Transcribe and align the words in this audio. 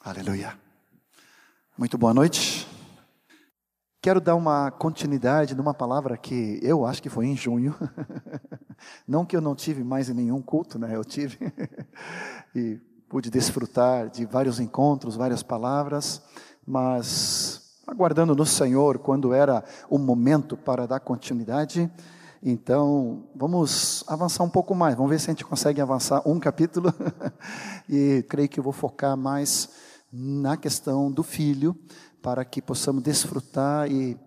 Aleluia. 0.00 0.56
Muito 1.76 1.98
boa 1.98 2.14
noite. 2.14 2.68
Quero 4.00 4.20
dar 4.20 4.36
uma 4.36 4.70
continuidade 4.70 5.56
numa 5.56 5.74
palavra 5.74 6.16
que 6.16 6.60
eu 6.62 6.86
acho 6.86 7.02
que 7.02 7.08
foi 7.08 7.26
em 7.26 7.36
junho. 7.36 7.74
Não 9.06 9.26
que 9.26 9.36
eu 9.36 9.40
não 9.40 9.56
tive 9.56 9.82
mais 9.82 10.08
em 10.08 10.14
nenhum 10.14 10.40
culto, 10.40 10.78
né? 10.78 10.94
Eu 10.94 11.04
tive. 11.04 11.36
e 12.54 12.76
pude 13.08 13.28
desfrutar 13.28 14.08
de 14.08 14.24
vários 14.24 14.60
encontros, 14.60 15.16
várias 15.16 15.42
palavras, 15.42 16.22
mas 16.64 17.80
aguardando 17.84 18.36
no 18.36 18.46
Senhor 18.46 19.00
quando 19.00 19.34
era 19.34 19.64
o 19.90 19.98
momento 19.98 20.56
para 20.56 20.86
dar 20.86 21.00
continuidade. 21.00 21.90
Então, 22.40 23.24
vamos 23.34 24.04
avançar 24.06 24.44
um 24.44 24.48
pouco 24.48 24.76
mais. 24.76 24.94
Vamos 24.94 25.10
ver 25.10 25.18
se 25.18 25.28
a 25.28 25.32
gente 25.32 25.44
consegue 25.44 25.80
avançar 25.80 26.22
um 26.24 26.38
capítulo. 26.38 26.94
e 27.90 28.24
creio 28.28 28.48
que 28.48 28.60
eu 28.60 28.64
vou 28.64 28.72
focar 28.72 29.16
mais 29.16 29.87
na 30.12 30.56
questão 30.56 31.10
do 31.10 31.22
filho, 31.22 31.76
para 32.22 32.44
que 32.44 32.60
possamos 32.60 33.02
desfrutar 33.02 33.90
e, 33.90 34.18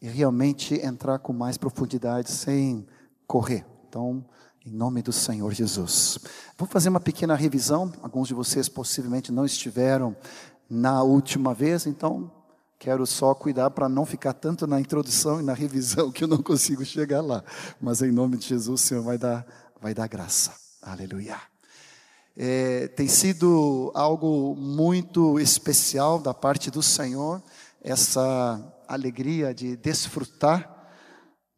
e 0.00 0.08
realmente 0.08 0.74
entrar 0.74 1.18
com 1.18 1.32
mais 1.32 1.56
profundidade 1.56 2.30
sem 2.30 2.86
correr. 3.26 3.64
Então, 3.88 4.24
em 4.64 4.70
nome 4.70 5.02
do 5.02 5.12
Senhor 5.12 5.52
Jesus. 5.52 6.18
Vou 6.58 6.68
fazer 6.68 6.88
uma 6.88 7.00
pequena 7.00 7.34
revisão. 7.34 7.92
Alguns 8.02 8.28
de 8.28 8.34
vocês 8.34 8.68
possivelmente 8.68 9.32
não 9.32 9.44
estiveram 9.46 10.14
na 10.68 11.02
última 11.02 11.54
vez, 11.54 11.86
então 11.86 12.30
quero 12.78 13.06
só 13.06 13.34
cuidar 13.34 13.70
para 13.70 13.88
não 13.88 14.06
ficar 14.06 14.32
tanto 14.32 14.66
na 14.66 14.80
introdução 14.80 15.40
e 15.40 15.42
na 15.42 15.52
revisão 15.52 16.12
que 16.12 16.24
eu 16.24 16.28
não 16.28 16.42
consigo 16.42 16.84
chegar 16.84 17.20
lá. 17.20 17.42
Mas 17.80 18.02
em 18.02 18.12
nome 18.12 18.36
de 18.36 18.46
Jesus, 18.46 18.80
o 18.80 18.84
Senhor 18.84 19.02
vai 19.02 19.18
dar, 19.18 19.46
vai 19.80 19.94
dar 19.94 20.06
graça. 20.08 20.52
Aleluia. 20.82 21.36
É, 22.42 22.88
tem 22.88 23.06
sido 23.06 23.92
algo 23.94 24.56
muito 24.56 25.38
especial 25.38 26.18
da 26.18 26.32
parte 26.32 26.70
do 26.70 26.82
Senhor, 26.82 27.42
essa 27.82 28.82
alegria 28.88 29.52
de 29.52 29.76
desfrutar 29.76 30.88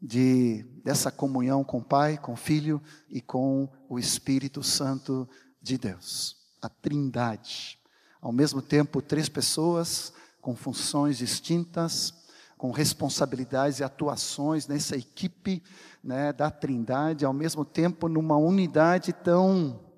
de, 0.00 0.64
dessa 0.84 1.08
comunhão 1.08 1.62
com 1.62 1.78
o 1.78 1.84
Pai, 1.84 2.18
com 2.18 2.32
o 2.32 2.36
Filho 2.36 2.82
e 3.08 3.20
com 3.20 3.68
o 3.88 3.96
Espírito 3.96 4.60
Santo 4.64 5.28
de 5.62 5.78
Deus, 5.78 6.36
a 6.60 6.68
Trindade. 6.68 7.78
Ao 8.20 8.32
mesmo 8.32 8.60
tempo, 8.60 9.00
três 9.00 9.28
pessoas 9.28 10.12
com 10.40 10.56
funções 10.56 11.16
distintas, 11.16 12.12
com 12.58 12.72
responsabilidades 12.72 13.78
e 13.78 13.84
atuações 13.84 14.66
nessa 14.66 14.96
equipe 14.96 15.62
né, 16.02 16.32
da 16.32 16.50
Trindade, 16.50 17.24
ao 17.24 17.32
mesmo 17.32 17.64
tempo 17.64 18.08
numa 18.08 18.36
unidade 18.36 19.12
tão 19.12 19.91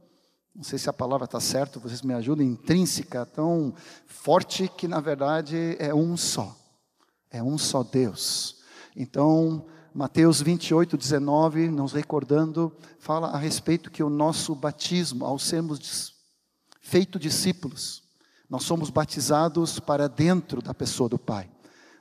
não 0.54 0.62
sei 0.62 0.78
se 0.78 0.88
a 0.88 0.92
palavra 0.92 1.24
está 1.24 1.40
certa, 1.40 1.80
vocês 1.80 2.02
me 2.02 2.14
ajudam, 2.14 2.46
intrínseca, 2.46 3.26
tão 3.26 3.74
forte 4.06 4.68
que 4.68 4.86
na 4.86 5.00
verdade 5.00 5.76
é 5.80 5.92
um 5.92 6.16
só. 6.16 6.56
É 7.28 7.42
um 7.42 7.58
só 7.58 7.82
Deus. 7.82 8.62
Então, 8.94 9.66
Mateus 9.92 10.40
28, 10.40 10.96
19, 10.96 11.68
nos 11.68 11.92
recordando, 11.92 12.72
fala 13.00 13.30
a 13.30 13.36
respeito 13.36 13.90
que 13.90 14.02
o 14.02 14.08
nosso 14.08 14.54
batismo, 14.54 15.24
ao 15.24 15.40
sermos 15.40 16.14
feito 16.80 17.18
discípulos, 17.18 18.04
nós 18.48 18.62
somos 18.62 18.90
batizados 18.90 19.80
para 19.80 20.08
dentro 20.08 20.62
da 20.62 20.72
pessoa 20.72 21.08
do 21.08 21.18
Pai. 21.18 21.50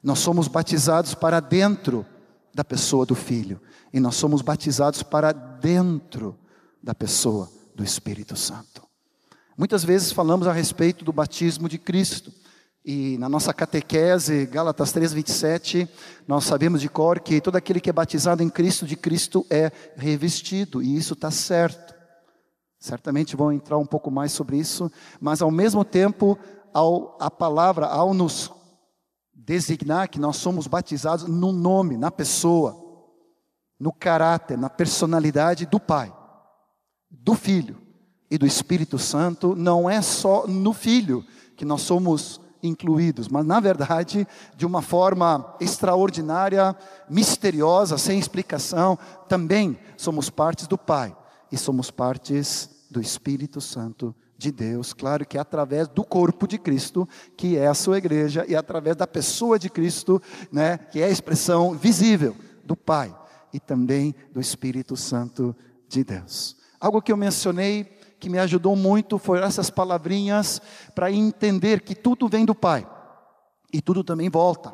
Nós 0.04 0.20
somos 0.20 0.48
batizados 0.48 1.16
para 1.16 1.40
dentro 1.40 2.06
da 2.54 2.64
pessoa 2.64 3.04
do 3.04 3.16
Filho. 3.16 3.60
E 3.92 4.00
nós 4.00 4.16
somos 4.16 4.44
batizados 4.44 5.02
para 5.02 5.32
dentro 5.32 6.38
da 6.84 6.94
pessoa 6.94 7.50
do 7.76 7.84
Espírito 7.84 8.36
Santo. 8.36 8.84
Muitas 9.58 9.84
vezes 9.84 10.12
falamos 10.12 10.48
a 10.48 10.52
respeito 10.52 11.06
do 11.06 11.14
batismo 11.14 11.70
de 11.70 11.78
Cristo. 11.78 12.32
E 12.84 13.18
na 13.18 13.30
nossa 13.30 13.54
catequese, 13.54 14.46
Gálatas 14.48 14.92
3:27, 14.92 15.88
nós 16.28 16.44
sabemos 16.44 16.82
de 16.82 16.90
cor 16.90 17.20
que 17.20 17.40
todo 17.40 17.56
aquele 17.56 17.80
que 17.80 17.90
é 17.90 17.94
batizado 17.94 18.44
em 18.44 18.50
Cristo, 18.50 18.86
de 18.86 18.96
Cristo 18.96 19.46
é 19.50 19.72
revestido, 19.96 20.82
e 20.82 20.98
isso 20.98 21.14
está 21.14 21.32
certo. 21.32 21.94
Certamente 22.80 23.38
vão 23.38 23.54
entrar 23.54 23.78
um 23.78 23.86
pouco 23.86 24.12
mais 24.12 24.34
sobre 24.34 24.58
isso, 24.58 24.92
mas 25.22 25.42
ao 25.42 25.50
mesmo 25.50 25.86
tempo, 25.86 26.38
ao, 26.74 27.18
a 27.22 27.32
palavra, 27.32 27.86
ao 27.86 28.14
nos 28.14 28.52
designar 29.34 30.10
que 30.10 30.20
nós 30.20 30.36
somos 30.36 30.68
batizados 30.68 31.26
no 31.26 31.54
nome, 31.54 31.96
na 31.96 32.12
pessoa, 32.12 32.76
no 33.80 33.94
caráter, 33.94 34.58
na 34.58 34.70
personalidade 34.70 35.66
do 35.66 35.80
Pai 35.80 36.14
do 37.22 37.36
Filho 37.36 37.78
e 38.30 38.38
do 38.38 38.46
Espírito 38.46 38.98
Santo 38.98 39.56
não 39.56 39.90
é 39.90 40.02
só 40.02 40.48
no 40.48 40.74
Filho 40.74 41.24
que 41.56 41.64
nós 41.64 41.82
somos 41.82 42.42
incluídos, 42.64 43.28
mas 43.28 43.46
na 43.46 43.60
verdade, 43.60 44.26
de 44.56 44.66
uma 44.66 44.82
forma 44.82 45.56
extraordinária, 45.60 46.76
misteriosa, 47.10 47.98
sem 47.98 48.18
explicação, 48.18 48.98
também 49.28 49.78
somos 49.98 50.30
partes 50.30 50.66
do 50.66 50.78
Pai 50.78 51.16
e 51.52 51.58
somos 51.58 51.92
partes 51.92 52.70
do 52.90 53.02
Espírito 53.02 53.60
Santo 53.60 54.16
de 54.38 54.52
Deus, 54.52 54.94
claro 54.94 55.26
que 55.26 55.38
é 55.38 55.42
através 55.42 55.88
do 55.88 56.04
corpo 56.04 56.48
de 56.48 56.58
Cristo, 56.58 57.08
que 57.38 57.58
é 57.58 57.68
a 57.68 57.74
sua 57.74 57.98
igreja, 57.98 58.46
e 58.48 58.56
através 58.56 58.96
da 58.96 59.08
pessoa 59.08 59.60
de 59.60 59.70
Cristo, 59.70 60.22
né, 60.52 60.78
que 60.78 61.00
é 61.00 61.06
a 61.06 61.10
expressão 61.10 61.74
visível 61.74 62.36
do 62.64 62.76
Pai 62.76 63.16
e 63.54 63.60
também 63.60 64.16
do 64.32 64.42
Espírito 64.42 64.98
Santo 64.98 65.56
de 65.88 66.04
Deus. 66.04 66.63
Algo 66.84 67.02
que 67.02 67.14
eu 67.14 67.16
mencionei 67.16 67.86
que 68.20 68.30
me 68.30 68.38
ajudou 68.40 68.76
muito 68.76 69.18
foi 69.18 69.40
essas 69.40 69.70
palavrinhas 69.70 70.62
para 70.94 71.10
entender 71.10 71.80
que 71.80 71.96
tudo 71.96 72.28
vem 72.28 72.44
do 72.44 72.54
Pai 72.54 72.86
e 73.72 73.82
tudo 73.82 74.04
também 74.04 74.30
volta 74.30 74.70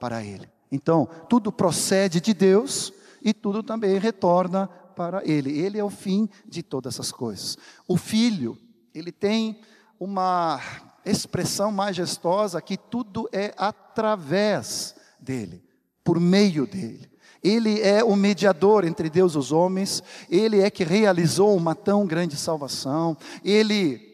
para 0.00 0.24
Ele. 0.24 0.50
Então, 0.72 1.08
tudo 1.28 1.52
procede 1.52 2.20
de 2.20 2.34
Deus 2.34 2.92
e 3.22 3.32
tudo 3.32 3.62
também 3.62 3.96
retorna 3.96 4.66
para 4.96 5.24
Ele. 5.24 5.56
Ele 5.56 5.78
é 5.78 5.84
o 5.84 5.88
fim 5.88 6.28
de 6.44 6.64
todas 6.64 6.94
essas 6.94 7.12
coisas. 7.12 7.56
O 7.86 7.96
Filho, 7.96 8.58
ele 8.92 9.12
tem 9.12 9.60
uma 10.00 10.60
expressão 11.06 11.70
majestosa 11.70 12.60
que 12.60 12.76
tudo 12.76 13.28
é 13.30 13.54
através 13.56 14.96
dele, 15.20 15.62
por 16.02 16.18
meio 16.18 16.66
dele. 16.66 17.11
Ele 17.42 17.80
é 17.80 18.04
o 18.04 18.14
mediador 18.14 18.84
entre 18.84 19.10
Deus 19.10 19.34
e 19.34 19.38
os 19.38 19.50
homens, 19.50 20.02
ele 20.30 20.60
é 20.60 20.70
que 20.70 20.84
realizou 20.84 21.56
uma 21.56 21.74
tão 21.74 22.06
grande 22.06 22.36
salvação, 22.36 23.16
ele 23.44 24.12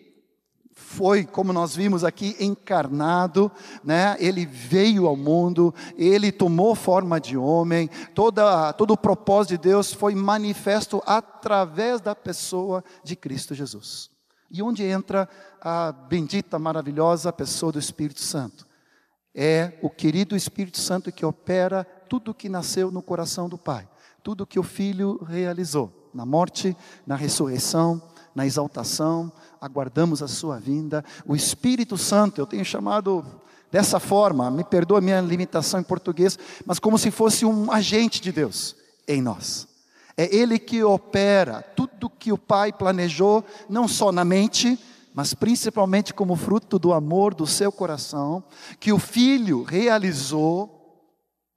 foi, 0.88 1.24
como 1.24 1.52
nós 1.52 1.76
vimos 1.76 2.02
aqui, 2.02 2.34
encarnado, 2.40 3.52
né? 3.84 4.16
ele 4.18 4.46
veio 4.46 5.06
ao 5.06 5.14
mundo, 5.14 5.74
ele 5.96 6.32
tomou 6.32 6.74
forma 6.74 7.20
de 7.20 7.36
homem, 7.36 7.90
toda, 8.14 8.72
todo 8.72 8.92
o 8.92 8.96
propósito 8.96 9.50
de 9.50 9.68
Deus 9.68 9.92
foi 9.92 10.14
manifesto 10.14 11.02
através 11.04 12.00
da 12.00 12.14
pessoa 12.14 12.82
de 13.04 13.14
Cristo 13.14 13.54
Jesus. 13.54 14.10
E 14.50 14.62
onde 14.62 14.82
entra 14.82 15.28
a 15.60 15.92
bendita, 15.92 16.58
maravilhosa 16.58 17.32
pessoa 17.32 17.70
do 17.70 17.78
Espírito 17.78 18.22
Santo? 18.22 18.66
É 19.34 19.78
o 19.82 19.90
querido 19.90 20.34
Espírito 20.34 20.78
Santo 20.78 21.12
que 21.12 21.24
opera 21.24 21.86
tudo 22.08 22.34
que 22.34 22.48
nasceu 22.48 22.90
no 22.90 23.02
coração 23.02 23.48
do 23.48 23.58
Pai, 23.58 23.88
tudo 24.22 24.46
que 24.46 24.58
o 24.58 24.62
Filho 24.62 25.20
realizou, 25.28 26.10
na 26.14 26.24
morte, 26.24 26.76
na 27.06 27.16
ressurreição, 27.16 28.00
na 28.34 28.46
exaltação, 28.46 29.32
aguardamos 29.60 30.22
a 30.22 30.28
sua 30.28 30.58
vinda. 30.58 31.04
O 31.26 31.34
Espírito 31.34 31.98
Santo, 31.98 32.40
eu 32.40 32.46
tenho 32.46 32.64
chamado 32.64 33.24
dessa 33.70 34.00
forma, 34.00 34.50
me 34.50 34.64
perdoa 34.64 34.98
a 34.98 35.02
minha 35.02 35.20
limitação 35.20 35.80
em 35.80 35.84
português, 35.84 36.38
mas 36.64 36.78
como 36.78 36.98
se 36.98 37.10
fosse 37.10 37.44
um 37.44 37.70
agente 37.70 38.20
de 38.20 38.32
Deus 38.32 38.74
em 39.06 39.20
nós. 39.20 39.68
É 40.16 40.34
Ele 40.34 40.58
que 40.58 40.82
opera 40.82 41.62
tudo 41.62 42.10
que 42.10 42.32
o 42.32 42.38
Pai 42.38 42.72
planejou, 42.72 43.44
não 43.68 43.86
só 43.86 44.10
na 44.10 44.24
mente, 44.24 44.78
mas 45.14 45.34
principalmente 45.34 46.14
como 46.14 46.36
fruto 46.36 46.78
do 46.78 46.92
amor 46.92 47.34
do 47.34 47.46
seu 47.46 47.72
coração, 47.72 48.42
que 48.78 48.92
o 48.92 48.98
Filho 48.98 49.62
realizou 49.62 50.77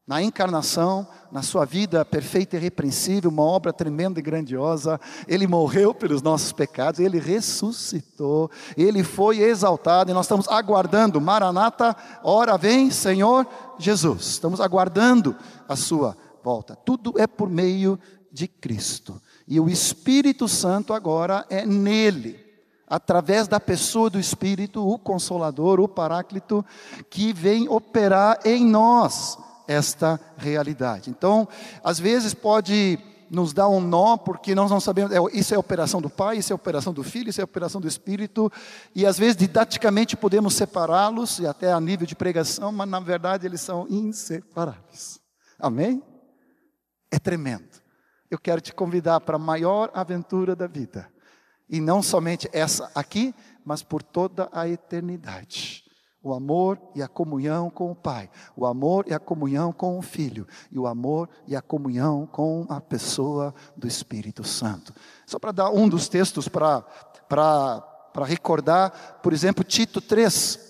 na 0.07 0.21
encarnação, 0.21 1.07
na 1.31 1.41
sua 1.41 1.63
vida 1.63 2.03
perfeita 2.03 2.55
e 2.55 2.59
irrepreensível, 2.59 3.29
uma 3.29 3.43
obra 3.43 3.71
tremenda 3.71 4.19
e 4.19 4.23
grandiosa, 4.23 4.99
ele 5.27 5.47
morreu 5.47 5.93
pelos 5.93 6.21
nossos 6.21 6.51
pecados, 6.51 6.99
ele 6.99 7.19
ressuscitou, 7.19 8.49
ele 8.75 9.03
foi 9.03 9.39
exaltado 9.39 10.11
e 10.11 10.13
nós 10.13 10.25
estamos 10.25 10.47
aguardando, 10.47 11.21
Maranata, 11.21 11.95
ora 12.23 12.57
vem, 12.57 12.89
Senhor 12.89 13.47
Jesus. 13.77 14.27
Estamos 14.27 14.59
aguardando 14.59 15.35
a 15.69 15.75
sua 15.75 16.17
volta. 16.43 16.75
Tudo 16.75 17.13
é 17.17 17.27
por 17.27 17.49
meio 17.49 17.99
de 18.31 18.47
Cristo. 18.47 19.21
E 19.47 19.59
o 19.59 19.69
Espírito 19.69 20.47
Santo 20.47 20.93
agora 20.93 21.45
é 21.49 21.65
nele 21.65 22.39
através 22.87 23.47
da 23.47 23.57
pessoa 23.57 24.09
do 24.09 24.19
Espírito, 24.19 24.85
o 24.85 24.99
Consolador, 24.99 25.79
o 25.79 25.87
Paráclito, 25.87 26.65
que 27.09 27.31
vem 27.31 27.69
operar 27.69 28.39
em 28.43 28.65
nós 28.65 29.37
esta 29.71 30.19
realidade. 30.37 31.09
Então, 31.09 31.47
às 31.83 31.99
vezes 31.99 32.33
pode 32.33 32.99
nos 33.31 33.53
dá 33.53 33.65
um 33.69 33.79
nó, 33.79 34.17
porque 34.17 34.53
nós 34.53 34.69
não 34.69 34.81
sabemos, 34.81 35.13
é, 35.13 35.17
isso 35.31 35.55
é 35.55 35.57
operação 35.57 36.01
do 36.01 36.09
Pai, 36.09 36.39
isso 36.39 36.51
é 36.51 36.55
operação 36.55 36.91
do 36.93 37.01
Filho, 37.01 37.29
isso 37.29 37.39
é 37.39 37.43
operação 37.45 37.79
do 37.79 37.87
Espírito, 37.87 38.51
e 38.93 39.05
às 39.05 39.17
vezes 39.17 39.37
didaticamente 39.37 40.17
podemos 40.17 40.53
separá-los, 40.53 41.39
e 41.39 41.47
até 41.47 41.71
a 41.71 41.79
nível 41.79 42.05
de 42.05 42.13
pregação, 42.13 42.73
mas 42.73 42.89
na 42.89 42.99
verdade 42.99 43.47
eles 43.47 43.61
são 43.61 43.87
inseparáveis. 43.89 45.21
Amém? 45.57 46.03
É 47.09 47.17
tremendo. 47.17 47.69
Eu 48.29 48.37
quero 48.37 48.59
te 48.59 48.73
convidar 48.73 49.21
para 49.21 49.37
a 49.37 49.39
maior 49.39 49.89
aventura 49.93 50.53
da 50.53 50.67
vida, 50.67 51.09
e 51.69 51.79
não 51.79 52.03
somente 52.03 52.49
essa 52.51 52.91
aqui, 52.93 53.33
mas 53.63 53.81
por 53.81 54.03
toda 54.03 54.49
a 54.51 54.67
eternidade. 54.67 55.80
O 56.23 56.33
amor 56.33 56.79
e 56.93 57.01
a 57.01 57.07
comunhão 57.07 57.69
com 57.69 57.91
o 57.91 57.95
Pai, 57.95 58.29
o 58.55 58.65
amor 58.65 59.05
e 59.07 59.13
a 59.13 59.19
comunhão 59.19 59.73
com 59.73 59.97
o 59.97 60.01
Filho, 60.03 60.47
e 60.71 60.77
o 60.77 60.85
amor 60.85 61.27
e 61.47 61.55
a 61.55 61.61
comunhão 61.61 62.27
com 62.27 62.65
a 62.69 62.79
pessoa 62.79 63.55
do 63.75 63.87
Espírito 63.87 64.43
Santo. 64.43 64.93
Só 65.25 65.39
para 65.39 65.51
dar 65.51 65.71
um 65.71 65.89
dos 65.89 66.07
textos 66.07 66.47
para 66.47 66.85
recordar, 68.23 69.19
por 69.23 69.33
exemplo, 69.33 69.63
Tito 69.63 69.99
3. 69.99 70.69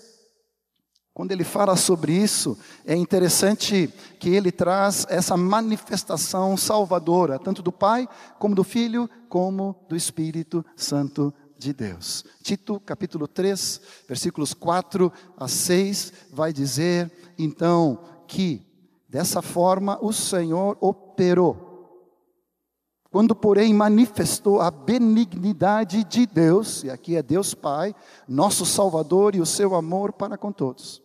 Quando 1.14 1.32
ele 1.32 1.44
fala 1.44 1.76
sobre 1.76 2.14
isso, 2.14 2.56
é 2.86 2.96
interessante 2.96 3.92
que 4.18 4.30
ele 4.30 4.50
traz 4.50 5.06
essa 5.10 5.36
manifestação 5.36 6.56
salvadora, 6.56 7.38
tanto 7.38 7.60
do 7.60 7.70
Pai, 7.70 8.08
como 8.38 8.54
do 8.54 8.64
Filho, 8.64 9.10
como 9.28 9.76
do 9.86 9.94
Espírito 9.94 10.64
Santo 10.74 11.34
de 11.62 11.72
Deus. 11.72 12.24
Tito, 12.42 12.80
capítulo 12.80 13.28
3, 13.28 13.80
versículos 14.08 14.52
4 14.52 15.12
a 15.36 15.48
6, 15.48 16.12
vai 16.30 16.52
dizer 16.52 17.10
então 17.38 17.98
que 18.26 18.66
dessa 19.08 19.40
forma 19.40 19.98
o 20.02 20.12
Senhor 20.12 20.76
operou. 20.80 21.70
Quando, 23.10 23.36
porém, 23.36 23.74
manifestou 23.74 24.60
a 24.60 24.70
benignidade 24.70 26.02
de 26.02 26.24
Deus, 26.24 26.82
e 26.82 26.90
aqui 26.90 27.14
é 27.14 27.22
Deus 27.22 27.52
Pai, 27.52 27.94
nosso 28.26 28.64
Salvador 28.64 29.34
e 29.34 29.40
o 29.40 29.46
seu 29.46 29.74
amor 29.74 30.14
para 30.14 30.38
com 30.38 30.50
todos. 30.50 31.02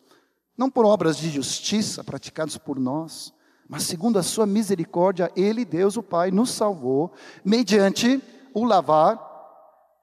Não 0.58 0.70
por 0.70 0.86
obras 0.86 1.18
de 1.18 1.30
justiça 1.30 2.04
praticadas 2.04 2.58
por 2.58 2.80
nós, 2.80 3.34
mas 3.68 3.84
segundo 3.84 4.18
a 4.18 4.24
sua 4.24 4.46
misericórdia, 4.46 5.30
Ele, 5.36 5.66
Deus 5.66 5.98
o 5.98 6.04
Pai, 6.04 6.32
nos 6.32 6.52
salvou, 6.52 7.12
mediante 7.44 8.24
o 8.54 8.64
lavar 8.64 9.27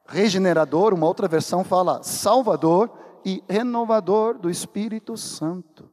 regenerador, 0.06 0.92
uma 0.92 1.06
outra 1.06 1.26
versão 1.26 1.64
fala 1.64 2.02
salvador 2.02 2.90
e 3.24 3.42
renovador 3.48 4.38
do 4.38 4.50
Espírito 4.50 5.16
Santo. 5.16 5.90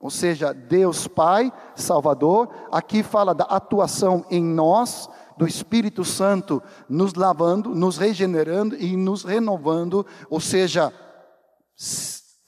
Ou 0.00 0.10
seja, 0.10 0.52
Deus 0.52 1.06
Pai, 1.06 1.52
Salvador, 1.76 2.48
aqui 2.72 3.04
fala 3.04 3.32
da 3.32 3.44
atuação 3.44 4.24
em 4.28 4.42
nós, 4.42 5.08
do 5.36 5.46
Espírito 5.46 6.04
Santo 6.04 6.60
nos 6.88 7.14
lavando, 7.14 7.74
nos 7.74 7.98
regenerando 7.98 8.74
e 8.76 8.96
nos 8.96 9.22
renovando, 9.22 10.04
ou 10.28 10.40
seja, 10.40 10.92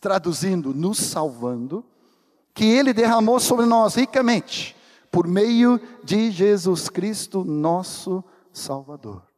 traduzindo, 0.00 0.74
nos 0.74 0.98
salvando, 0.98 1.84
que 2.52 2.64
Ele 2.64 2.92
derramou 2.92 3.38
sobre 3.38 3.66
nós 3.66 3.94
ricamente, 3.94 4.76
por 5.10 5.26
meio 5.26 5.80
de 6.02 6.30
Jesus 6.30 6.88
Cristo, 6.88 7.44
nosso 7.44 8.22
Salvador. 8.52 9.33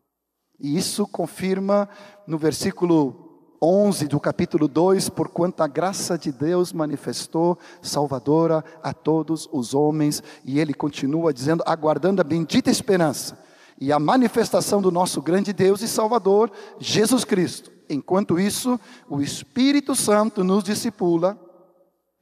E 0.59 0.77
isso 0.77 1.07
confirma 1.07 1.89
no 2.27 2.39
versículo 2.39 3.27
11 3.61 4.07
do 4.09 4.21
capítulo 4.21 4.69
2, 4.69 5.09
por 5.09 5.29
quanto 5.29 5.63
a 5.63 5.67
graça 5.67 6.19
de 6.19 6.31
Deus 6.31 6.73
manifestou 6.73 7.59
salvadora 7.81 8.65
a 8.83 8.93
todos 8.93 9.49
os 9.53 9.75
homens, 9.75 10.23
e 10.45 10.59
ele 10.59 10.75
continua 10.75 11.33
dizendo, 11.33 11.63
aguardando 11.67 12.21
a 12.21 12.25
bendita 12.25 12.71
esperança 12.71 13.39
e 13.81 13.93
a 13.93 13.99
manifestação 13.99 14.81
do 14.81 14.91
nosso 14.91 15.21
grande 15.21 15.53
Deus 15.53 15.83
e 15.83 15.89
Salvador, 15.89 16.51
Jesus 16.79 17.25
Cristo. 17.25 17.71
Enquanto 17.89 18.39
isso, 18.39 18.81
o 19.09 19.21
Espírito 19.21 19.95
Santo 19.95 20.43
nos 20.43 20.65
discipula 20.65 21.39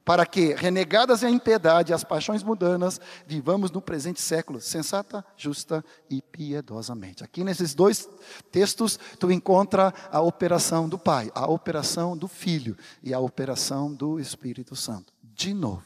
para 0.05 0.23
que, 0.23 0.53
renegadas 0.53 1.23
a 1.23 1.29
impiedade 1.29 1.91
e 1.91 1.95
as 1.95 2.03
paixões 2.03 2.43
mundanas, 2.43 3.01
vivamos 3.25 3.71
no 3.71 3.81
presente 3.81 4.21
século 4.21 4.61
sensata, 4.61 5.25
justa 5.35 5.83
e 6.07 6.21
piedosamente. 6.21 7.23
Aqui 7.23 7.43
nesses 7.43 7.73
dois 7.73 8.07
textos, 8.51 8.99
tu 9.19 9.31
encontra 9.31 9.91
a 10.11 10.21
operação 10.21 10.87
do 10.87 10.99
Pai, 10.99 11.31
a 11.33 11.47
operação 11.47 12.15
do 12.15 12.27
Filho 12.27 12.77
e 13.01 13.15
a 13.15 13.19
operação 13.19 13.91
do 13.91 14.19
Espírito 14.19 14.75
Santo. 14.75 15.11
De 15.23 15.55
novo, 15.55 15.83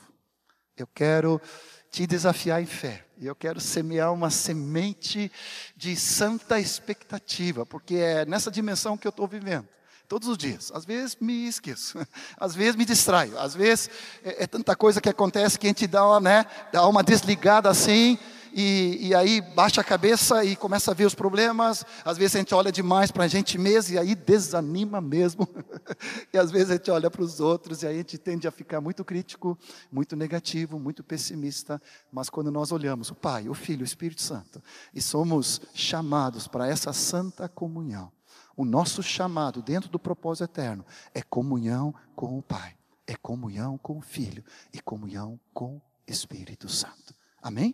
eu 0.75 0.85
quero 0.85 1.41
te 1.89 2.05
desafiar 2.05 2.61
em 2.61 2.65
fé. 2.65 3.05
Eu 3.21 3.35
quero 3.35 3.61
semear 3.61 4.13
uma 4.13 4.29
semente 4.29 5.31
de 5.77 5.95
santa 5.95 6.59
expectativa, 6.59 7.65
porque 7.65 7.95
é 7.95 8.25
nessa 8.25 8.51
dimensão 8.51 8.97
que 8.97 9.07
eu 9.07 9.11
estou 9.11 9.27
vivendo 9.27 9.67
todos 10.09 10.27
os 10.27 10.37
dias. 10.37 10.71
Às 10.73 10.83
vezes 10.83 11.15
me 11.21 11.47
esqueço, 11.47 11.97
às 12.35 12.55
vezes 12.55 12.75
me 12.75 12.83
distraio, 12.83 13.39
às 13.39 13.53
vezes 13.53 13.89
é, 14.23 14.43
é 14.43 14.47
tanta 14.47 14.75
coisa 14.75 14.99
que 14.99 15.07
acontece 15.07 15.57
que 15.57 15.67
a 15.67 15.69
gente 15.69 15.85
dá 15.85 16.05
uma, 16.05 16.19
né, 16.19 16.45
dá 16.73 16.85
uma 16.87 17.03
desligada 17.03 17.69
assim, 17.69 18.17
e, 18.51 19.09
e, 19.09 19.15
aí 19.15 19.41
baixa 19.41 19.79
a 19.79 19.83
cabeça 19.83 20.43
e 20.43 20.55
começa 20.55 20.89
a 20.89 20.93
ver 20.95 21.05
os 21.05 21.13
problemas. 21.13 21.85
Às 22.03 22.17
vezes 22.17 22.35
a 22.35 22.39
gente 22.39 22.55
olha 22.55 22.71
demais 22.71 23.11
para 23.11 23.25
a 23.25 23.27
gente 23.27 23.59
mesmo 23.59 23.93
e 23.93 23.99
aí 23.99 24.15
desanima 24.15 24.99
mesmo. 24.99 25.47
e 26.33 26.37
às 26.37 26.49
vezes 26.49 26.71
a 26.71 26.73
gente 26.73 26.89
olha 26.89 27.11
para 27.11 27.21
os 27.21 27.39
outros 27.39 27.83
e 27.83 27.87
aí 27.87 27.93
a 27.93 27.97
gente 27.97 28.17
tende 28.17 28.47
a 28.47 28.51
ficar 28.51 28.81
muito 28.81 29.05
crítico, 29.05 29.55
muito 29.91 30.15
negativo, 30.15 30.79
muito 30.79 31.03
pessimista. 31.03 31.79
Mas 32.11 32.27
quando 32.27 32.49
nós 32.49 32.71
olhamos 32.71 33.11
o 33.11 33.15
Pai, 33.15 33.47
o 33.47 33.53
Filho, 33.53 33.81
o 33.81 33.85
Espírito 33.85 34.23
Santo 34.23 34.59
e 34.95 34.99
somos 34.99 35.61
chamados 35.75 36.47
para 36.47 36.67
essa 36.67 36.91
santa 36.91 37.47
comunhão, 37.47 38.11
o 38.59 38.65
nosso 38.65 39.01
chamado 39.01 39.61
dentro 39.61 39.89
do 39.89 39.97
propósito 39.97 40.43
eterno 40.43 40.85
é 41.13 41.21
comunhão 41.21 41.95
com 42.13 42.37
o 42.37 42.41
Pai, 42.41 42.75
é 43.07 43.15
comunhão 43.15 43.77
com 43.77 43.97
o 43.97 44.01
Filho 44.01 44.43
e 44.73 44.81
comunhão 44.81 45.39
com 45.53 45.77
o 45.77 45.81
Espírito 46.05 46.67
Santo. 46.67 47.15
Amém? 47.41 47.73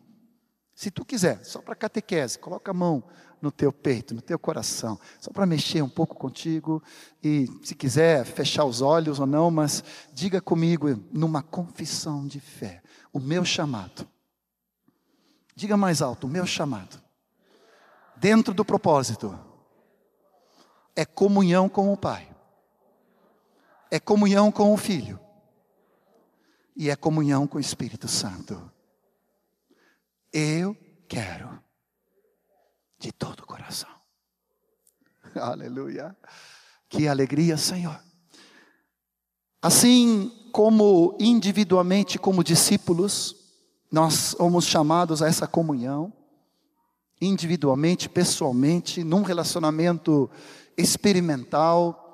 Se 0.76 0.92
tu 0.92 1.04
quiser, 1.04 1.44
só 1.44 1.60
para 1.60 1.74
catequese, 1.74 2.38
coloca 2.38 2.70
a 2.70 2.74
mão 2.74 3.04
no 3.42 3.52
teu 3.52 3.74
peito, 3.74 4.14
no 4.14 4.22
teu 4.22 4.38
coração, 4.38 5.00
só 5.20 5.32
para 5.32 5.48
mexer 5.48 5.82
um 5.82 5.90
pouco 5.90 6.14
contigo 6.14 6.84
e 7.24 7.48
se 7.64 7.74
quiser 7.74 8.24
fechar 8.24 8.64
os 8.64 8.80
olhos 8.80 9.20
ou 9.20 9.26
não, 9.26 9.50
mas 9.50 9.84
diga 10.14 10.40
comigo 10.40 11.04
numa 11.12 11.42
confissão 11.42 12.28
de 12.28 12.40
fé, 12.40 12.84
o 13.12 13.20
meu 13.20 13.44
chamado. 13.44 14.08
Diga 15.56 15.76
mais 15.76 16.04
alto, 16.04 16.28
o 16.28 16.30
meu 16.30 16.46
chamado. 16.46 17.02
Dentro 18.18 18.54
do 18.54 18.64
propósito 18.64 19.55
é 20.96 21.06
comunhão 21.06 21.68
com 21.68 21.92
o 21.92 21.98
Pai, 21.98 22.34
é 23.92 24.00
comunhão 24.00 24.52
com 24.52 24.74
o 24.74 24.78
Filho 24.78 25.20
e 26.76 26.90
é 26.90 26.96
comunhão 26.96 27.48
com 27.48 27.58
o 27.58 27.62
Espírito 27.62 28.08
Santo. 28.08 28.72
Eu 30.32 30.76
quero 31.08 31.62
de 33.00 33.12
todo 33.12 33.42
o 33.42 33.46
coração. 33.46 33.90
Aleluia. 35.36 36.16
Que 36.90 37.08
alegria, 37.08 37.58
Senhor. 37.58 38.00
Assim 39.62 40.32
como 40.52 41.18
individualmente, 41.20 42.20
como 42.20 42.44
discípulos, 42.44 43.36
nós 43.92 44.36
somos 44.38 44.66
chamados 44.66 45.22
a 45.22 45.28
essa 45.28 45.48
comunhão, 45.48 46.14
individualmente, 47.20 48.08
pessoalmente, 48.08 49.04
num 49.04 49.24
relacionamento 49.24 50.30
experimental, 50.78 52.06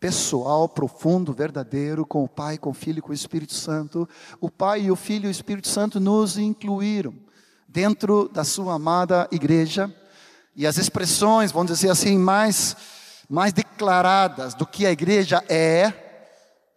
pessoal, 0.00 0.68
profundo, 0.68 1.32
verdadeiro 1.32 2.04
com 2.04 2.24
o 2.24 2.28
Pai, 2.28 2.58
com 2.58 2.70
o 2.70 2.74
Filho 2.74 2.98
e 2.98 3.02
com 3.02 3.12
o 3.12 3.14
Espírito 3.14 3.54
Santo. 3.54 4.08
O 4.40 4.50
Pai, 4.50 4.90
o 4.90 4.96
Filho 4.96 5.26
e 5.26 5.28
o 5.28 5.30
Espírito 5.30 5.68
Santo 5.68 6.00
nos 6.00 6.36
incluíram 6.36 7.14
dentro 7.68 8.28
da 8.28 8.42
sua 8.42 8.74
amada 8.74 9.28
igreja. 9.30 9.94
E 10.56 10.66
as 10.66 10.76
expressões, 10.76 11.52
vamos 11.52 11.70
dizer 11.70 11.88
assim, 11.88 12.18
mais, 12.18 12.76
mais 13.28 13.52
declaradas 13.52 14.54
do 14.54 14.66
que 14.66 14.84
a 14.84 14.90
igreja 14.90 15.42
é, 15.48 15.92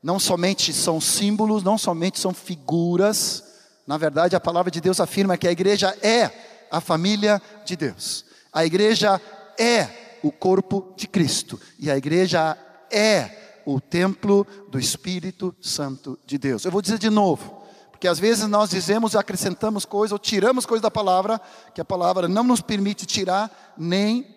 não 0.04 0.20
somente 0.20 0.72
são 0.72 1.02
símbolos, 1.02 1.64
não 1.64 1.78
somente 1.78 2.20
são 2.20 2.34
figuras, 2.34 3.44
na 3.88 3.98
verdade 3.98 4.36
a 4.36 4.40
palavra 4.40 4.72
de 4.72 4.80
Deus 4.80 5.00
afirma 5.00 5.38
que 5.38 5.48
a 5.48 5.52
igreja 5.52 5.98
é 6.02 6.32
a 6.72 6.80
família 6.80 7.42
de 7.66 7.76
Deus. 7.76 8.24
A 8.54 8.66
igreja 8.66 9.20
é 9.60 10.05
o 10.28 10.32
corpo 10.32 10.92
de 10.98 11.08
Cristo. 11.08 11.60
E 11.78 11.92
a 11.92 11.96
igreja 11.96 12.58
é 12.92 13.62
o 13.64 13.80
templo 13.80 14.46
do 14.70 14.80
Espírito 14.80 15.56
Santo 15.62 16.18
de 16.26 16.40
Deus. 16.40 16.66
Eu 16.66 16.72
vou 16.72 16.82
dizer 16.82 16.98
de 16.98 17.12
novo, 17.12 17.64
porque 17.92 18.08
às 18.08 18.18
vezes 18.18 18.48
nós 18.48 18.72
dizemos, 18.72 19.16
acrescentamos 19.16 19.86
coisas 19.86 20.12
ou 20.12 20.20
tiramos 20.20 20.66
coisas 20.66 20.82
da 20.82 20.90
palavra, 20.90 21.40
que 21.76 21.82
a 21.82 21.86
palavra 21.86 22.28
não 22.28 22.44
nos 22.44 22.60
permite 22.60 23.06
tirar 23.06 23.76
nem 23.78 24.28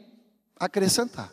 acrescentar. 0.61 1.33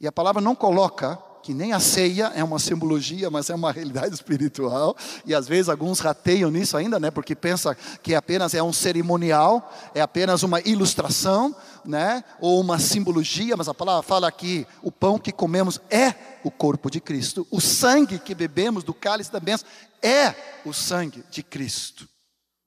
E 0.00 0.06
a 0.06 0.12
palavra 0.12 0.42
não 0.42 0.56
coloca 0.56 1.16
que 1.50 1.54
nem 1.54 1.72
a 1.72 1.80
ceia 1.80 2.30
é 2.36 2.44
uma 2.44 2.60
simbologia, 2.60 3.28
mas 3.28 3.50
é 3.50 3.56
uma 3.56 3.72
realidade 3.72 4.14
espiritual. 4.14 4.96
E 5.26 5.34
às 5.34 5.48
vezes 5.48 5.68
alguns 5.68 5.98
rateiam 5.98 6.48
nisso 6.48 6.76
ainda, 6.76 7.00
né? 7.00 7.10
Porque 7.10 7.34
pensa 7.34 7.76
que 8.00 8.14
apenas 8.14 8.54
é 8.54 8.62
um 8.62 8.72
cerimonial, 8.72 9.68
é 9.92 10.00
apenas 10.00 10.44
uma 10.44 10.60
ilustração, 10.60 11.52
né? 11.84 12.22
Ou 12.40 12.60
uma 12.60 12.78
simbologia, 12.78 13.56
mas 13.56 13.66
a 13.66 13.74
palavra 13.74 14.04
fala 14.04 14.30
que 14.30 14.64
o 14.80 14.92
pão 14.92 15.18
que 15.18 15.32
comemos 15.32 15.80
é 15.90 16.14
o 16.44 16.52
corpo 16.52 16.88
de 16.88 17.00
Cristo. 17.00 17.44
O 17.50 17.60
sangue 17.60 18.20
que 18.20 18.32
bebemos 18.32 18.84
do 18.84 18.94
cálice 18.94 19.32
da 19.32 19.40
bênção 19.40 19.66
é 20.00 20.32
o 20.64 20.72
sangue 20.72 21.24
de 21.32 21.42
Cristo. 21.42 22.08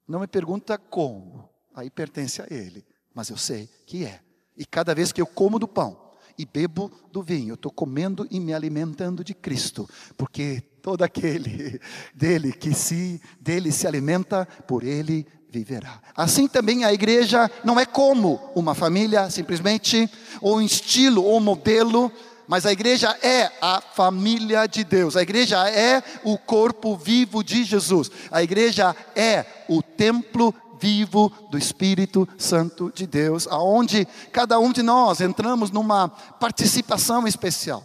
Não 0.05 0.19
me 0.19 0.27
pergunta 0.27 0.77
como, 0.77 1.49
aí 1.73 1.89
pertence 1.89 2.41
a 2.41 2.47
Ele, 2.49 2.85
mas 3.15 3.29
eu 3.29 3.37
sei 3.37 3.69
que 3.87 4.03
é. 4.03 4.19
E 4.57 4.65
cada 4.65 4.93
vez 4.93 5.13
que 5.13 5.21
eu 5.21 5.25
como 5.25 5.57
do 5.57 5.69
pão, 5.69 6.02
e 6.37 6.45
bebo 6.45 6.91
do 7.11 7.21
vinho. 7.21 7.55
Estou 7.55 7.71
comendo 7.71 8.27
e 8.29 8.39
me 8.39 8.53
alimentando 8.53 9.23
de 9.23 9.33
Cristo, 9.33 9.89
porque 10.17 10.61
todo 10.81 11.03
aquele 11.03 11.79
dele 12.13 12.51
que 12.51 12.73
se 12.73 13.21
dele 13.39 13.71
se 13.71 13.87
alimenta, 13.87 14.47
por 14.67 14.83
ele 14.83 15.25
viverá. 15.49 16.01
Assim 16.15 16.47
também 16.47 16.83
a 16.83 16.91
igreja 16.91 17.49
não 17.63 17.79
é 17.79 17.85
como 17.85 18.39
uma 18.55 18.73
família 18.73 19.29
simplesmente, 19.29 20.09
ou 20.41 20.57
um 20.57 20.61
estilo, 20.61 21.23
ou 21.23 21.37
um 21.37 21.41
modelo, 21.41 22.11
mas 22.47 22.65
a 22.65 22.71
igreja 22.71 23.15
é 23.21 23.51
a 23.61 23.79
família 23.79 24.67
de 24.67 24.83
Deus, 24.83 25.15
a 25.15 25.21
igreja 25.21 25.69
é 25.69 26.03
o 26.23 26.37
corpo 26.37 26.97
vivo 26.97 27.43
de 27.43 27.63
Jesus, 27.63 28.11
a 28.31 28.43
igreja 28.43 28.95
é 29.15 29.45
o 29.69 29.81
templo 29.81 30.53
vivo 30.83 31.31
do 31.49 31.57
Espírito 31.57 32.27
Santo 32.37 32.91
de 32.93 33.07
Deus, 33.07 33.47
aonde 33.47 34.05
cada 34.33 34.59
um 34.59 34.73
de 34.73 34.83
nós 34.83 35.21
entramos 35.21 35.71
numa 35.71 36.09
participação 36.09 37.25
especial. 37.25 37.81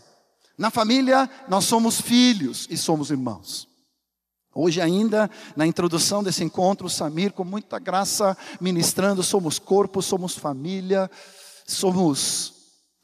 Na 0.59 0.69
família, 0.69 1.31
nós 1.49 1.64
somos 1.64 2.00
filhos 2.00 2.67
e 2.69 2.76
somos 2.76 3.12
irmãos. 3.12 3.69
Hoje 4.52 4.81
ainda, 4.81 5.31
na 5.55 5.64
introdução 5.64 6.25
desse 6.25 6.43
encontro, 6.43 6.90
Samir, 6.90 7.33
com 7.33 7.45
muita 7.45 7.78
graça, 7.78 8.37
ministrando, 8.61 9.23
somos 9.23 9.61
corpo, 9.61 10.02
somos 10.02 10.37
família, 10.37 11.09
somos 11.64 12.58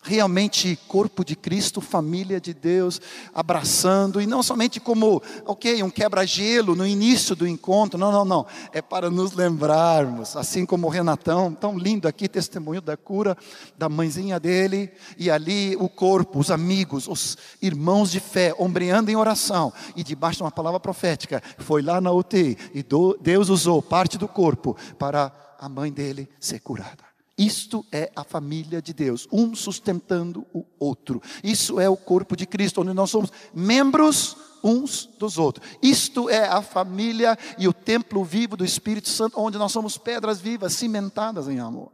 realmente 0.05 0.79
corpo 0.87 1.25
de 1.25 1.35
Cristo, 1.35 1.81
família 1.81 2.39
de 2.39 2.53
Deus, 2.53 3.01
abraçando, 3.35 4.21
e 4.21 4.27
não 4.27 4.43
somente 4.43 4.79
como, 4.79 5.23
ok, 5.47 5.83
um 5.83 5.91
quebra-gelo 5.91 6.77
no 6.77 6.87
início 6.87 7.35
do 7.35 7.49
encontro, 7.49 7.99
não, 7.99 8.13
não, 8.13 8.25
não, 8.25 8.47
é 8.73 8.83
para 8.83 9.11
nos 9.11 9.33
lembrarmos, 9.33 10.37
assim 10.37 10.67
como 10.67 10.87
o 10.87 10.91
Renatão, 10.91 11.55
tão 11.55 11.79
lindo 11.79 12.07
aqui, 12.07 12.29
testemunho 12.29 12.83
da 12.83 12.97
cura 12.97 13.37
da 13.79 13.89
mãezinha 13.89 14.39
dele, 14.39 14.93
e 15.17 15.31
ali 15.31 15.75
o 15.77 15.89
corpo, 15.89 16.39
os 16.39 16.51
amigos, 16.51 17.09
os 17.09 17.39
irmãos 17.63 18.11
de 18.11 18.21
fé, 18.21 18.55
ombreando 18.59 19.11
em 19.11 19.17
oração, 19.17 19.73
e 19.97 20.05
debaixo 20.05 20.39
de 20.39 20.43
uma 20.43 20.51
palavra 20.51 20.79
profética, 20.79 21.43
foi 21.59 21.81
lá 21.81 22.01
na 22.01 22.13
UTI, 22.13 22.59
e 22.75 22.85
Deus 23.21 23.49
usou 23.49 23.81
parte 23.81 24.19
do 24.19 24.29
corpo 24.29 24.77
para 24.99 25.33
a 25.59 25.69
mãe 25.69 25.91
dele 25.91 26.29
ser 26.39 26.61
curada. 26.61 27.14
Isto 27.37 27.85
é 27.91 28.13
a 28.15 28.23
família 28.23 28.81
de 28.81 28.93
Deus, 28.93 29.27
um 29.33 29.55
sustentando 29.57 30.47
o 30.55 30.65
outro. 30.79 31.21
Isso 31.43 31.81
é 31.81 31.89
o 31.89 31.97
corpo 31.97 32.37
de 32.37 32.47
Cristo, 32.47 32.81
onde 32.81 32.95
nós 32.95 33.11
somos 33.11 33.33
membros 33.53 34.37
uns 34.63 35.05
dos 35.19 35.37
outros. 35.37 35.69
Isto 35.83 36.31
é 36.31 36.47
a 36.47 36.63
família 36.63 37.37
e 37.59 37.67
o 37.69 37.73
templo 37.73 38.25
vivo 38.25 38.57
do 38.57 38.65
Espírito 38.65 39.09
Santo, 39.09 39.39
onde 39.39 39.59
nós 39.59 39.73
somos 39.73 39.99
pedras 39.99 40.41
vivas, 40.41 40.73
cimentadas 40.73 41.49
em 41.49 41.59
amor. 41.59 41.93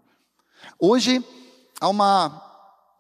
Hoje 0.79 1.25
há 1.81 1.89
uma, 1.89 2.41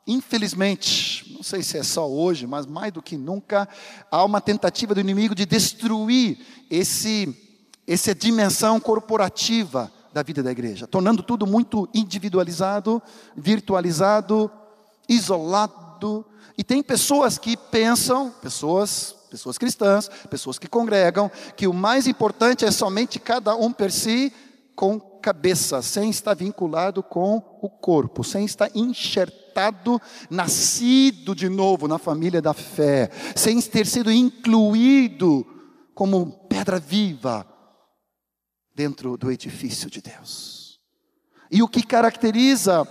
infelizmente, 0.06 1.32
não 1.34 1.42
sei 1.42 1.62
se 1.62 1.76
é 1.76 1.82
só 1.82 2.08
hoje, 2.08 2.46
mas 2.46 2.66
mais 2.66 2.90
do 2.90 3.02
que 3.02 3.16
nunca, 3.16 3.68
há 4.10 4.24
uma 4.24 4.40
tentativa 4.40 4.94
do 4.94 5.00
inimigo 5.00 5.34
de 5.34 5.44
destruir 5.44 6.38
esse, 6.70 7.36
essa 7.86 8.14
dimensão 8.14 8.80
corporativa 8.80 9.92
da 10.12 10.22
vida 10.22 10.42
da 10.42 10.50
igreja, 10.50 10.86
tornando 10.86 11.22
tudo 11.22 11.46
muito 11.46 11.88
individualizado, 11.94 13.02
virtualizado, 13.36 14.50
isolado. 15.08 16.24
E 16.58 16.64
tem 16.64 16.82
pessoas 16.82 17.38
que 17.38 17.56
pensam, 17.56 18.30
pessoas, 18.42 19.14
pessoas 19.30 19.56
cristãs, 19.56 20.10
pessoas 20.28 20.58
que 20.58 20.68
congregam, 20.68 21.30
que 21.56 21.66
o 21.66 21.72
mais 21.72 22.06
importante 22.06 22.64
é 22.64 22.70
somente 22.70 23.18
cada 23.18 23.54
um 23.54 23.72
per 23.72 23.92
si 23.92 24.32
com 24.74 24.98
cabeça, 24.98 25.82
sem 25.82 26.08
estar 26.08 26.34
vinculado 26.34 27.02
com 27.02 27.42
o 27.60 27.68
corpo, 27.68 28.24
sem 28.24 28.44
estar 28.44 28.70
enxertado, 28.74 30.00
nascido 30.30 31.34
de 31.34 31.48
novo 31.48 31.86
na 31.86 31.98
família 31.98 32.40
da 32.40 32.54
fé, 32.54 33.10
sem 33.36 33.60
ter 33.60 33.86
sido 33.86 34.10
incluído 34.10 35.46
como 35.94 36.32
pedra 36.48 36.80
viva 36.80 37.49
dentro 38.80 39.14
do 39.18 39.30
edifício 39.30 39.90
de 39.90 40.00
Deus. 40.00 40.80
E 41.50 41.62
o 41.62 41.68
que 41.68 41.82
caracteriza 41.82 42.88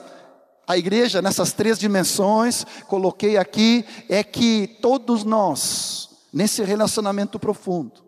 a 0.68 0.78
igreja 0.78 1.20
nessas 1.20 1.52
três 1.52 1.80
dimensões, 1.80 2.64
coloquei 2.88 3.38
aqui, 3.38 3.84
é 4.08 4.24
que 4.24 4.78
todos 4.84 5.24
nós, 5.24 6.28
nesse 6.32 6.64
relacionamento 6.64 7.40
profundo, 7.40 8.06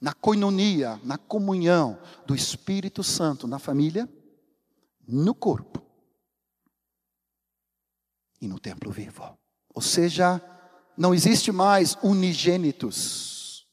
na 0.00 0.12
coinonia, 0.12 1.00
na 1.02 1.18
comunhão 1.18 1.98
do 2.24 2.32
Espírito 2.32 3.02
Santo 3.02 3.48
na 3.48 3.58
família, 3.58 4.08
no 5.04 5.34
corpo 5.34 5.82
e 8.40 8.46
no 8.46 8.60
templo 8.60 8.92
vivo. 8.92 9.36
Ou 9.74 9.82
seja, 9.82 10.40
não 10.96 11.12
existe 11.12 11.50
mais 11.50 11.98
unigênitos 12.04 13.66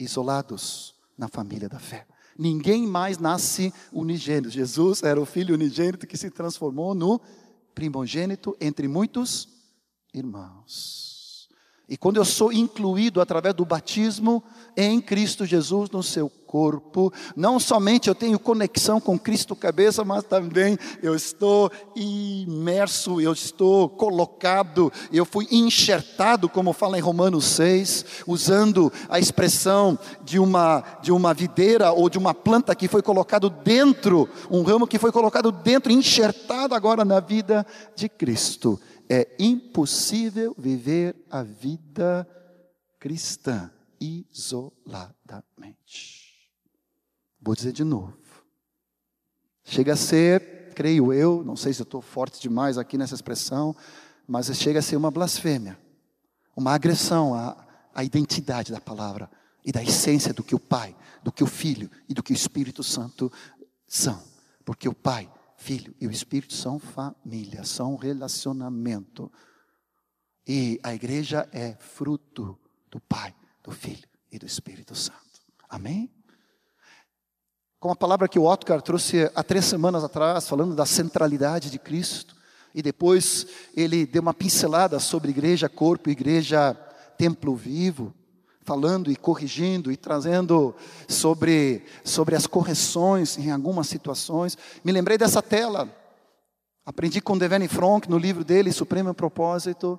isolados 0.00 0.96
na 1.16 1.28
família 1.28 1.68
da 1.68 1.78
fé. 1.78 2.09
Ninguém 2.40 2.86
mais 2.86 3.18
nasce 3.18 3.70
unigênito. 3.92 4.48
Jesus 4.48 5.02
era 5.02 5.20
o 5.20 5.26
filho 5.26 5.54
unigênito 5.54 6.06
que 6.06 6.16
se 6.16 6.30
transformou 6.30 6.94
no 6.94 7.20
primogênito 7.74 8.56
entre 8.58 8.88
muitos 8.88 9.46
irmãos. 10.14 11.50
E 11.86 11.98
quando 11.98 12.16
eu 12.16 12.24
sou 12.24 12.50
incluído 12.50 13.20
através 13.20 13.54
do 13.54 13.66
batismo 13.66 14.42
em 14.76 15.00
Cristo 15.00 15.44
Jesus 15.44 15.90
no 15.90 16.02
seu 16.02 16.30
corpo. 16.50 17.12
Não 17.36 17.60
somente 17.60 18.08
eu 18.08 18.14
tenho 18.14 18.36
conexão 18.36 19.00
com 19.00 19.16
Cristo 19.16 19.54
cabeça, 19.54 20.04
mas 20.04 20.24
também 20.24 20.76
eu 21.00 21.14
estou 21.14 21.70
imerso, 21.94 23.20
eu 23.20 23.32
estou 23.32 23.88
colocado, 23.88 24.92
eu 25.12 25.24
fui 25.24 25.46
enxertado, 25.52 26.48
como 26.48 26.72
fala 26.72 26.98
em 26.98 27.00
Romanos 27.00 27.44
6, 27.44 28.04
usando 28.26 28.92
a 29.08 29.20
expressão 29.20 29.96
de 30.24 30.40
uma 30.40 30.82
de 31.00 31.12
uma 31.12 31.32
videira 31.32 31.92
ou 31.92 32.10
de 32.10 32.18
uma 32.18 32.34
planta 32.34 32.74
que 32.74 32.88
foi 32.88 33.00
colocado 33.00 33.48
dentro, 33.48 34.28
um 34.50 34.62
ramo 34.62 34.88
que 34.88 34.98
foi 34.98 35.12
colocado 35.12 35.52
dentro, 35.52 35.92
enxertado 35.92 36.74
agora 36.74 37.04
na 37.04 37.20
vida 37.20 37.64
de 37.94 38.08
Cristo. 38.08 38.80
É 39.08 39.28
impossível 39.38 40.52
viver 40.58 41.14
a 41.30 41.44
vida 41.44 42.26
cristã 42.98 43.70
isoladamente. 44.00 46.50
Vou 47.40 47.54
dizer 47.54 47.72
de 47.72 47.84
novo. 47.84 48.16
Chega 49.64 49.92
a 49.92 49.96
ser, 49.96 50.72
creio 50.74 51.12
eu, 51.12 51.44
não 51.44 51.56
sei 51.56 51.72
se 51.72 51.82
estou 51.82 52.00
forte 52.00 52.40
demais 52.40 52.78
aqui 52.78 52.98
nessa 52.98 53.14
expressão, 53.14 53.76
mas 54.26 54.46
chega 54.56 54.78
a 54.78 54.82
ser 54.82 54.96
uma 54.96 55.10
blasfêmia, 55.10 55.78
uma 56.56 56.72
agressão 56.72 57.34
à, 57.34 57.66
à 57.94 58.02
identidade 58.02 58.72
da 58.72 58.80
palavra 58.80 59.30
e 59.64 59.72
da 59.72 59.82
essência 59.82 60.32
do 60.32 60.42
que 60.42 60.54
o 60.54 60.58
Pai, 60.58 60.96
do 61.22 61.30
que 61.30 61.44
o 61.44 61.46
Filho 61.46 61.90
e 62.08 62.14
do 62.14 62.22
que 62.22 62.32
o 62.32 62.34
Espírito 62.34 62.82
Santo 62.82 63.30
são. 63.86 64.22
Porque 64.64 64.88
o 64.88 64.94
Pai, 64.94 65.30
Filho 65.56 65.94
e 66.00 66.06
o 66.06 66.10
Espírito 66.10 66.54
são 66.54 66.78
família, 66.78 67.64
são 67.64 67.96
relacionamento. 67.96 69.30
E 70.46 70.80
a 70.82 70.94
igreja 70.94 71.48
é 71.52 71.74
fruto 71.74 72.58
do 72.90 72.98
Pai, 73.00 73.34
do 73.70 73.76
Filho 73.76 74.08
e 74.32 74.38
do 74.38 74.46
Espírito 74.46 74.94
Santo. 74.94 75.18
Amém? 75.68 76.10
com 77.78 77.90
a 77.90 77.96
palavra 77.96 78.28
que 78.28 78.38
o 78.38 78.44
Otcar 78.44 78.82
trouxe 78.82 79.30
há 79.34 79.42
três 79.42 79.64
semanas 79.64 80.04
atrás, 80.04 80.46
falando 80.46 80.74
da 80.74 80.84
centralidade 80.84 81.70
de 81.70 81.78
Cristo, 81.78 82.36
e 82.74 82.82
depois 82.82 83.46
ele 83.74 84.04
deu 84.04 84.20
uma 84.20 84.34
pincelada 84.34 84.98
sobre 84.98 85.30
igreja, 85.30 85.66
corpo, 85.66 86.10
igreja, 86.10 86.74
templo 87.16 87.56
vivo, 87.56 88.12
falando 88.60 89.10
e 89.10 89.16
corrigindo 89.16 89.90
e 89.90 89.96
trazendo 89.96 90.76
sobre, 91.08 91.82
sobre 92.04 92.36
as 92.36 92.46
correções 92.46 93.38
em 93.38 93.50
algumas 93.50 93.86
situações. 93.86 94.58
Me 94.84 94.92
lembrei 94.92 95.16
dessa 95.16 95.40
tela, 95.40 95.88
aprendi 96.84 97.18
com 97.22 97.38
Devane 97.38 97.66
Fronk 97.66 98.10
no 98.10 98.18
livro 98.18 98.44
dele, 98.44 98.72
Supremo 98.72 99.14
Propósito, 99.14 99.98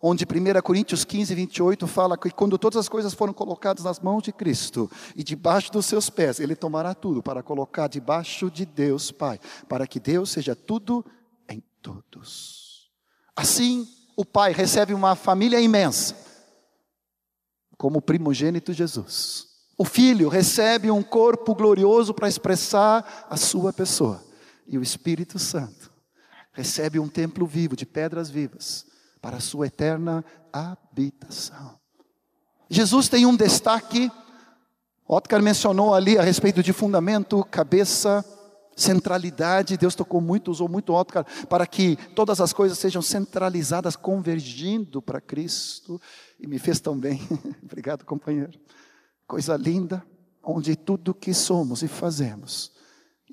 onde 0.00 0.24
1 0.24 0.60
Coríntios 0.62 1.04
15, 1.04 1.34
28 1.34 1.86
fala 1.86 2.18
que 2.18 2.30
quando 2.30 2.58
todas 2.58 2.78
as 2.78 2.88
coisas 2.88 3.14
foram 3.14 3.32
colocadas 3.32 3.84
nas 3.84 4.00
mãos 4.00 4.22
de 4.22 4.32
Cristo 4.32 4.90
e 5.14 5.22
debaixo 5.22 5.72
dos 5.72 5.86
seus 5.86 6.10
pés, 6.10 6.38
Ele 6.38 6.54
tomará 6.54 6.94
tudo 6.94 7.22
para 7.22 7.42
colocar 7.42 7.88
debaixo 7.88 8.50
de 8.50 8.66
Deus 8.66 9.10
Pai, 9.10 9.40
para 9.68 9.86
que 9.86 9.98
Deus 9.98 10.30
seja 10.30 10.54
tudo 10.54 11.04
em 11.48 11.62
todos. 11.80 12.90
Assim, 13.34 13.86
o 14.16 14.24
pai 14.24 14.52
recebe 14.52 14.94
uma 14.94 15.14
família 15.14 15.60
imensa, 15.60 16.16
como 17.76 17.98
o 17.98 18.02
primogênito 18.02 18.72
Jesus. 18.72 19.46
O 19.76 19.84
filho 19.84 20.30
recebe 20.30 20.90
um 20.90 21.02
corpo 21.02 21.54
glorioso 21.54 22.14
para 22.14 22.28
expressar 22.28 23.26
a 23.28 23.36
sua 23.36 23.74
pessoa. 23.74 24.24
E 24.66 24.78
o 24.78 24.82
Espírito 24.82 25.38
Santo 25.38 25.92
recebe 26.52 26.98
um 26.98 27.08
templo 27.08 27.46
vivo, 27.46 27.76
de 27.76 27.84
pedras 27.84 28.30
vivas, 28.30 28.86
para 29.26 29.38
a 29.38 29.40
sua 29.40 29.66
eterna 29.66 30.24
habitação. 30.52 31.80
Jesus 32.70 33.08
tem 33.08 33.26
um 33.26 33.34
destaque, 33.34 34.08
Otcar 35.04 35.42
mencionou 35.42 35.92
ali 35.92 36.16
a 36.16 36.22
respeito 36.22 36.62
de 36.62 36.72
fundamento, 36.72 37.42
cabeça, 37.50 38.24
centralidade. 38.76 39.76
Deus 39.76 39.96
tocou 39.96 40.20
muito, 40.20 40.48
usou 40.48 40.68
muito 40.68 40.94
Otcar 40.94 41.26
para 41.48 41.66
que 41.66 41.96
todas 42.14 42.40
as 42.40 42.52
coisas 42.52 42.78
sejam 42.78 43.02
centralizadas, 43.02 43.96
convergindo 43.96 45.02
para 45.02 45.20
Cristo. 45.20 46.00
E 46.38 46.46
me 46.46 46.60
fez 46.60 46.78
tão 46.78 46.96
bem. 46.96 47.20
Obrigado, 47.64 48.04
companheiro. 48.04 48.52
Coisa 49.26 49.56
linda, 49.56 50.06
onde 50.40 50.76
tudo 50.76 51.12
que 51.12 51.34
somos 51.34 51.82
e 51.82 51.88
fazemos 51.88 52.70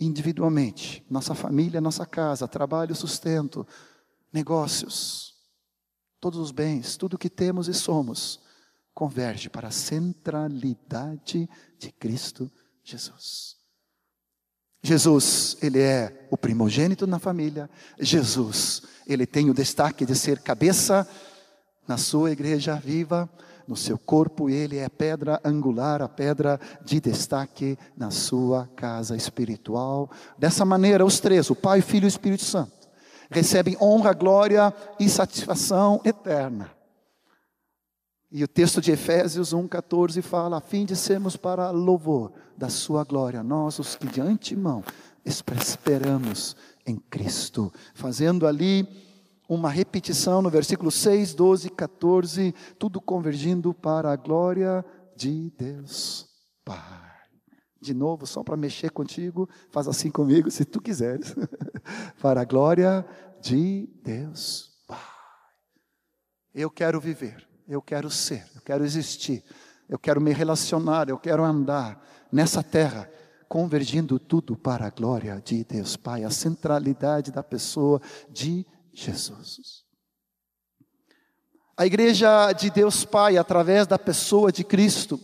individualmente, 0.02 1.06
nossa 1.08 1.36
família, 1.36 1.80
nossa 1.80 2.04
casa, 2.04 2.48
trabalho, 2.48 2.96
sustento, 2.96 3.64
negócios, 4.34 5.33
todos 6.24 6.39
os 6.39 6.51
bens, 6.51 6.96
tudo 6.96 7.18
que 7.18 7.30
temos 7.30 7.68
e 7.68 7.74
somos, 7.74 8.39
converge 8.94 9.50
para 9.50 9.68
a 9.68 9.72
centralidade 9.72 11.50
de 11.77 11.92
Cristo 11.92 12.50
Jesus. 12.82 13.58
Jesus, 14.82 15.58
ele 15.62 15.82
é 15.82 16.25
o 16.32 16.38
primogênito 16.38 17.06
na 17.06 17.20
família. 17.20 17.70
Jesus, 18.00 18.84
ele 19.06 19.25
tem 19.25 19.50
o 19.50 19.53
destaque 19.53 20.06
de 20.06 20.15
ser 20.15 20.39
cabeça 20.39 21.06
na 21.86 21.98
sua 21.98 22.32
igreja 22.32 22.75
viva 22.75 23.30
no 23.68 23.75
seu 23.75 23.98
corpo, 23.98 24.50
ele 24.50 24.77
é 24.77 24.88
pedra 24.88 25.42
angular, 25.44 26.01
a 26.01 26.08
pedra 26.08 26.60
de 26.86 27.01
destaque 27.01 27.77
na 27.98 28.12
sua 28.12 28.70
casa 28.75 29.15
espiritual. 29.15 30.10
Dessa 30.38 30.63
maneira, 30.63 31.06
os 31.06 31.20
três, 31.20 31.50
o 31.50 31.56
Pai, 31.56 31.80
o 31.80 31.84
Filho 31.84 32.06
e 32.06 32.08
o 32.08 32.10
Espírito 32.10 32.44
Santo, 32.44 32.83
recebem 33.34 33.75
honra, 33.82 34.13
glória 34.13 34.74
e 35.00 35.10
satisfação 35.10 36.00
eterna. 36.06 36.72
E 38.32 38.44
o 38.44 38.48
texto 38.48 38.82
de 38.82 38.92
Efésios 38.92 39.54
1,14 39.54 40.22
fala: 40.22 40.58
a 40.58 40.62
fim 40.62 40.86
de 40.86 40.96
sermos 40.96 41.36
para 41.36 41.70
louvor 41.72 42.32
da 42.58 42.70
Sua 42.70 43.04
glória, 43.04 43.44
nós 43.44 43.80
os 43.80 43.96
que 43.96 44.08
de 44.08 44.22
antemão 44.22 44.84
esperamos 45.25 46.56
em 46.86 46.98
Cristo, 46.98 47.72
fazendo 47.94 48.48
ali 48.48 48.88
uma 49.48 49.70
repetição 49.70 50.42
no 50.42 50.50
versículo 50.50 50.92
6, 50.92 51.34
12, 51.34 51.70
14, 51.70 52.56
tudo 52.80 53.00
convergindo 53.00 53.74
para 53.74 54.12
a 54.12 54.16
glória 54.16 54.84
de 55.16 55.52
Deus 55.58 56.28
Pai. 56.66 57.12
De 57.84 57.94
novo, 57.94 58.25
só 58.25 58.42
para 58.42 58.56
mexer 58.56 58.92
contigo, 58.92 59.50
faz 59.70 59.90
assim 59.90 60.10
comigo, 60.10 60.50
se 60.50 60.63
tu 60.63 60.80
quiseres. 60.80 61.36
para 62.22 62.40
a 62.40 62.46
glória 62.46 63.06
de 63.42 63.90
Deus 64.02 64.72
Pai. 64.88 64.98
Eu 66.56 66.72
quero 66.72 66.98
viver, 67.02 67.46
eu 67.68 67.82
quero 67.82 68.10
ser, 68.10 68.48
eu 68.56 68.62
quero 68.62 68.86
existir, 68.86 69.44
eu 69.90 70.00
quero 70.00 70.22
me 70.22 70.32
relacionar, 70.32 71.10
eu 71.10 71.20
quero 71.20 71.44
andar 71.44 72.02
nessa 72.32 72.63
terra 72.63 73.12
convergindo 73.50 74.18
tudo 74.18 74.56
para 74.56 74.88
a 74.88 74.90
glória 74.90 75.42
de 75.44 75.66
Deus 75.66 75.98
Pai, 75.98 76.24
a 76.24 76.30
centralidade 76.30 77.34
da 77.34 77.44
pessoa 77.44 78.02
de 78.30 78.66
Jesus. 78.94 79.84
A 81.75 81.86
igreja 81.86 82.54
de 82.54 82.70
Deus 82.70 83.04
Pai, 83.04 83.36
através 83.36 83.86
da 83.86 84.00
pessoa 84.00 84.54
de 84.54 84.63
Cristo, 84.63 85.20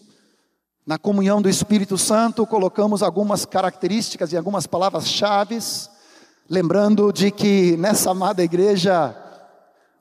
na 0.90 0.98
comunhão 0.98 1.40
do 1.40 1.48
Espírito 1.48 2.00
Santo, 2.00 2.48
colocamos 2.48 3.04
algumas 3.04 3.46
características 3.46 4.34
e 4.34 4.38
algumas 4.38 4.66
palavras-chave, 4.66 5.60
lembrando 6.50 7.14
de 7.14 7.30
que 7.30 7.78
nessa 7.78 8.10
amada 8.10 8.44
igreja, 8.44 9.16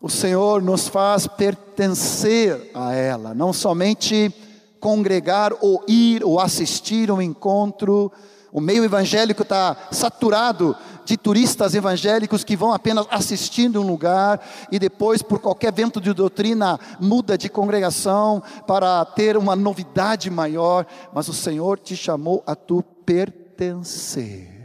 o 0.00 0.08
Senhor 0.08 0.62
nos 0.62 0.88
faz 0.88 1.26
pertencer 1.26 2.70
a 2.72 2.94
ela, 2.94 3.34
não 3.34 3.52
somente 3.52 4.34
congregar 4.80 5.52
ou 5.60 5.84
ir 5.86 6.24
ou 6.24 6.40
assistir 6.40 7.10
um 7.10 7.20
encontro. 7.20 8.10
O 8.50 8.58
meio 8.58 8.82
evangélico 8.82 9.42
está 9.42 9.76
saturado 9.90 10.74
de 11.08 11.16
turistas 11.16 11.74
evangélicos 11.74 12.44
que 12.44 12.54
vão 12.54 12.70
apenas 12.70 13.06
assistindo 13.10 13.80
um 13.80 13.86
lugar 13.86 14.46
e 14.70 14.78
depois, 14.78 15.22
por 15.22 15.38
qualquer 15.38 15.72
vento 15.72 16.02
de 16.02 16.12
doutrina, 16.12 16.78
muda 17.00 17.38
de 17.38 17.48
congregação 17.48 18.42
para 18.66 19.02
ter 19.06 19.34
uma 19.34 19.56
novidade 19.56 20.28
maior. 20.28 20.84
Mas 21.10 21.26
o 21.26 21.32
Senhor 21.32 21.78
te 21.78 21.96
chamou 21.96 22.44
a 22.46 22.54
tu 22.54 22.82
pertencer 23.06 24.58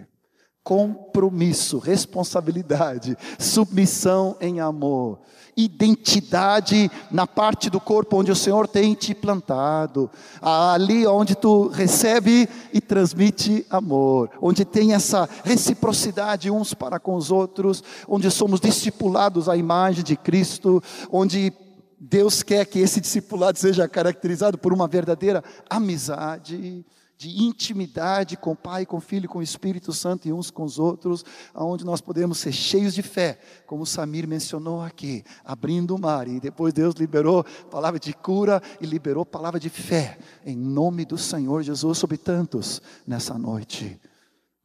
compromisso, 0.63 1.77
responsabilidade, 1.77 3.17
submissão 3.38 4.38
em 4.39 4.62
amor, 4.62 5.19
identidade 5.56 6.89
na 7.12 7.28
parte 7.28 7.70
do 7.70 7.80
corpo 7.80 8.18
onde 8.18 8.32
o 8.32 8.36
Senhor 8.36 8.68
tem 8.68 8.94
te 8.94 9.13
plantado, 9.13 10.10
ali 10.42 11.06
onde 11.06 11.36
tu 11.36 11.68
recebe 11.68 12.48
e 12.74 12.82
transmite 12.82 13.66
amor, 13.70 14.30
onde 14.42 14.66
tem 14.66 14.94
essa 14.94 15.30
reciprocidade 15.44 16.50
uns 16.50 16.74
para 16.74 17.00
com 17.00 17.16
os 17.16 17.32
outros, 17.32 17.84
onde 18.08 18.30
somos 18.32 18.60
discipulados 18.60 19.48
à 19.48 19.56
imagem 19.56 20.04
de 20.04 20.16
Cristo, 20.16 20.82
onde 21.12 21.54
Deus 22.00 22.44
quer 22.44 22.66
que 22.66 22.80
esse 22.80 23.00
discipulado 23.00 23.58
seja 23.58 23.88
caracterizado 23.88 24.58
por 24.58 24.74
uma 24.74 24.88
verdadeira 24.88 25.44
amizade 25.70 26.86
de 27.24 27.42
intimidade 27.42 28.36
com 28.36 28.52
o 28.52 28.56
Pai, 28.56 28.86
com 28.86 28.98
o 28.98 29.02
Filho, 29.02 29.30
com 29.30 29.40
o 29.40 29.42
Espírito 29.42 29.94
Santo 29.94 30.28
e 30.28 30.34
uns 30.34 30.52
com 30.52 30.64
os 30.64 30.78
outros, 30.78 31.24
aonde 31.54 31.86
nós 31.86 32.02
podemos 32.02 32.38
ser 32.38 32.52
cheios 32.52 32.94
de 32.94 33.02
fé, 33.02 33.40
como 33.66 33.84
o 33.84 33.86
Samir 33.86 34.28
mencionou 34.28 34.82
aqui, 34.82 35.24
abrindo 35.46 35.96
o 35.96 36.00
mar, 36.00 36.28
e 36.28 36.42
depois 36.42 36.74
Deus 36.74 36.96
liberou 36.96 37.46
palavra 37.72 37.98
de 37.98 38.14
cura 38.14 38.62
e 38.82 38.86
liberou 38.86 39.26
palavra 39.26 39.58
de 39.58 39.70
fé, 39.70 40.18
em 40.46 40.58
nome 40.58 41.06
do 41.06 41.18
Senhor 41.18 41.64
Jesus 41.64 41.98
sobre 41.98 42.18
tantos 42.18 42.82
nessa 43.08 43.38
noite. 43.38 43.98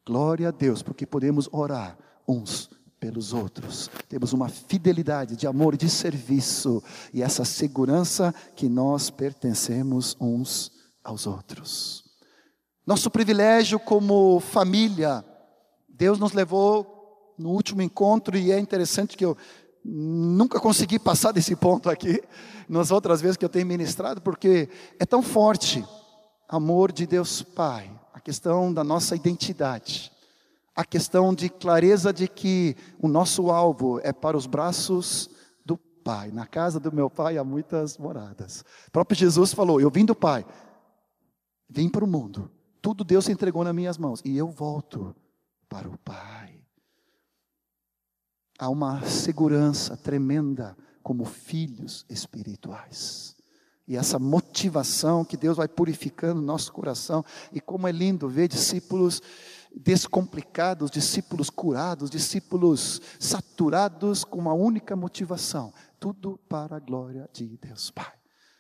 Glória 0.04 0.48
a 0.48 0.50
Deus, 0.50 0.82
porque 0.82 1.06
podemos 1.06 1.48
orar 1.52 1.96
uns 2.26 2.70
pelos 2.98 3.32
outros. 3.32 3.88
Temos 4.08 4.32
uma 4.32 4.48
fidelidade 4.48 5.36
de 5.36 5.46
amor 5.46 5.74
e 5.74 5.76
de 5.76 5.88
serviço 5.88 6.82
e 7.14 7.22
essa 7.22 7.44
segurança 7.44 8.34
que 8.56 8.68
nós 8.68 9.10
pertencemos 9.10 10.16
uns 10.20 10.72
aos 11.04 11.24
outros. 11.24 12.07
Nosso 12.88 13.10
privilégio 13.10 13.78
como 13.78 14.40
família, 14.40 15.22
Deus 15.86 16.18
nos 16.18 16.32
levou 16.32 17.34
no 17.36 17.50
último 17.50 17.82
encontro, 17.82 18.34
e 18.34 18.50
é 18.50 18.58
interessante 18.58 19.14
que 19.14 19.26
eu 19.26 19.36
nunca 19.84 20.58
consegui 20.58 20.98
passar 20.98 21.32
desse 21.32 21.54
ponto 21.54 21.90
aqui, 21.90 22.22
nas 22.66 22.90
outras 22.90 23.20
vezes 23.20 23.36
que 23.36 23.44
eu 23.44 23.48
tenho 23.50 23.66
ministrado, 23.66 24.22
porque 24.22 24.70
é 24.98 25.04
tão 25.04 25.22
forte 25.22 25.84
amor 26.48 26.90
de 26.90 27.06
Deus 27.06 27.42
Pai, 27.42 27.90
a 28.14 28.20
questão 28.20 28.72
da 28.72 28.82
nossa 28.82 29.14
identidade, 29.14 30.10
a 30.74 30.82
questão 30.82 31.34
de 31.34 31.50
clareza 31.50 32.10
de 32.10 32.26
que 32.26 32.74
o 32.98 33.06
nosso 33.06 33.50
alvo 33.50 34.00
é 34.02 34.14
para 34.14 34.34
os 34.34 34.46
braços 34.46 35.28
do 35.62 35.76
Pai. 35.76 36.30
Na 36.30 36.46
casa 36.46 36.80
do 36.80 36.90
meu 36.90 37.10
Pai 37.10 37.36
há 37.36 37.44
muitas 37.44 37.98
moradas. 37.98 38.64
O 38.86 38.92
próprio 38.92 39.18
Jesus 39.18 39.52
falou: 39.52 39.78
Eu 39.78 39.90
vim 39.90 40.06
do 40.06 40.14
Pai, 40.14 40.46
vim 41.68 41.90
para 41.90 42.02
o 42.02 42.08
mundo 42.08 42.50
tudo 42.80 43.04
Deus 43.04 43.28
entregou 43.28 43.64
nas 43.64 43.74
minhas 43.74 43.98
mãos. 43.98 44.20
E 44.24 44.36
eu 44.36 44.50
volto 44.50 45.14
para 45.68 45.88
o 45.88 45.98
Pai. 45.98 46.60
Há 48.58 48.68
uma 48.68 49.04
segurança 49.06 49.96
tremenda 49.96 50.76
como 51.02 51.24
filhos 51.24 52.04
espirituais. 52.08 53.36
E 53.86 53.96
essa 53.96 54.18
motivação 54.18 55.24
que 55.24 55.36
Deus 55.36 55.56
vai 55.56 55.68
purificando 55.68 56.42
nosso 56.42 56.72
coração. 56.72 57.24
E 57.52 57.60
como 57.60 57.88
é 57.88 57.92
lindo 57.92 58.28
ver 58.28 58.48
discípulos 58.48 59.22
descomplicados, 59.74 60.90
discípulos 60.90 61.48
curados, 61.48 62.10
discípulos 62.10 63.00
saturados 63.18 64.24
com 64.24 64.38
uma 64.38 64.52
única 64.52 64.96
motivação: 64.96 65.72
tudo 65.98 66.38
para 66.48 66.76
a 66.76 66.80
glória 66.80 67.28
de 67.32 67.56
Deus 67.56 67.90
Pai 67.90 68.17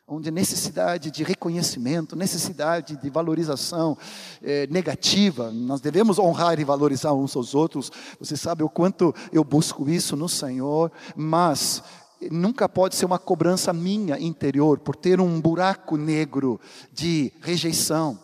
onde 0.08 0.30
necessidade 0.30 1.10
de 1.10 1.22
reconhecimento, 1.22 2.16
necessidade 2.16 2.96
de 2.96 3.10
valorização 3.10 3.96
é, 4.42 4.66
negativa, 4.68 5.52
nós 5.52 5.82
devemos 5.82 6.18
honrar 6.18 6.58
e 6.58 6.64
valorizar 6.64 7.12
uns 7.12 7.36
aos 7.36 7.54
outros. 7.54 7.92
Você 8.18 8.36
sabe 8.36 8.62
o 8.62 8.70
quanto 8.70 9.14
eu 9.30 9.44
busco 9.44 9.88
isso 9.88 10.16
no 10.16 10.28
Senhor, 10.28 10.90
mas 11.14 11.82
nunca 12.30 12.66
pode 12.68 12.96
ser 12.96 13.04
uma 13.04 13.18
cobrança 13.18 13.70
minha 13.72 14.18
interior 14.18 14.78
por 14.78 14.96
ter 14.96 15.20
um 15.20 15.38
buraco 15.40 15.98
negro 15.98 16.58
de 16.90 17.30
rejeição, 17.42 18.18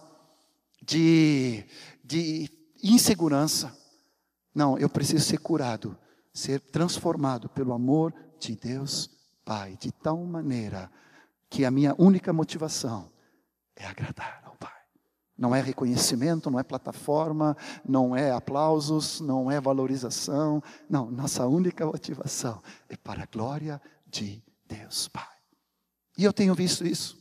de, 0.83 1.65
de 2.03 2.51
insegurança. 2.83 3.77
Não, 4.55 4.79
eu 4.79 4.89
preciso 4.89 5.25
ser 5.25 5.39
curado, 5.39 5.97
ser 6.33 6.61
transformado 6.61 7.49
pelo 7.51 7.75
amor 7.75 8.15
de 8.41 8.57
Deus 8.57 9.11
Pai, 9.45 9.77
de 9.79 9.93
tal 9.93 10.17
maneira 10.25 10.91
que 11.55 11.65
a 11.65 11.71
minha 11.71 11.95
única 11.97 12.33
motivação 12.33 13.13
é 13.77 13.87
agradar 13.87 14.43
ao 14.45 14.57
Pai. 14.57 14.73
Não 15.39 15.55
é 15.55 15.61
reconhecimento, 15.61 16.51
não 16.51 16.59
é 16.59 16.65
plataforma, 16.65 17.57
não 17.89 18.17
é 18.17 18.33
aplausos, 18.33 19.21
não 19.21 19.49
é 19.49 19.61
valorização. 19.61 20.61
Não, 20.91 21.09
nossa 21.13 21.47
única 21.47 21.87
motivação 21.87 22.61
é 22.89 22.97
para 22.97 23.23
a 23.23 23.27
glória 23.27 23.81
de 24.05 24.43
Deus 24.67 25.07
Pai. 25.07 25.29
E 26.19 26.25
eu 26.25 26.33
tenho 26.33 26.57
visto 26.57 26.85
isso. 26.85 27.17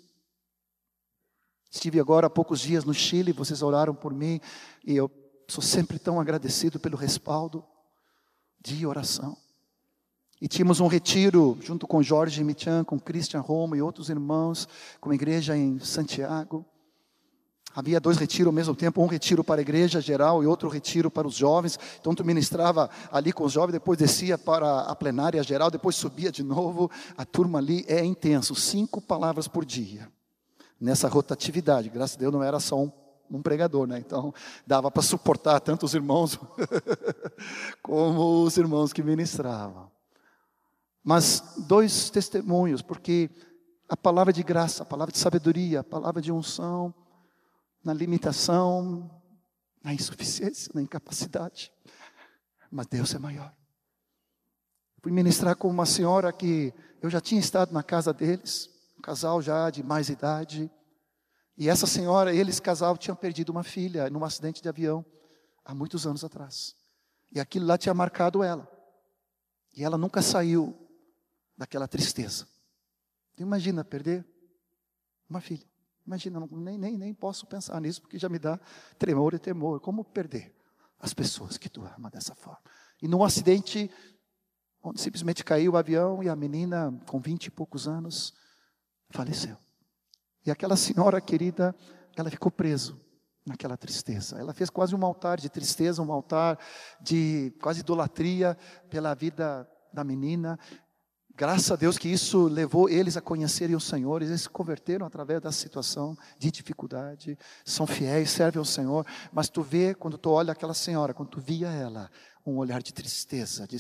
Estive 1.70 2.00
agora 2.00 2.26
há 2.26 2.30
poucos 2.30 2.60
dias 2.60 2.84
no 2.84 2.94
Chile, 2.94 3.32
vocês 3.32 3.62
oraram 3.62 3.94
por 3.94 4.16
mim, 4.16 4.42
e 4.84 4.96
eu 4.96 5.12
sou 5.48 5.62
sempre 5.62 6.00
tão 6.00 6.20
agradecido 6.20 6.80
pelo 6.80 6.98
respaldo 6.98 7.64
de 8.60 8.84
oração. 8.84 9.38
E 10.44 10.48
tínhamos 10.50 10.82
um 10.82 10.88
retiro 10.88 11.58
junto 11.62 11.88
com 11.88 12.04
Jorge 12.04 12.44
Michan, 12.44 12.84
com 12.84 13.00
Christian 13.00 13.40
Roma 13.40 13.78
e 13.78 13.82
outros 13.82 14.10
irmãos, 14.10 14.68
com 15.00 15.10
a 15.10 15.16
igreja 15.16 15.56
em 15.56 15.80
Santiago. 15.80 16.66
Havia 17.74 17.98
dois 17.98 18.18
retiros 18.18 18.48
ao 18.48 18.52
mesmo 18.52 18.76
tempo, 18.76 19.02
um 19.02 19.08
retiro 19.08 19.42
para 19.42 19.62
a 19.62 19.64
igreja 19.64 20.02
geral 20.02 20.44
e 20.44 20.46
outro 20.46 20.68
retiro 20.68 21.10
para 21.10 21.26
os 21.26 21.36
jovens. 21.36 21.80
Então 21.98 22.14
tu 22.14 22.26
ministrava 22.26 22.90
ali 23.10 23.32
com 23.32 23.46
os 23.46 23.54
jovens, 23.54 23.72
depois 23.72 23.98
descia 23.98 24.38
para 24.38 24.82
a 24.82 24.94
plenária 24.94 25.42
geral, 25.44 25.72
depois 25.72 25.96
subia 25.96 26.30
de 26.30 26.44
novo. 26.44 26.92
A 27.16 27.24
turma 27.24 27.60
ali 27.60 27.86
é 27.88 28.04
intenso, 28.04 28.54
cinco 28.54 29.00
palavras 29.00 29.48
por 29.48 29.64
dia. 29.64 30.12
Nessa 30.78 31.08
rotatividade, 31.08 31.88
graças 31.88 32.18
a 32.18 32.20
Deus 32.20 32.34
não 32.34 32.44
era 32.44 32.60
só 32.60 32.84
um, 32.84 32.92
um 33.32 33.42
pregador, 33.42 33.88
né? 33.88 33.98
Então 33.98 34.34
dava 34.68 34.92
para 34.92 35.04
suportar 35.04 35.62
tanto 35.62 35.86
os 35.86 35.94
irmãos 35.94 36.38
como 37.82 38.44
os 38.44 38.58
irmãos 38.58 38.92
que 38.92 39.02
ministravam. 39.02 39.93
Mas 41.04 41.56
dois 41.68 42.10
testemunhos, 42.10 42.82
porque 42.82 43.30
a 43.90 43.98
palavra 43.98 44.32
de 44.32 44.42
graça, 44.42 44.84
a 44.84 44.86
palavra 44.86 45.12
de 45.12 45.20
sabedoria, 45.20 45.82
a 45.82 45.84
palavra 45.84 46.22
de 46.22 46.32
unção, 46.32 46.94
na 47.84 47.94
limitação, 47.94 49.22
na 49.84 49.94
insuficiência, 49.94 50.72
na 50.74 50.82
incapacidade. 50.82 51.72
Mas 52.72 52.88
Deus 52.88 53.14
é 53.14 53.20
maior. 53.20 53.54
Fui 55.02 55.12
ministrar 55.12 55.58
com 55.58 55.68
uma 55.68 55.86
senhora 55.86 56.32
que 56.32 56.74
eu 57.02 57.10
já 57.10 57.20
tinha 57.20 57.42
estado 57.42 57.74
na 57.74 57.84
casa 57.84 58.14
deles, 58.14 58.70
um 58.98 59.02
casal 59.02 59.42
já 59.42 59.70
de 59.70 59.84
mais 59.84 60.08
idade. 60.08 60.72
E 61.58 61.68
essa 61.68 61.86
senhora, 61.86 62.34
eles, 62.34 62.62
casal, 62.62 62.98
tinham 62.98 63.16
perdido 63.16 63.50
uma 63.50 63.64
filha 63.64 64.10
num 64.10 64.24
acidente 64.24 64.62
de 64.62 64.70
avião 64.70 65.06
há 65.66 65.76
muitos 65.76 66.08
anos 66.08 66.24
atrás. 66.24 66.74
E 67.34 67.40
aquilo 67.40 67.66
lá 67.66 67.78
tinha 67.78 67.94
marcado 67.94 68.42
ela. 68.42 68.66
E 69.76 69.84
ela 69.84 69.98
nunca 69.98 70.22
saiu 70.22 70.83
daquela 71.64 71.88
tristeza. 71.88 72.46
Imagina 73.38 73.86
perder 73.86 74.26
uma 75.30 75.40
filha. 75.40 75.66
Imagina, 76.06 76.46
nem, 76.52 76.78
nem, 76.78 76.98
nem 76.98 77.14
posso 77.14 77.48
pensar 77.48 77.80
nisso, 77.80 78.02
porque 78.02 78.20
já 78.20 78.28
me 78.28 78.38
dá 78.38 78.60
tremor 79.00 79.34
e 79.34 79.40
temor. 79.40 79.80
Como 79.80 80.04
perder 80.04 80.54
as 81.00 81.14
pessoas 81.14 81.58
que 81.58 81.70
tu 81.70 81.82
ama 81.86 82.10
dessa 82.10 82.36
forma? 82.36 82.62
E 83.02 83.08
num 83.08 83.24
acidente, 83.24 83.90
onde 84.84 85.00
simplesmente 85.00 85.42
caiu 85.42 85.72
o 85.72 85.78
avião 85.78 86.22
e 86.22 86.28
a 86.28 86.36
menina, 86.36 86.92
com 87.08 87.18
vinte 87.22 87.46
e 87.46 87.52
poucos 87.52 87.88
anos, 87.88 88.34
faleceu. 89.10 89.58
E 90.46 90.52
aquela 90.52 90.76
senhora 90.76 91.22
querida, 91.22 91.74
ela 92.18 92.30
ficou 92.30 92.52
preso 92.52 93.00
naquela 93.46 93.78
tristeza. 93.78 94.38
Ela 94.38 94.54
fez 94.54 94.70
quase 94.70 94.94
um 94.94 95.06
altar 95.06 95.40
de 95.40 95.50
tristeza, 95.50 96.02
um 96.02 96.12
altar 96.12 96.60
de 97.00 97.54
quase 97.62 97.80
idolatria 97.80 98.58
pela 98.90 99.14
vida 99.14 99.66
da 99.94 100.04
menina. 100.04 100.60
Graças 101.36 101.72
a 101.72 101.76
Deus 101.76 101.98
que 101.98 102.08
isso 102.08 102.48
levou 102.48 102.88
eles 102.88 103.18
a 103.18 103.22
conhecerem 103.22 103.76
o 103.76 103.80
Senhor, 103.80 104.22
eles 104.22 104.42
se 104.42 104.50
converteram 104.50 105.04
através 105.04 105.42
da 105.42 105.52
situação 105.52 106.16
de 106.38 106.52
dificuldade, 106.52 107.36
são 107.66 107.88
fiéis, 107.88 108.30
servem 108.30 108.60
ao 108.60 108.66
Senhor, 108.66 109.04
mas 109.32 109.50
tu 109.50 109.64
vê, 109.64 109.96
quando 109.96 110.16
tu 110.16 110.30
olha 110.30 110.52
aquela 110.52 110.76
senhora, 110.76 111.12
quando 111.12 111.30
tu 111.30 111.42
via 111.42 111.70
ela, 111.70 112.12
um 112.46 112.58
olhar 112.58 112.84
de 112.84 112.94
tristeza, 112.94 113.66
de, 113.66 113.78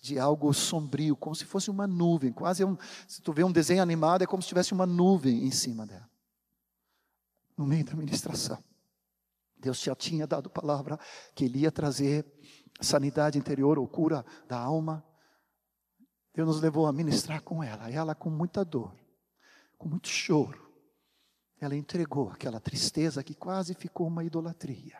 de 0.00 0.18
algo 0.18 0.54
sombrio, 0.54 1.14
como 1.14 1.36
se 1.36 1.44
fosse 1.44 1.70
uma 1.70 1.86
nuvem, 1.86 2.32
quase 2.32 2.64
um, 2.64 2.78
se 3.06 3.20
tu 3.20 3.30
vê 3.30 3.44
um 3.44 3.52
desenho 3.52 3.82
animado, 3.82 4.22
é 4.22 4.26
como 4.26 4.42
se 4.42 4.48
tivesse 4.48 4.72
uma 4.72 4.86
nuvem 4.86 5.44
em 5.44 5.50
cima 5.50 5.84
dela, 5.84 6.08
no 7.58 7.66
meio 7.66 7.84
da 7.84 7.94
ministração. 7.94 8.58
Deus 9.58 9.80
já 9.80 9.94
tinha 9.94 10.26
dado 10.26 10.48
palavra 10.48 10.98
que 11.34 11.44
Ele 11.44 11.60
ia 11.60 11.70
trazer 11.70 12.24
sanidade 12.80 13.36
interior 13.36 13.78
ou 13.78 13.86
cura 13.86 14.24
da 14.48 14.58
alma, 14.58 15.04
Deus 16.36 16.48
nos 16.48 16.60
levou 16.60 16.86
a 16.86 16.92
ministrar 16.92 17.40
com 17.40 17.64
ela, 17.64 17.90
e 17.90 17.94
ela 17.94 18.14
com 18.14 18.28
muita 18.28 18.62
dor, 18.62 18.94
com 19.78 19.88
muito 19.88 20.06
choro, 20.06 20.70
ela 21.58 21.74
entregou 21.74 22.28
aquela 22.28 22.60
tristeza 22.60 23.24
que 23.24 23.34
quase 23.34 23.72
ficou 23.72 24.06
uma 24.06 24.22
idolatria. 24.22 24.98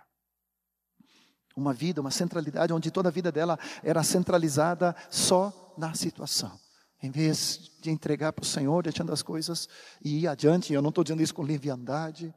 Uma 1.54 1.74
vida, 1.74 2.00
uma 2.00 2.10
centralidade, 2.10 2.72
onde 2.72 2.90
toda 2.90 3.10
a 3.10 3.12
vida 3.12 3.30
dela 3.30 3.58
era 3.82 4.02
centralizada 4.02 4.96
só 5.10 5.74
na 5.76 5.92
situação. 5.92 6.58
Em 7.02 7.10
vez 7.10 7.70
de 7.82 7.90
entregar 7.90 8.32
para 8.32 8.42
o 8.42 8.46
Senhor, 8.46 8.82
deixando 8.82 9.12
as 9.12 9.22
coisas 9.22 9.68
e 10.02 10.20
ir 10.20 10.28
adiante, 10.28 10.72
eu 10.72 10.80
não 10.80 10.88
estou 10.88 11.04
dizendo 11.04 11.22
isso 11.22 11.34
com 11.34 11.42
leviandade, 11.42 12.34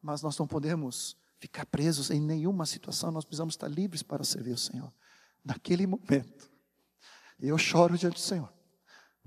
mas 0.00 0.22
nós 0.22 0.38
não 0.38 0.46
podemos 0.46 1.16
ficar 1.40 1.66
presos 1.66 2.08
em 2.12 2.20
nenhuma 2.20 2.66
situação, 2.66 3.10
nós 3.10 3.24
precisamos 3.24 3.54
estar 3.54 3.66
livres 3.66 4.04
para 4.04 4.22
servir 4.22 4.52
o 4.52 4.58
Senhor. 4.58 4.92
Naquele 5.44 5.88
momento, 5.88 6.48
eu 7.46 7.56
choro 7.58 7.96
diante 7.96 8.14
do 8.14 8.20
Senhor, 8.20 8.52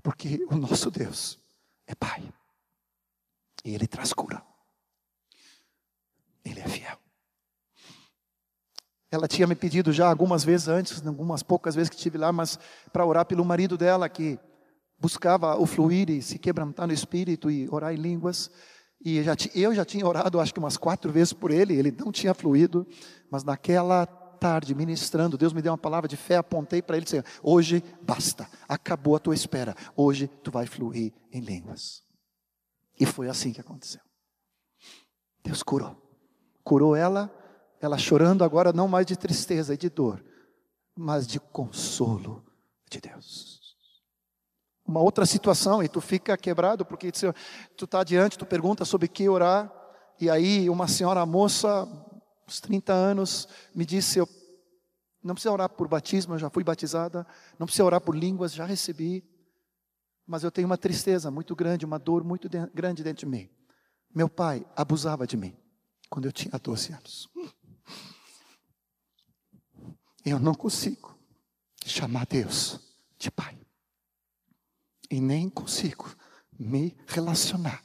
porque 0.02 0.44
o 0.50 0.56
nosso 0.56 0.90
Deus 0.90 1.38
é 1.86 1.94
Pai, 1.94 2.22
e 3.64 3.74
Ele 3.74 3.86
traz 3.86 4.12
cura, 4.12 4.44
Ele 6.44 6.60
é 6.60 6.68
fiel. 6.68 6.98
Ela 9.10 9.28
tinha 9.28 9.46
me 9.46 9.54
pedido 9.54 9.92
já 9.92 10.08
algumas 10.08 10.42
vezes 10.42 10.68
antes, 10.68 11.06
algumas 11.06 11.42
poucas 11.42 11.74
vezes 11.74 11.90
que 11.90 11.96
estive 11.96 12.18
lá, 12.18 12.32
mas 12.32 12.58
para 12.92 13.04
orar 13.04 13.26
pelo 13.26 13.44
marido 13.44 13.76
dela 13.76 14.08
que 14.08 14.38
buscava 14.98 15.56
o 15.56 15.66
fluir 15.66 16.08
e 16.08 16.22
se 16.22 16.38
quebrantar 16.38 16.86
no 16.86 16.92
espírito 16.92 17.50
e 17.50 17.68
orar 17.70 17.92
em 17.92 17.96
línguas. 17.98 18.50
E 19.04 19.18
eu 19.54 19.74
já 19.74 19.84
tinha 19.84 20.06
orado, 20.06 20.38
acho 20.40 20.54
que 20.54 20.60
umas 20.60 20.76
quatro 20.76 21.10
vezes 21.12 21.32
por 21.32 21.50
ele, 21.50 21.74
ele 21.74 21.90
não 21.90 22.12
tinha 22.12 22.32
fluído, 22.32 22.86
mas 23.30 23.42
naquela 23.42 24.06
tarde, 24.42 24.74
ministrando, 24.74 25.38
Deus 25.38 25.52
me 25.52 25.62
deu 25.62 25.70
uma 25.70 25.78
palavra 25.78 26.08
de 26.08 26.16
fé, 26.16 26.36
apontei 26.36 26.82
para 26.82 26.96
ele 26.96 27.04
disse: 27.04 27.22
Hoje 27.40 27.80
basta, 28.02 28.50
acabou 28.68 29.14
a 29.14 29.20
tua 29.20 29.36
espera, 29.36 29.72
hoje 29.94 30.26
tu 30.26 30.50
vai 30.50 30.66
fluir 30.66 31.12
em 31.32 31.40
línguas. 31.40 32.02
E 32.98 33.06
foi 33.06 33.28
assim 33.28 33.52
que 33.52 33.60
aconteceu. 33.60 34.00
Deus 35.44 35.62
curou, 35.62 35.96
curou 36.64 36.96
ela, 36.96 37.32
ela 37.80 37.96
chorando 37.96 38.42
agora 38.42 38.72
não 38.72 38.88
mais 38.88 39.06
de 39.06 39.16
tristeza 39.16 39.74
e 39.74 39.76
de 39.76 39.88
dor, 39.88 40.24
mas 40.96 41.24
de 41.24 41.38
consolo 41.38 42.44
de 42.90 43.00
Deus. 43.00 43.60
Uma 44.84 45.00
outra 45.00 45.24
situação, 45.24 45.84
e 45.84 45.88
tu 45.88 46.00
fica 46.00 46.36
quebrado, 46.36 46.84
porque 46.84 47.12
tu 47.76 47.84
está 47.84 48.00
adiante, 48.00 48.36
tu 48.36 48.44
pergunta 48.44 48.84
sobre 48.84 49.06
que 49.06 49.28
orar, 49.28 49.72
e 50.20 50.28
aí 50.28 50.68
uma 50.68 50.88
senhora 50.88 51.24
moça 51.24 51.88
uns 52.52 52.60
30 52.60 52.92
anos, 52.92 53.48
me 53.74 53.86
disse: 53.86 54.18
eu 54.18 54.28
não 55.22 55.34
precisa 55.34 55.52
orar 55.52 55.68
por 55.70 55.88
batismo, 55.88 56.34
eu 56.34 56.38
já 56.38 56.50
fui 56.50 56.62
batizada, 56.62 57.26
não 57.58 57.66
precisa 57.66 57.84
orar 57.84 58.00
por 58.00 58.14
línguas, 58.14 58.52
já 58.52 58.66
recebi, 58.66 59.24
mas 60.26 60.42
eu 60.42 60.50
tenho 60.50 60.66
uma 60.66 60.76
tristeza 60.76 61.30
muito 61.30 61.56
grande, 61.56 61.86
uma 61.86 61.98
dor 61.98 62.22
muito 62.22 62.48
de, 62.48 62.66
grande 62.74 63.02
dentro 63.02 63.20
de 63.20 63.26
mim. 63.26 63.48
Meu 64.14 64.28
pai 64.28 64.66
abusava 64.76 65.26
de 65.26 65.36
mim 65.36 65.56
quando 66.10 66.26
eu 66.26 66.32
tinha 66.32 66.58
12 66.58 66.92
anos. 66.92 67.28
Eu 70.24 70.38
não 70.38 70.54
consigo 70.54 71.18
chamar 71.84 72.26
Deus 72.26 72.78
de 73.18 73.30
pai. 73.30 73.58
E 75.10 75.20
nem 75.20 75.48
consigo 75.48 76.14
me 76.58 76.96
relacionar 77.06 77.82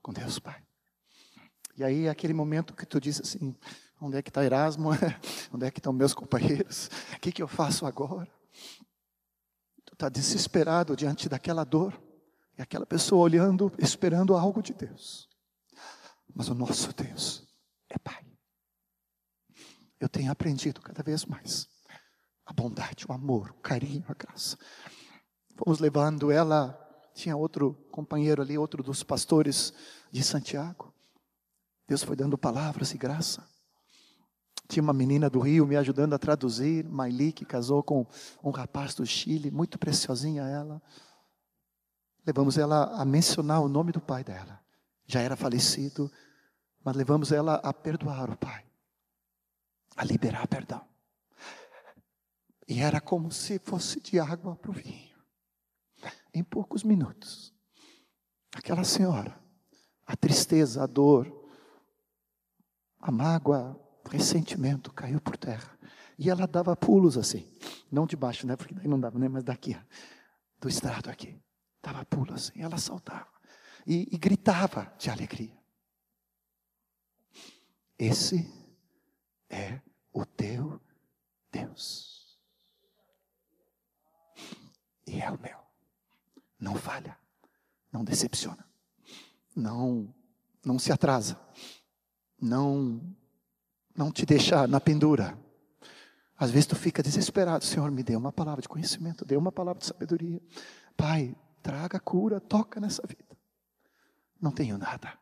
com 0.00 0.12
Deus 0.12 0.38
Pai. 0.38 0.62
E 1.76 1.84
aí 1.84 2.06
é 2.06 2.10
aquele 2.10 2.32
momento 2.32 2.74
que 2.74 2.86
tu 2.86 3.00
diz 3.00 3.20
assim: 3.20 3.54
onde 4.00 4.16
é 4.16 4.22
que 4.22 4.30
está 4.30 4.44
Erasmo? 4.44 4.90
onde 5.52 5.66
é 5.66 5.70
que 5.70 5.78
estão 5.78 5.92
meus 5.92 6.14
companheiros? 6.14 6.90
O 7.14 7.20
que, 7.20 7.32
que 7.32 7.42
eu 7.42 7.48
faço 7.48 7.86
agora? 7.86 8.30
Tu 9.84 9.92
está 9.92 10.08
desesperado 10.08 10.96
diante 10.96 11.28
daquela 11.28 11.64
dor, 11.64 12.00
e 12.58 12.62
aquela 12.62 12.86
pessoa 12.86 13.22
olhando, 13.22 13.72
esperando 13.78 14.36
algo 14.36 14.62
de 14.62 14.72
Deus. 14.72 15.28
Mas 16.34 16.48
o 16.48 16.54
nosso 16.54 16.92
Deus 16.94 17.46
é 17.88 17.98
Pai. 17.98 18.24
Eu 20.00 20.08
tenho 20.08 20.30
aprendido 20.30 20.80
cada 20.80 21.02
vez 21.02 21.24
mais 21.24 21.68
a 22.44 22.52
bondade, 22.52 23.04
o 23.08 23.12
amor, 23.12 23.50
o 23.50 23.60
carinho, 23.60 24.04
a 24.08 24.14
graça. 24.14 24.56
Fomos 25.56 25.80
levando 25.80 26.30
ela, 26.30 26.78
tinha 27.12 27.36
outro 27.36 27.74
companheiro 27.90 28.40
ali, 28.40 28.56
outro 28.56 28.82
dos 28.82 29.02
pastores 29.02 29.72
de 30.12 30.22
Santiago. 30.22 30.94
Deus 31.88 32.02
foi 32.02 32.14
dando 32.14 32.38
palavras 32.38 32.92
e 32.92 32.98
graça. 32.98 33.46
Tinha 34.68 34.82
uma 34.82 34.92
menina 34.92 35.30
do 35.30 35.38
Rio 35.38 35.66
me 35.66 35.76
ajudando 35.76 36.14
a 36.14 36.18
traduzir, 36.18 36.84
Maili, 36.88 37.32
que 37.32 37.44
casou 37.44 37.82
com 37.82 38.06
um 38.42 38.50
rapaz 38.50 38.94
do 38.94 39.06
Chile, 39.06 39.50
muito 39.50 39.78
preciosinha 39.78 40.42
ela. 40.42 40.82
levamos 42.26 42.58
ela 42.58 43.00
a 43.00 43.04
mencionar 43.04 43.60
o 43.60 43.68
nome 43.68 43.92
do 43.92 44.00
pai 44.00 44.24
dela. 44.24 44.60
Já 45.06 45.20
era 45.20 45.36
falecido, 45.36 46.10
mas 46.84 46.96
levamos 46.96 47.30
ela 47.30 47.54
a 47.56 47.72
perdoar 47.72 48.30
o 48.30 48.36
pai, 48.36 48.64
a 49.96 50.04
liberar 50.04 50.48
perdão. 50.48 50.84
E 52.68 52.80
era 52.80 53.00
como 53.00 53.30
se 53.30 53.60
fosse 53.60 54.00
de 54.00 54.18
água 54.18 54.56
para 54.56 54.70
o 54.70 54.74
vinho. 54.74 55.16
Em 56.34 56.42
poucos 56.42 56.82
minutos, 56.82 57.54
aquela 58.54 58.82
senhora, 58.82 59.40
a 60.04 60.16
tristeza, 60.16 60.82
a 60.82 60.86
dor, 60.86 61.48
a 62.98 63.12
mágoa, 63.12 63.80
ressentimento 64.08 64.92
caiu 64.92 65.20
por 65.20 65.36
terra. 65.36 65.76
E 66.18 66.30
ela 66.30 66.46
dava 66.46 66.74
pulos 66.74 67.18
assim, 67.18 67.46
não 67.90 68.06
de 68.06 68.16
baixo, 68.16 68.46
né? 68.46 68.56
Porque 68.56 68.74
daí 68.74 68.88
não 68.88 68.98
dava, 68.98 69.18
né? 69.18 69.28
Mas 69.28 69.44
daqui, 69.44 69.76
do 70.58 70.68
estrado 70.68 71.10
aqui. 71.10 71.38
Dava 71.82 72.04
pulos 72.06 72.34
assim, 72.34 72.62
ela 72.62 72.78
saltava. 72.78 73.28
E, 73.86 74.08
e 74.10 74.18
gritava 74.18 74.92
de 74.98 75.10
alegria. 75.10 75.56
Esse 77.98 78.50
é 79.48 79.80
o 80.12 80.24
teu 80.24 80.80
Deus. 81.52 82.38
E 85.06 85.20
é 85.20 85.30
o 85.30 85.40
meu. 85.40 85.58
Não 86.58 86.74
falha, 86.74 87.16
não 87.92 88.02
decepciona, 88.02 88.66
não 89.54 90.14
não 90.64 90.80
se 90.80 90.90
atrasa, 90.90 91.40
não 92.40 93.00
não 93.96 94.10
te 94.10 94.26
deixa 94.26 94.66
na 94.66 94.80
pendura. 94.80 95.38
Às 96.38 96.50
vezes 96.50 96.66
tu 96.66 96.76
fica 96.76 97.02
desesperado, 97.02 97.64
Senhor, 97.64 97.90
me 97.90 98.02
dê 98.02 98.14
uma 98.14 98.30
palavra 98.30 98.60
de 98.60 98.68
conhecimento, 98.68 99.24
dê 99.24 99.36
uma 99.36 99.50
palavra 99.50 99.80
de 99.80 99.86
sabedoria. 99.86 100.40
Pai, 100.96 101.34
traga 101.62 101.98
cura, 101.98 102.38
toca 102.38 102.78
nessa 102.78 103.02
vida. 103.06 103.24
Não 104.40 104.50
tenho 104.50 104.76
nada, 104.76 105.14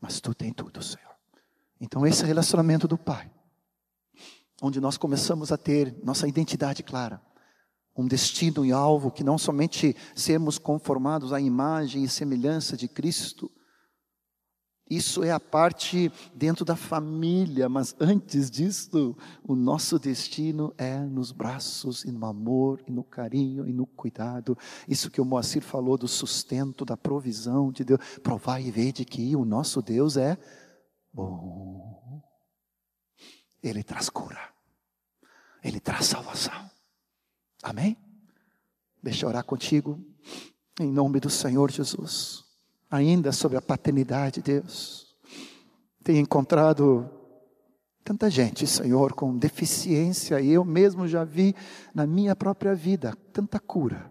mas 0.00 0.18
tu 0.18 0.34
tem 0.34 0.52
tudo, 0.52 0.82
Senhor. 0.82 1.14
Então, 1.78 2.06
esse 2.06 2.24
relacionamento 2.24 2.88
do 2.88 2.96
Pai, 2.96 3.30
onde 4.62 4.80
nós 4.80 4.96
começamos 4.96 5.52
a 5.52 5.58
ter 5.58 5.94
nossa 6.02 6.26
identidade 6.26 6.82
clara, 6.82 7.20
um 7.96 8.06
destino 8.06 8.64
e 8.64 8.72
alvo 8.72 9.10
que 9.10 9.22
não 9.22 9.36
somente 9.36 9.94
sermos 10.14 10.58
conformados 10.58 11.32
à 11.32 11.40
imagem 11.40 12.02
e 12.02 12.08
semelhança 12.08 12.76
de 12.76 12.88
Cristo, 12.88 13.50
isso 14.90 15.22
é 15.22 15.30
a 15.30 15.38
parte 15.38 16.10
dentro 16.34 16.64
da 16.64 16.74
família, 16.74 17.68
mas 17.68 17.94
antes 18.00 18.50
disso, 18.50 19.16
o 19.46 19.54
nosso 19.54 20.00
destino 20.00 20.74
é 20.76 20.98
nos 20.98 21.30
braços 21.30 22.04
e 22.04 22.10
no 22.10 22.26
amor 22.26 22.82
e 22.88 22.90
no 22.90 23.04
carinho 23.04 23.68
e 23.68 23.72
no 23.72 23.86
cuidado. 23.86 24.58
Isso 24.88 25.08
que 25.08 25.20
o 25.20 25.24
Moacir 25.24 25.62
falou 25.62 25.96
do 25.96 26.08
sustento, 26.08 26.84
da 26.84 26.96
provisão 26.96 27.70
de 27.70 27.84
Deus. 27.84 28.00
Provar 28.20 28.60
e 28.60 28.72
ver 28.72 28.90
de 28.90 29.04
que 29.04 29.36
o 29.36 29.44
nosso 29.44 29.80
Deus 29.80 30.16
é 30.16 30.36
bom. 31.12 32.20
Ele 33.62 33.84
traz 33.84 34.08
cura. 34.08 34.40
Ele 35.62 35.78
traz 35.78 36.06
salvação. 36.06 36.68
Amém? 37.62 37.96
Deixa 39.00 39.24
eu 39.24 39.28
orar 39.28 39.44
contigo. 39.44 40.04
Em 40.80 40.90
nome 40.90 41.20
do 41.20 41.30
Senhor 41.30 41.70
Jesus. 41.70 42.49
Ainda 42.90 43.32
sobre 43.32 43.56
a 43.56 43.62
paternidade 43.62 44.40
de 44.40 44.52
Deus. 44.52 45.14
Tenho 46.02 46.18
encontrado 46.18 47.08
tanta 48.02 48.28
gente, 48.28 48.66
Senhor, 48.66 49.12
com 49.12 49.36
deficiência, 49.36 50.40
e 50.40 50.50
eu 50.50 50.64
mesmo 50.64 51.06
já 51.06 51.22
vi 51.22 51.54
na 51.94 52.06
minha 52.06 52.34
própria 52.34 52.74
vida 52.74 53.16
tanta 53.32 53.60
cura, 53.60 54.10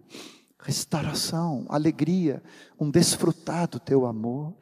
restauração, 0.62 1.66
alegria, 1.68 2.42
um 2.80 2.90
desfrutar 2.90 3.68
do 3.68 3.80
teu 3.80 4.06
amor. 4.06 4.54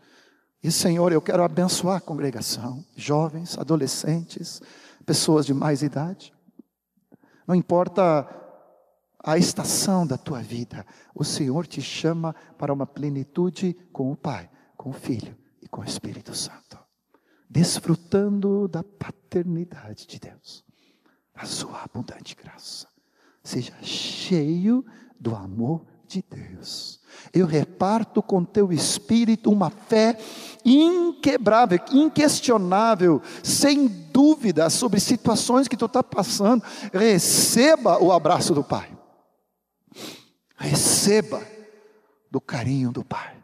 E 0.64 0.72
Senhor, 0.72 1.12
eu 1.12 1.22
quero 1.22 1.44
abençoar 1.44 1.98
a 1.98 2.02
congregação, 2.02 2.84
jovens, 2.96 3.58
adolescentes, 3.58 4.62
pessoas 5.06 5.46
de 5.46 5.54
mais 5.54 5.84
idade. 5.84 6.34
Não 7.46 7.54
importa 7.54 8.28
a 9.28 9.38
estação 9.38 10.08
da 10.08 10.18
tua 10.18 10.42
vida, 10.42 10.86
o 11.14 11.22
Senhor 11.22 11.68
te 11.68 11.82
chama 11.82 12.34
para 12.58 12.72
uma 12.72 12.88
plenitude 12.88 13.76
com 13.92 14.10
o 14.10 14.16
Pai, 14.16 14.50
com 14.78 14.92
o 14.92 14.94
Filho 14.94 15.36
e 15.62 15.68
com 15.68 15.82
o 15.82 15.84
Espírito 15.84 16.34
Santo. 16.34 16.80
Desfrutando 17.50 18.70
da 18.70 18.86
paternidade 18.86 20.08
de 20.08 20.18
Deus, 20.18 20.64
a 21.36 21.46
sua 21.46 21.84
abundante 21.84 22.38
graça. 22.42 22.88
Seja 23.44 23.74
cheio 23.82 24.86
do 25.20 25.36
amor 25.36 25.86
de 26.08 26.24
Deus. 26.30 27.02
Eu 27.34 27.46
reparto 27.46 28.24
com 28.24 28.46
teu 28.46 28.72
espírito 28.72 29.52
uma 29.52 29.70
fé 29.70 30.18
inquebrável, 30.64 31.80
inquestionável, 31.92 33.22
sem 33.44 33.88
dúvida 33.88 34.70
sobre 34.70 35.02
situações 35.02 35.68
que 35.68 35.76
tu 35.76 35.86
está 35.86 36.02
passando. 36.02 36.64
Receba 36.94 38.02
o 38.02 38.14
abraço 38.14 38.54
do 38.54 38.64
Pai. 38.64 38.97
Receba 40.58 41.42
do 42.30 42.42
carinho 42.42 42.92
do 42.92 43.04
Pai. 43.04 43.36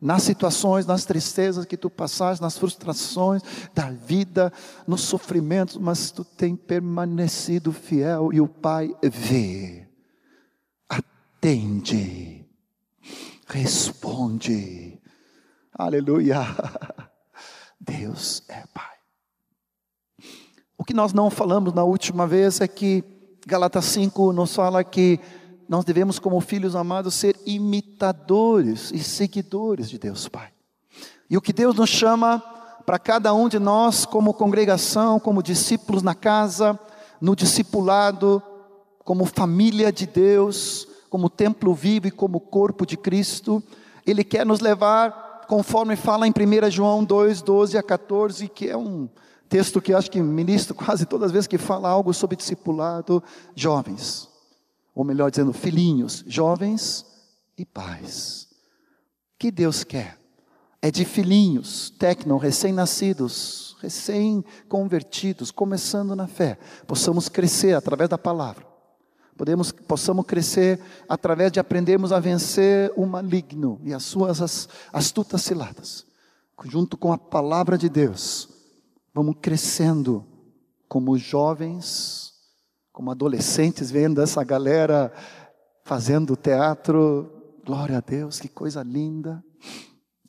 Nas 0.00 0.22
situações, 0.22 0.86
nas 0.86 1.04
tristezas 1.04 1.64
que 1.64 1.76
tu 1.76 1.90
passaste, 1.90 2.42
nas 2.42 2.56
frustrações 2.56 3.42
da 3.74 3.90
vida, 3.90 4.52
nos 4.86 5.02
sofrimentos, 5.02 5.76
mas 5.76 6.10
tu 6.10 6.24
tem 6.24 6.54
permanecido 6.54 7.72
fiel 7.72 8.30
e 8.32 8.40
o 8.40 8.46
Pai 8.46 8.94
vê 9.02 9.86
atende, 11.46 12.44
responde. 13.46 15.00
Aleluia. 15.72 16.40
Deus 17.78 18.42
é 18.48 18.64
Pai. 18.74 18.96
O 20.76 20.84
que 20.84 20.92
nós 20.92 21.12
não 21.12 21.30
falamos 21.30 21.72
na 21.72 21.84
última 21.84 22.26
vez 22.26 22.60
é 22.60 22.66
que 22.66 23.04
Galatas 23.46 23.84
5 23.84 24.32
nos 24.32 24.54
fala 24.54 24.82
que 24.82 25.20
nós 25.68 25.84
devemos, 25.84 26.18
como 26.18 26.40
filhos 26.40 26.76
amados, 26.76 27.14
ser 27.14 27.36
imitadores 27.44 28.90
e 28.92 28.98
seguidores 28.98 29.88
de 29.90 29.98
Deus 29.98 30.28
Pai. 30.28 30.48
E 31.28 31.36
o 31.36 31.40
que 31.40 31.52
Deus 31.52 31.74
nos 31.74 31.90
chama 31.90 32.42
para 32.84 32.98
cada 32.98 33.34
um 33.34 33.48
de 33.48 33.58
nós, 33.58 34.06
como 34.06 34.32
congregação, 34.32 35.18
como 35.18 35.42
discípulos 35.42 36.02
na 36.02 36.14
casa, 36.14 36.78
no 37.20 37.34
discipulado, 37.34 38.40
como 39.04 39.24
família 39.24 39.90
de 39.90 40.06
Deus, 40.06 40.86
como 41.10 41.28
templo 41.28 41.74
vivo 41.74 42.06
e 42.06 42.12
como 42.12 42.38
corpo 42.38 42.86
de 42.86 42.96
Cristo. 42.96 43.62
Ele 44.06 44.22
quer 44.22 44.46
nos 44.46 44.60
levar, 44.60 45.42
conforme 45.48 45.96
fala 45.96 46.28
em 46.28 46.30
1 46.30 46.70
João 46.70 47.04
2, 47.04 47.42
12 47.42 47.76
a 47.76 47.82
14, 47.82 48.48
que 48.48 48.68
é 48.68 48.76
um 48.76 49.08
texto 49.48 49.80
que 49.80 49.92
acho 49.92 50.10
que 50.10 50.20
ministro 50.20 50.74
quase 50.74 51.06
todas 51.06 51.26
as 51.26 51.32
vezes 51.32 51.46
que 51.48 51.58
fala 51.58 51.88
algo 51.88 52.14
sobre 52.14 52.36
discipulado, 52.36 53.22
jovens, 53.54 54.28
ou 54.96 55.04
melhor 55.04 55.30
dizendo, 55.30 55.52
filhinhos, 55.52 56.24
jovens 56.26 57.06
e 57.56 57.64
pais. 57.64 58.48
Que 59.38 59.52
Deus 59.52 59.84
quer 59.84 60.18
é 60.82 60.90
de 60.90 61.04
filhinhos, 61.04 61.90
tecno, 61.90 62.36
recém-nascidos, 62.36 63.76
recém-convertidos, 63.80 65.52
começando 65.52 66.16
na 66.16 66.26
fé, 66.26 66.58
possamos 66.86 67.28
crescer 67.28 67.74
através 67.74 68.08
da 68.08 68.18
palavra 68.18 68.66
Podemos, 69.36 69.70
possamos 69.70 70.24
crescer 70.24 70.80
através 71.06 71.52
de 71.52 71.60
aprendermos 71.60 72.10
a 72.10 72.18
vencer 72.18 72.90
o 72.96 73.04
maligno 73.04 73.78
e 73.84 73.92
as 73.92 74.02
suas 74.02 74.68
astutas 74.90 75.42
ciladas. 75.42 76.06
Junto 76.64 76.96
com 76.96 77.12
a 77.12 77.18
palavra 77.18 77.76
de 77.76 77.90
Deus, 77.90 78.48
vamos 79.12 79.36
crescendo 79.42 80.24
como 80.88 81.18
jovens, 81.18 82.25
como 82.96 83.10
adolescentes, 83.10 83.90
vendo 83.90 84.22
essa 84.22 84.42
galera 84.42 85.12
fazendo 85.84 86.34
teatro. 86.34 87.30
Glória 87.62 87.98
a 87.98 88.00
Deus, 88.00 88.40
que 88.40 88.48
coisa 88.48 88.82
linda 88.82 89.44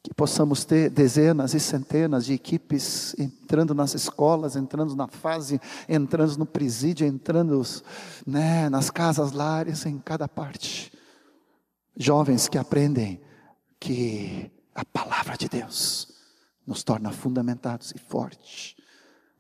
que 0.04 0.14
possamos 0.14 0.66
ter 0.66 0.90
dezenas 0.90 1.54
e 1.54 1.60
centenas 1.60 2.26
de 2.26 2.34
equipes 2.34 3.16
entrando 3.18 3.74
nas 3.74 3.94
escolas, 3.94 4.56
entrando 4.56 4.96
na 4.96 5.08
fase, 5.08 5.62
entrando 5.88 6.38
no 6.38 6.46
presídio, 6.46 7.08
entrando 7.08 7.62
né, 8.26 8.70
nas 8.70 8.90
casas 8.90 9.32
lares, 9.32 9.86
em 9.86 9.98
cada 9.98 10.28
parte. 10.28 10.92
Jovens 11.96 12.48
que 12.50 12.58
aprendem 12.58 13.22
que 13.80 14.52
a 14.76 14.84
palavra 14.84 15.38
de 15.38 15.48
Deus 15.48 16.14
nos 16.66 16.84
torna 16.84 17.12
fundamentados 17.12 17.94
e 17.96 17.98
fortes 17.98 18.78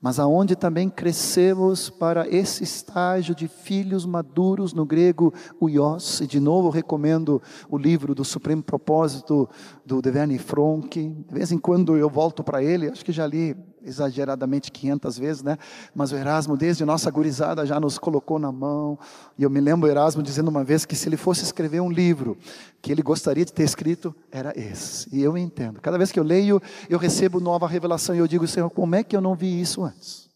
mas 0.02 0.20
aonde 0.20 0.56
também 0.56 0.90
crescemos 0.90 1.90
para 1.90 2.28
esse 2.28 2.64
estágio 2.64 3.34
de 3.34 3.48
filhos 3.48 4.06
maduros, 4.06 4.74
no 4.74 4.86
grego, 4.86 5.34
uios, 5.62 6.22
e 6.22 6.28
de 6.28 6.40
novo 6.40 6.70
recomendo 6.70 7.42
o 7.70 7.78
livro 7.78 8.14
do 8.14 8.24
Supremo 8.24 8.62
Propósito, 8.62 9.50
do 9.86 10.02
Deverne 10.02 10.38
Fronk, 10.38 11.10
de 11.10 11.34
vez 11.34 11.52
em 11.52 11.58
quando 11.58 11.98
eu 11.98 12.10
volto 12.10 12.44
para 12.44 12.64
ele, 12.64 12.90
acho 12.90 13.04
que 13.04 13.12
já 13.12 13.26
li 13.26 13.56
exageradamente 13.88 14.72
500 14.72 15.18
vezes, 15.18 15.44
né? 15.44 15.58
Mas 15.96 16.12
o 16.12 16.16
Erasmo, 16.16 16.58
desde 16.58 16.84
nossa 16.86 17.10
gurizada, 17.10 17.66
já 17.66 17.80
nos 17.80 17.98
colocou 17.98 18.38
na 18.38 18.52
mão. 18.52 19.00
E 19.38 19.44
eu 19.44 19.50
me 19.50 19.60
lembro 19.60 19.88
o 19.88 19.92
Erasmo 19.92 20.22
dizendo 20.22 20.50
uma 20.50 20.64
vez 20.64 20.86
que 20.86 20.96
se 20.96 21.08
ele 21.08 21.18
fosse 21.18 21.44
escrever 21.44 21.80
um 21.80 21.90
livro 21.90 22.38
que 22.82 22.92
ele 22.92 23.02
gostaria 23.02 23.46
de 23.46 23.54
ter 23.54 23.64
escrito, 23.64 24.16
era 24.32 24.54
esse. 24.60 25.08
E 25.16 25.22
eu 25.22 25.38
entendo. 25.38 25.82
Cada 25.82 25.98
vez 25.98 26.12
que 26.12 26.20
eu 26.20 26.24
leio, 26.24 26.62
eu 26.90 27.00
recebo 27.00 27.40
nova 27.40 27.68
revelação 27.68 28.14
e 28.16 28.20
eu 28.20 28.28
digo, 28.28 28.48
Senhor, 28.48 28.70
como 28.70 28.96
é 28.96 29.04
que 29.04 29.16
eu 29.16 29.22
não 29.22 29.36
vi 29.36 29.60
isso 29.60 29.84
antes? 29.84 30.30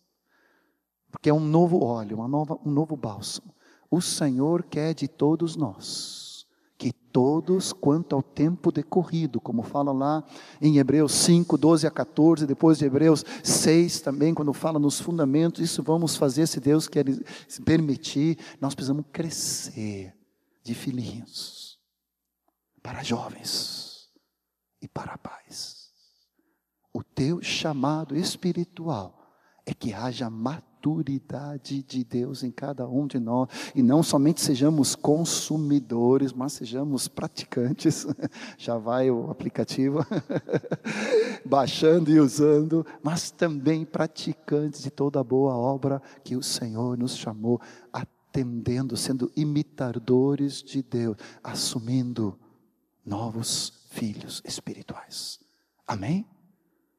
Porque 1.12 1.30
é 1.30 1.34
um 1.34 1.40
novo 1.40 1.84
óleo, 1.84 2.18
uma 2.18 2.28
nova, 2.28 2.58
um 2.66 2.72
novo 2.72 2.96
bálsamo. 2.96 3.54
O 3.90 4.02
Senhor 4.02 4.64
quer 4.64 4.94
de 4.94 5.08
todos 5.08 5.56
nós 5.58 6.21
que 6.82 6.92
todos, 6.92 7.72
quanto 7.72 8.16
ao 8.16 8.24
tempo 8.24 8.72
decorrido, 8.72 9.40
como 9.40 9.62
fala 9.62 9.92
lá 9.92 10.24
em 10.60 10.80
Hebreus 10.80 11.12
5, 11.12 11.56
12 11.56 11.86
a 11.86 11.92
14, 11.92 12.48
depois 12.48 12.80
de 12.80 12.86
Hebreus 12.86 13.24
6 13.44 14.02
também, 14.02 14.34
quando 14.34 14.52
fala 14.52 14.80
nos 14.80 15.00
fundamentos, 15.00 15.62
isso 15.62 15.84
vamos 15.84 16.16
fazer 16.16 16.48
se 16.48 16.60
Deus 16.60 16.88
quer 16.88 17.06
permitir, 17.64 18.40
nós 18.60 18.74
precisamos 18.74 19.06
crescer 19.14 20.12
de 20.64 20.74
filhinhos 20.74 21.78
para 22.82 23.04
jovens 23.04 24.10
e 24.82 24.88
para 24.88 25.20
pais. 25.20 25.92
O 26.92 27.04
teu 27.04 27.44
chamado 27.44 28.18
espiritual 28.18 29.36
é 29.68 29.74
que 29.76 29.94
haja 29.94 30.32
maturidade 30.32 30.71
maturidade 30.82 31.84
de 31.84 32.04
Deus 32.04 32.44
em 32.44 32.50
cada 32.50 32.88
um 32.88 33.06
de 33.06 33.20
nós 33.20 33.48
e 33.76 33.84
não 33.84 34.02
somente 34.02 34.42
sejamos 34.42 34.96
consumidores, 34.96 36.34
mas 36.34 36.54
sejamos 36.54 37.08
praticantes. 37.08 38.08
Já 38.58 38.80
vai 38.80 39.12
o 39.12 39.30
aplicativo 39.30 40.04
baixando 41.46 42.10
e 42.10 42.20
usando, 42.20 42.84
mas 43.04 43.30
também 43.30 43.86
praticantes 43.86 44.82
de 44.82 44.90
toda 44.90 45.24
boa 45.24 45.56
obra 45.56 46.02
que 46.24 46.36
o 46.36 46.42
Senhor 46.42 46.98
nos 46.98 47.16
chamou, 47.16 47.62
atendendo, 47.94 48.98
sendo 48.98 49.32
imitadores 49.36 50.64
de 50.64 50.82
Deus, 50.82 51.16
assumindo 51.44 52.40
novos 53.06 53.86
filhos 53.92 54.42
espirituais. 54.44 55.40
Amém? 55.88 56.26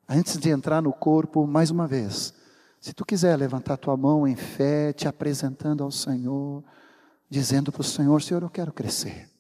Antes 0.09 0.39
de 0.39 0.51
entrar 0.51 0.81
no 0.81 0.93
corpo, 0.93 1.47
mais 1.47 1.71
uma 1.71 1.89
vez, 1.89 2.35
se 2.83 2.93
tu 2.93 3.05
quiser 3.05 3.37
levantar 3.37 3.77
tua 3.77 3.97
mão 3.97 4.27
em 4.27 4.35
fé, 4.35 4.93
te 4.93 5.07
apresentando 5.07 5.85
ao 5.85 5.93
Senhor, 5.93 6.65
dizendo 7.31 7.71
para 7.71 7.81
o 7.81 7.85
Senhor: 7.85 8.21
Senhor, 8.21 8.43
eu 8.43 8.51
quero 8.51 8.73
crescer. 8.73 9.31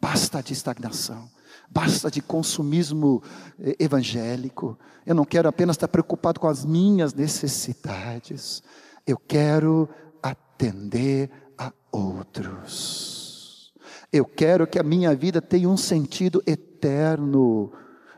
Basta 0.00 0.42
de 0.42 0.54
estagnação, 0.54 1.30
basta 1.68 2.10
de 2.10 2.22
consumismo 2.22 3.22
eh, 3.58 3.76
evangélico. 3.78 4.78
Eu 5.04 5.14
não 5.14 5.26
quero 5.26 5.46
apenas 5.46 5.76
estar 5.76 5.88
preocupado 5.88 6.40
com 6.40 6.48
as 6.48 6.64
minhas 6.64 7.12
necessidades, 7.12 8.62
eu 9.06 9.18
quero 9.18 9.86
atender 10.22 11.30
a 11.58 11.70
outros. 11.92 13.74
Eu 14.10 14.24
quero 14.24 14.66
que 14.66 14.78
a 14.78 14.82
minha 14.82 15.14
vida 15.14 15.42
tenha 15.42 15.68
um 15.68 15.76
sentido 15.76 16.42
eterno, 16.46 17.70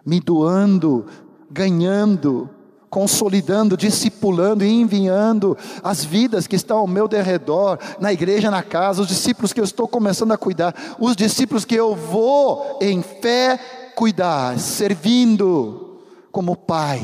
me 0.06 0.20
doando, 0.20 1.04
ganhando, 1.50 2.48
consolidando, 2.92 3.74
discipulando 3.74 4.62
e 4.62 4.68
enviando 4.68 5.56
as 5.82 6.04
vidas 6.04 6.46
que 6.46 6.54
estão 6.54 6.76
ao 6.76 6.86
meu 6.86 7.08
derredor, 7.08 7.78
na 7.98 8.12
igreja, 8.12 8.50
na 8.50 8.62
casa, 8.62 9.00
os 9.00 9.08
discípulos 9.08 9.50
que 9.50 9.58
eu 9.58 9.64
estou 9.64 9.88
começando 9.88 10.32
a 10.32 10.36
cuidar, 10.36 10.74
os 10.98 11.16
discípulos 11.16 11.64
que 11.64 11.74
eu 11.74 11.96
vou 11.96 12.78
em 12.82 13.00
fé 13.00 13.58
cuidar, 13.96 14.58
servindo 14.58 16.02
como 16.30 16.54
pai 16.54 17.00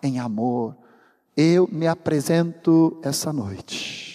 em 0.00 0.20
amor. 0.20 0.76
Eu 1.36 1.68
me 1.72 1.88
apresento 1.88 2.96
essa 3.02 3.32
noite. 3.32 4.14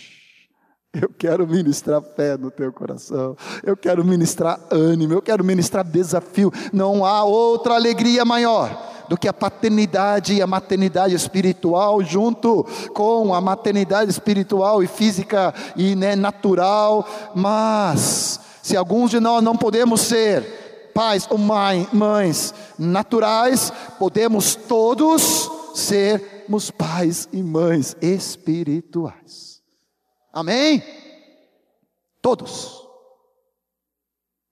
Eu 0.93 1.09
quero 1.09 1.45
ministrar 1.45 2.01
fé 2.01 2.37
no 2.37 2.49
teu 2.49 2.71
coração. 2.71 3.35
Eu 3.61 3.75
quero 3.75 4.05
ministrar 4.05 4.57
ânimo. 4.71 5.13
Eu 5.13 5.21
quero 5.21 5.43
ministrar 5.43 5.83
desafio. 5.83 6.49
Não 6.71 7.05
há 7.05 7.25
outra 7.25 7.75
alegria 7.75 8.23
maior 8.23 8.89
do 9.09 9.17
que 9.17 9.27
a 9.27 9.33
paternidade 9.33 10.35
e 10.35 10.41
a 10.41 10.47
maternidade 10.47 11.15
espiritual, 11.15 12.03
junto 12.03 12.63
com 12.93 13.33
a 13.33 13.41
maternidade 13.41 14.11
espiritual 14.11 14.83
e 14.83 14.87
física 14.87 15.53
e 15.75 15.95
né, 15.95 16.15
natural. 16.15 17.05
Mas, 17.33 18.39
se 18.61 18.77
alguns 18.77 19.09
de 19.09 19.19
nós 19.19 19.43
não 19.43 19.57
podemos 19.57 20.01
ser 20.01 20.91
pais 20.93 21.27
ou 21.29 21.39
mãe, 21.39 21.89
mães 21.91 22.53
naturais, 22.77 23.73
podemos 23.97 24.55
todos 24.55 25.49
sermos 25.73 26.69
pais 26.69 27.27
e 27.33 27.41
mães 27.41 27.97
espirituais. 28.01 29.61
Amém? 30.31 30.83
Todos. 32.21 32.87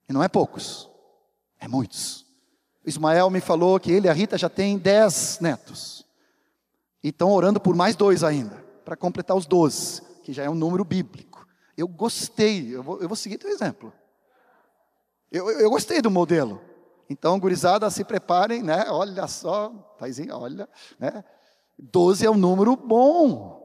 E 0.08 0.12
não 0.12 0.22
é 0.22 0.28
poucos, 0.28 0.90
é 1.60 1.68
muitos. 1.68 2.27
Ismael 2.88 3.30
me 3.30 3.40
falou 3.40 3.78
que 3.78 3.92
ele 3.92 4.06
e 4.06 4.10
a 4.10 4.12
Rita 4.12 4.38
já 4.38 4.48
têm 4.48 4.78
dez 4.78 5.38
netos. 5.40 6.06
E 7.02 7.08
estão 7.08 7.30
orando 7.30 7.60
por 7.60 7.76
mais 7.76 7.94
dois 7.94 8.24
ainda, 8.24 8.64
para 8.84 8.96
completar 8.96 9.36
os 9.36 9.46
doze, 9.46 10.02
que 10.24 10.32
já 10.32 10.44
é 10.44 10.50
um 10.50 10.54
número 10.54 10.84
bíblico. 10.84 11.46
Eu 11.76 11.86
gostei, 11.86 12.74
eu 12.74 12.82
vou, 12.82 13.00
eu 13.00 13.08
vou 13.08 13.16
seguir 13.16 13.38
teu 13.38 13.50
exemplo. 13.50 13.92
Eu, 15.30 15.48
eu, 15.50 15.60
eu, 15.60 15.70
gostei 15.70 16.02
do 16.02 16.10
modelo. 16.10 16.60
Então, 17.08 17.38
gurizada, 17.38 17.88
se 17.90 18.02
preparem, 18.02 18.62
né? 18.62 18.86
Olha 18.88 19.26
só, 19.28 19.68
paizinho, 19.98 20.36
olha, 20.36 20.68
né? 20.98 21.22
Doze 21.78 22.26
é 22.26 22.30
um 22.30 22.36
número 22.36 22.74
bom. 22.74 23.58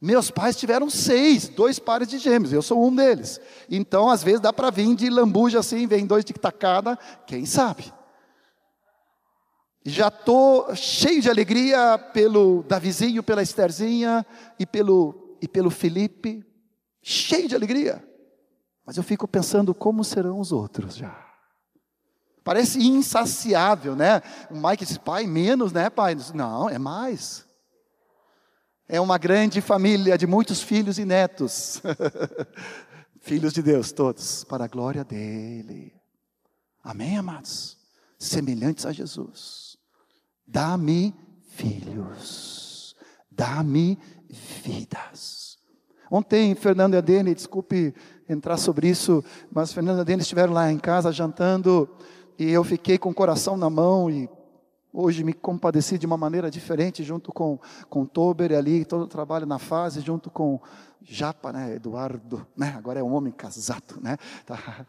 Meus 0.00 0.30
pais 0.30 0.54
tiveram 0.56 0.90
seis, 0.90 1.48
dois 1.48 1.78
pares 1.78 2.08
de 2.08 2.18
gêmeos, 2.18 2.52
eu 2.52 2.62
sou 2.62 2.86
um 2.86 2.94
deles. 2.94 3.40
Então, 3.68 4.08
às 4.08 4.22
vezes, 4.22 4.40
dá 4.40 4.52
para 4.52 4.70
vir 4.70 4.94
de 4.94 5.08
lambuja 5.08 5.58
assim, 5.58 5.86
vem 5.86 6.06
dois 6.06 6.24
de 6.24 6.32
tacada, 6.34 6.96
quem 7.26 7.46
sabe? 7.46 7.92
Já 9.88 10.08
estou 10.08 10.74
cheio 10.76 11.22
de 11.22 11.30
alegria 11.30 11.96
pelo 12.12 12.62
Davizinho, 12.64 13.22
pela 13.22 13.42
Estherzinha 13.42 14.24
e 14.58 14.66
pelo, 14.66 15.36
e 15.40 15.48
pelo 15.48 15.70
Felipe. 15.70 16.44
Cheio 17.02 17.48
de 17.48 17.54
alegria. 17.54 18.06
Mas 18.84 18.98
eu 18.98 19.02
fico 19.02 19.26
pensando 19.26 19.74
como 19.74 20.04
serão 20.04 20.40
os 20.40 20.52
outros 20.52 20.94
já. 20.94 21.26
Parece 22.44 22.86
insaciável, 22.86 23.96
né? 23.96 24.20
O 24.50 24.56
Mike 24.56 24.84
diz, 24.84 24.98
pai, 24.98 25.26
menos, 25.26 25.72
né, 25.72 25.88
pai? 25.88 26.14
Não, 26.34 26.68
é 26.68 26.78
mais. 26.78 27.46
É 28.86 29.00
uma 29.00 29.16
grande 29.16 29.62
família 29.62 30.18
de 30.18 30.26
muitos 30.26 30.60
filhos 30.60 30.98
e 30.98 31.06
netos. 31.06 31.80
filhos 33.20 33.54
de 33.54 33.62
Deus, 33.62 33.90
todos, 33.90 34.44
para 34.44 34.64
a 34.64 34.68
glória 34.68 35.02
dele. 35.02 35.94
Amém, 36.82 37.16
amados? 37.16 37.78
Semelhantes 38.18 38.84
a 38.84 38.92
Jesus. 38.92 39.77
Dá-me 40.50 41.14
filhos, 41.50 42.96
dá-me 43.30 43.98
vidas. 44.64 45.58
Ontem, 46.10 46.54
Fernando 46.54 46.94
e 46.94 46.96
a 46.96 47.02
Dene, 47.02 47.34
desculpe 47.34 47.94
entrar 48.26 48.56
sobre 48.56 48.88
isso, 48.88 49.22
mas 49.52 49.74
Fernando 49.74 49.98
e 49.98 50.00
a 50.00 50.04
Dene 50.04 50.22
estiveram 50.22 50.54
lá 50.54 50.72
em 50.72 50.78
casa 50.78 51.12
jantando 51.12 51.86
e 52.38 52.50
eu 52.50 52.64
fiquei 52.64 52.96
com 52.96 53.10
o 53.10 53.14
coração 53.14 53.58
na 53.58 53.68
mão 53.68 54.10
e 54.10 54.26
hoje 54.90 55.22
me 55.22 55.34
compadeci 55.34 55.98
de 55.98 56.06
uma 56.06 56.16
maneira 56.16 56.50
diferente 56.50 57.04
junto 57.04 57.30
com, 57.30 57.58
com 57.90 58.06
Tober 58.06 58.52
ali, 58.52 58.86
todo 58.86 59.02
o 59.02 59.08
trabalho 59.08 59.44
na 59.44 59.58
fase, 59.58 60.00
junto 60.00 60.30
com 60.30 60.58
Japa, 61.02 61.52
né, 61.52 61.74
Eduardo, 61.74 62.46
né, 62.56 62.74
agora 62.76 63.00
é 63.00 63.02
um 63.02 63.12
homem 63.12 63.32
casado, 63.32 64.00
né, 64.00 64.16
tá, 64.46 64.86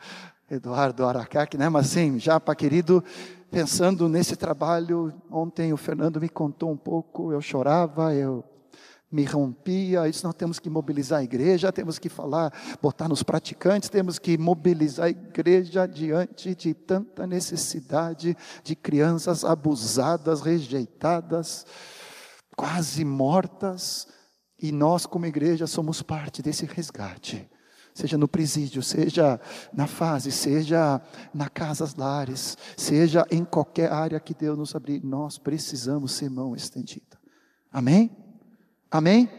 Eduardo 0.50 1.06
Aracaque, 1.06 1.58
né, 1.58 1.70
mas 1.70 1.88
sim, 1.88 2.18
Japa 2.18 2.56
querido, 2.56 3.04
pensando 3.52 4.10
nesse 4.10 4.36
trabalho, 4.36 5.14
ontem 5.30 5.72
o 5.72 5.78
Fernando 5.78 6.20
me 6.20 6.28
contou 6.28 6.72
um 6.72 6.78
pouco, 6.78 7.32
eu 7.32 7.40
chorava, 7.40 8.16
eu 8.16 8.44
me 9.12 9.24
rompia, 9.26 10.08
isso 10.08 10.26
nós 10.26 10.36
temos 10.36 10.58
que 10.58 10.70
mobilizar 10.70 11.20
a 11.20 11.24
igreja, 11.24 11.72
temos 11.72 12.00
que 12.00 12.10
falar, 12.10 12.52
botar 12.82 13.08
nos 13.08 13.22
praticantes, 13.22 13.90
temos 13.90 14.18
que 14.18 14.38
mobilizar 14.38 15.06
a 15.06 15.10
igreja 15.10 15.88
diante 15.88 16.56
de 16.56 16.74
tanta 16.74 17.28
necessidade 17.28 18.36
de 18.64 18.76
crianças 18.76 19.44
abusadas, 19.44 20.42
rejeitadas, 20.42 21.66
quase 22.56 23.06
mortas, 23.06 24.08
e 24.62 24.72
nós 24.72 25.06
como 25.06 25.26
igreja 25.26 25.68
somos 25.68 26.02
parte 26.02 26.42
desse 26.42 26.66
resgate 26.66 27.50
seja 28.00 28.18
no 28.18 28.28
presídio, 28.28 28.82
seja 28.82 29.40
na 29.74 29.86
fase, 29.86 30.32
seja 30.32 31.02
na 31.34 31.50
casas 31.50 31.96
lares, 31.96 32.58
seja 32.78 33.26
em 33.30 33.44
qualquer 33.44 33.92
área 33.92 34.20
que 34.20 34.34
Deus 34.34 34.58
nos 34.58 34.76
abrir, 34.76 35.04
nós 35.04 35.38
precisamos 35.38 36.14
ser 36.14 36.30
mão 36.30 36.56
estendida. 36.56 37.20
Amém? 37.72 38.10
Amém? 38.90 39.30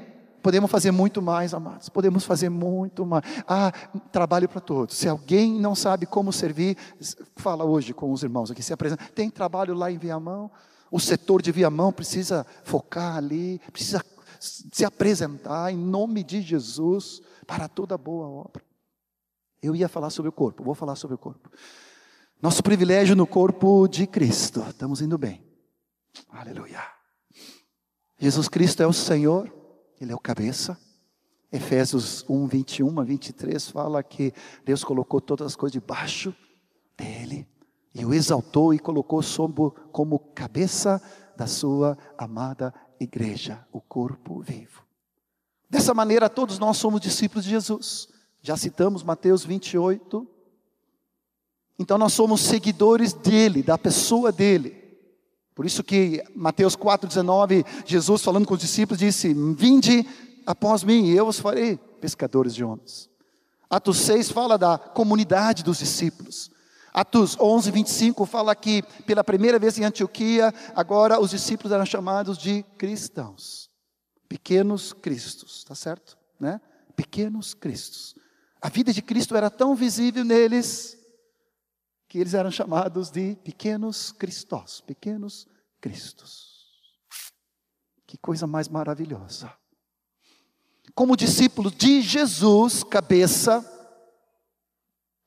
Podemos 0.42 0.70
fazer 0.70 0.90
muito 0.90 1.20
mais, 1.22 1.52
amados. 1.54 1.88
Podemos 1.88 2.24
fazer 2.24 2.48
muito 2.48 3.04
mais. 3.04 3.24
Ah, 3.46 3.72
trabalho 4.12 4.48
para 4.48 4.60
todos. 4.60 4.96
Se 4.96 5.08
alguém 5.08 5.58
não 5.58 5.74
sabe 5.74 6.06
como 6.06 6.32
servir, 6.32 6.76
fala 7.36 7.64
hoje 7.64 7.92
com 7.92 8.12
os 8.12 8.22
irmãos 8.22 8.50
aqui. 8.50 8.62
Se 8.62 8.72
apresenta. 8.72 9.04
Tem 9.14 9.28
trabalho 9.30 9.74
lá 9.74 9.90
em 9.90 9.98
Viamão? 9.98 10.50
O 10.90 10.98
setor 10.98 11.42
de 11.42 11.52
Viamão 11.52 11.92
precisa 11.92 12.46
focar 12.64 13.16
ali, 13.16 13.60
precisa 13.72 14.02
se 14.40 14.84
apresentar 14.84 15.70
em 15.70 15.76
nome 15.76 16.24
de 16.24 16.40
Jesus 16.40 17.20
para 17.46 17.68
toda 17.68 17.98
boa 17.98 18.26
obra. 18.26 18.64
Eu 19.62 19.76
ia 19.76 19.88
falar 19.88 20.08
sobre 20.08 20.30
o 20.30 20.32
corpo, 20.32 20.64
vou 20.64 20.74
falar 20.74 20.96
sobre 20.96 21.14
o 21.14 21.18
corpo. 21.18 21.50
Nosso 22.40 22.62
privilégio 22.62 23.14
no 23.14 23.26
corpo 23.26 23.86
de 23.86 24.06
Cristo. 24.06 24.64
Estamos 24.66 25.02
indo 25.02 25.18
bem. 25.18 25.44
Aleluia. 26.30 26.82
Jesus 28.18 28.48
Cristo 28.48 28.82
é 28.82 28.86
o 28.86 28.92
Senhor, 28.92 29.52
Ele 30.00 30.12
é 30.12 30.14
o 30.14 30.18
cabeça. 30.18 30.78
Efésios 31.52 32.24
1, 32.28 32.46
21 32.46 33.00
a 33.00 33.04
23 33.04 33.68
fala 33.68 34.02
que 34.02 34.32
Deus 34.64 34.82
colocou 34.82 35.20
todas 35.20 35.48
as 35.48 35.56
coisas 35.56 35.72
debaixo 35.72 36.34
dele 36.96 37.46
e 37.94 38.04
o 38.04 38.14
exaltou 38.14 38.72
e 38.72 38.78
colocou 38.78 39.20
sob, 39.20 39.72
como 39.92 40.18
cabeça 40.18 41.02
da 41.36 41.46
sua 41.46 41.98
amada 42.16 42.72
igreja, 43.00 43.66
o 43.72 43.80
corpo 43.80 44.40
vivo. 44.40 44.84
Dessa 45.68 45.94
maneira, 45.94 46.28
todos 46.28 46.58
nós 46.58 46.76
somos 46.76 47.00
discípulos 47.00 47.44
de 47.44 47.50
Jesus. 47.50 48.08
Já 48.42 48.56
citamos 48.56 49.02
Mateus 49.02 49.44
28. 49.44 50.26
Então, 51.78 51.96
nós 51.96 52.12
somos 52.12 52.42
seguidores 52.42 53.12
dele, 53.12 53.62
da 53.62 53.78
pessoa 53.78 54.30
dele. 54.30 54.76
Por 55.54 55.64
isso 55.64 55.82
que 55.82 56.22
Mateus 56.34 56.76
4,19, 56.76 57.64
Jesus 57.86 58.22
falando 58.22 58.46
com 58.46 58.54
os 58.54 58.60
discípulos, 58.60 58.98
disse: 58.98 59.32
Vinde 59.54 60.06
após 60.46 60.82
mim, 60.82 61.06
e 61.06 61.16
eu 61.16 61.26
os 61.26 61.38
farei 61.38 61.76
pescadores 62.00 62.54
de 62.54 62.64
homens. 62.64 63.08
Atos 63.68 63.98
6 63.98 64.30
fala 64.30 64.58
da 64.58 64.76
comunidade 64.76 65.62
dos 65.62 65.78
discípulos. 65.78 66.50
Atos 66.92 67.36
11, 67.38 67.70
25 67.70 68.26
fala 68.26 68.54
que 68.54 68.82
pela 69.06 69.22
primeira 69.22 69.58
vez 69.58 69.78
em 69.78 69.84
Antioquia, 69.84 70.52
agora 70.74 71.20
os 71.20 71.30
discípulos 71.30 71.72
eram 71.72 71.86
chamados 71.86 72.36
de 72.36 72.62
cristãos. 72.76 73.70
Pequenos 74.28 74.92
cristos, 74.92 75.64
tá 75.64 75.74
certo? 75.74 76.18
Né? 76.38 76.60
Pequenos 76.96 77.54
cristos. 77.54 78.14
A 78.60 78.68
vida 78.68 78.92
de 78.92 79.02
Cristo 79.02 79.36
era 79.36 79.48
tão 79.48 79.74
visível 79.74 80.24
neles 80.24 80.98
que 82.08 82.18
eles 82.18 82.34
eram 82.34 82.50
chamados 82.50 83.10
de 83.10 83.36
pequenos 83.36 84.10
cristós, 84.10 84.80
pequenos 84.80 85.46
cristos. 85.80 86.50
Que 88.06 88.18
coisa 88.18 88.46
mais 88.46 88.68
maravilhosa. 88.68 89.52
Como 90.92 91.16
discípulos 91.16 91.72
de 91.72 92.02
Jesus, 92.02 92.82
cabeça, 92.82 93.64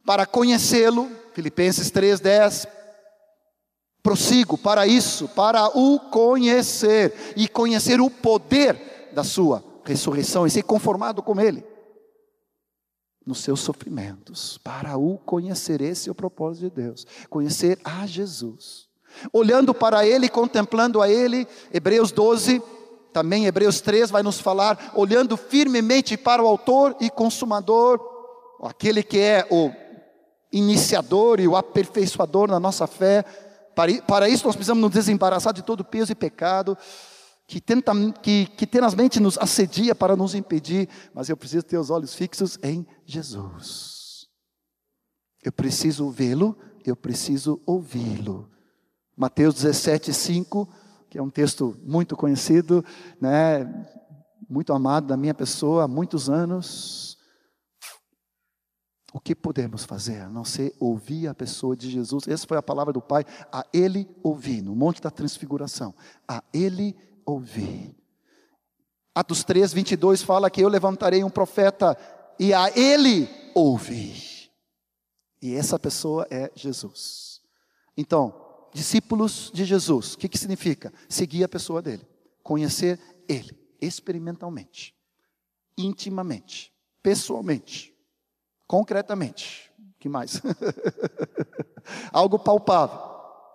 para 0.05 0.26
conhecê-lo, 0.26 1.09
Filipenses 1.34 1.92
3:10. 1.92 2.68
Prossigo 4.02 4.58
para 4.58 4.86
isso, 4.86 5.30
para 5.30 5.68
o 5.68 6.00
conhecer 6.00 7.34
e 7.38 7.48
conhecer 7.48 8.02
o 8.02 8.10
poder 8.10 9.12
da 9.14 9.24
sua 9.24 9.64
ressurreição 9.86 10.46
e 10.46 10.52
ser 10.52 10.64
conformado 10.64 11.24
com 11.24 11.40
ele 11.40 11.64
nos 13.26 13.40
seus 13.40 13.62
sofrimentos, 13.62 14.58
para 14.58 14.98
o 14.98 15.18
conhecer, 15.18 15.82
esse 15.82 16.10
é 16.10 16.12
o 16.12 16.16
propósito 16.16 16.70
de 16.70 16.82
Deus, 16.82 17.08
conhecer 17.30 17.80
a 17.84 18.06
Jesus. 18.06 18.88
Olhando 19.32 19.74
para 19.74 20.06
ele, 20.06 20.28
contemplando 20.28 21.02
a 21.02 21.10
ele, 21.10 21.48
Hebreus 21.74 22.12
12, 22.12 22.62
também 23.14 23.46
Hebreus 23.46 23.80
3 23.80 24.10
vai 24.10 24.24
nos 24.24 24.40
falar, 24.40 24.92
olhando 24.96 25.38
firmemente 25.38 26.18
para 26.18 26.44
o 26.44 26.48
autor 26.48 26.96
e 27.00 27.10
consumador, 27.10 28.00
aquele 28.62 29.04
que 29.04 29.20
é 29.20 29.48
o 29.50 29.72
iniciador 30.54 31.39
e 31.39 31.47
o 31.47 31.58
aperfeiçoador 31.58 32.47
na 32.47 32.60
nossa 32.60 32.88
fé. 32.88 33.26
Para, 33.76 34.30
isso 34.30 34.45
nós 34.45 34.56
precisamos 34.56 34.82
nos 34.82 34.91
desembaraçar 34.91 35.51
de 35.51 35.64
todo 35.64 35.84
peso 35.84 36.12
e 36.12 36.16
pecado 36.16 36.78
que, 37.47 37.60
tenta, 37.60 37.91
que, 38.22 38.45
que 38.45 38.66
tenazmente 38.66 39.20
nos 39.20 39.38
assedia 39.38 39.93
para 39.93 40.16
nos 40.16 40.34
impedir, 40.34 40.88
mas 41.14 41.28
eu 41.28 41.36
preciso 41.36 41.64
ter 41.64 41.78
os 41.78 41.89
olhos 41.89 42.14
fixos 42.14 42.58
em 42.64 42.86
Jesus. 43.06 44.28
Eu 45.43 45.51
preciso 45.51 46.10
vê-lo, 46.10 46.58
eu 46.86 46.95
preciso 46.95 47.62
ouvi-lo. 47.66 48.49
Mateus 49.16 49.56
17, 49.56 50.14
5, 50.14 50.70
que 51.10 51.18
é 51.18 51.22
um 51.22 51.30
texto 51.30 51.78
muito 51.84 52.16
conhecido, 52.16 52.84
né, 53.20 53.66
muito 54.49 54.74
amado 54.74 55.08
da 55.08 55.18
minha 55.18 55.34
pessoa 55.34 55.84
há 55.84 55.88
muitos 55.88 56.30
anos. 56.30 57.12
O 59.14 59.20
que 59.20 59.36
podemos 59.36 59.86
fazer 59.86 60.22
a 60.22 60.28
não 60.28 60.43
ser 60.43 60.74
ouvir 60.80 61.28
a 61.28 61.36
pessoa 61.36 61.78
de 61.78 61.88
Jesus? 61.88 62.28
Essa 62.28 62.47
foi 62.47 62.57
a 62.57 62.64
palavra 62.64 62.91
do 62.91 62.99
Pai, 62.99 63.24
a 63.51 63.64
Ele 63.72 64.09
ouvir, 64.24 64.64
no 64.64 64.76
Monte 64.76 65.03
da 65.03 65.11
Transfiguração, 65.11 65.93
a 66.28 66.43
Ele 66.51 66.95
ouvir. 67.24 67.95
Atos 69.14 69.43
3, 69.43 69.72
22 69.72 70.24
fala 70.24 70.49
que 70.49 70.61
eu 70.61 70.68
levantarei 70.68 71.24
um 71.24 71.30
profeta 71.30 71.95
e 72.39 72.55
a 72.55 72.76
Ele 72.76 73.30
ouvir. 73.53 74.51
E 75.39 75.53
essa 75.53 75.78
pessoa 75.78 76.26
é 76.32 76.51
Jesus. 76.55 77.39
Então, 77.95 78.34
discípulos 78.74 79.51
de 79.53 79.64
Jesus, 79.64 80.16
o 80.16 80.18
que, 80.18 80.28
que 80.28 80.39
significa? 80.39 80.91
Seguir 81.07 81.43
a 81.43 81.49
pessoa 81.49 81.84
dele, 81.84 82.07
conhecer 82.41 82.99
Ele, 83.30 83.55
experimentalmente, 83.80 84.95
intimamente, 85.78 86.74
pessoalmente 87.03 87.93
concretamente. 88.74 89.72
que 90.00 90.10
mais? 90.10 90.42
algo 92.12 92.40
palpável. 92.40 92.98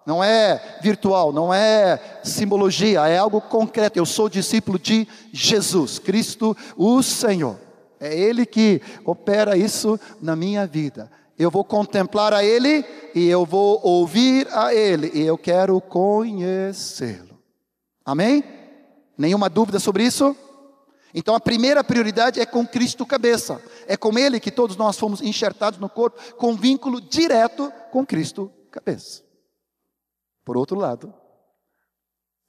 Não 0.07 0.23
é 0.23 0.79
virtual, 0.81 1.33
não 1.33 1.53
é 1.53 2.21
simbologia, 2.23 3.09
é 3.09 3.19
algo 3.19 3.41
concreto. 3.41 3.99
Eu 3.99 4.07
sou 4.07 4.29
discípulo 4.29 4.79
de 4.79 5.09
Jesus, 5.33 5.99
Cristo, 5.99 6.57
o 6.77 7.03
Senhor. 7.03 7.59
É 7.99 8.17
Ele 8.17 8.47
que 8.47 8.81
opera 9.05 9.57
isso 9.57 9.99
na 10.23 10.37
minha 10.37 10.65
vida. 10.69 11.11
Eu 11.37 11.51
vou 11.51 11.65
contemplar 11.65 12.33
a 12.33 12.45
Ele 12.45 12.85
e 13.13 13.27
eu 13.27 13.45
vou 13.45 13.81
ouvir 13.83 14.47
a 14.53 14.73
Ele 14.73 15.11
e 15.13 15.23
eu 15.23 15.37
quero 15.37 15.81
conhecê-lo. 15.81 17.41
Amém? 18.05 18.45
Nenhuma 19.19 19.51
dúvida 19.51 19.81
sobre 19.81 20.05
isso? 20.05 20.37
Então 21.15 21.35
a 21.35 21.41
primeira 21.41 21.83
prioridade 21.83 22.41
é 22.41 22.47
com 22.47 22.67
Cristo 22.67 23.07
cabeça. 23.07 23.63
É 23.87 23.97
com 23.97 24.19
Ele 24.19 24.41
que 24.41 24.51
todos 24.51 24.77
nós 24.77 24.99
fomos 24.99 25.23
enxertados 25.23 25.79
no 25.79 25.89
corpo, 25.89 26.19
com 26.35 26.55
vínculo 26.55 27.01
direto 27.01 27.73
com 27.91 28.05
Cristo 28.05 28.53
cabeça. 28.71 29.23
Por 30.45 30.57
outro 30.57 30.79
lado, 30.79 31.13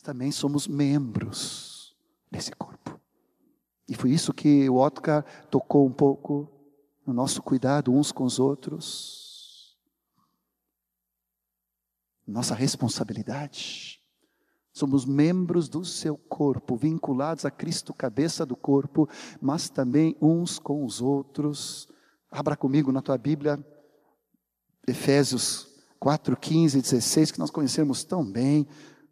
também 0.03 0.32
somos 0.32 0.68
membros 0.68 1.95
desse 2.32 2.51
corpo. 2.51 2.99
E 3.88 3.95
foi 3.95 4.12
isso 4.12 4.34
que 4.34 4.70
o 4.70 4.76
Otcar 4.76 5.26
tocou 5.49 5.86
um 5.86 5.91
pouco 5.91 6.49
no 7.05 7.14
nosso 7.14 7.41
cuidado 7.41 7.93
uns 7.93 8.12
com 8.12 8.24
os 8.24 8.39
outros. 8.39 9.78
Nossa 12.28 12.53
responsabilidade 12.53 13.99
Somos 14.80 15.06
membros 15.06 15.68
do 15.68 15.84
seu 15.84 16.16
corpo, 16.16 16.78
vinculados 16.78 17.44
a 17.44 17.52
Cristo, 17.52 17.94
cabeça 17.94 18.46
do 18.46 18.56
corpo, 18.56 19.10
mas 19.42 19.70
também 19.70 20.16
uns 20.22 20.58
com 20.58 20.86
os 20.86 21.02
outros. 21.02 21.86
Abra 22.32 22.56
comigo 22.56 22.90
na 22.90 23.02
tua 23.02 23.18
Bíblia, 23.18 23.60
Efésios 24.88 25.68
4, 26.00 26.38
15 26.38 26.80
e 26.80 26.82
16, 26.82 27.32
que 27.32 27.40
nós 27.40 27.52
conhecemos 27.52 28.06
tão 28.06 28.24
bem. 28.24 28.66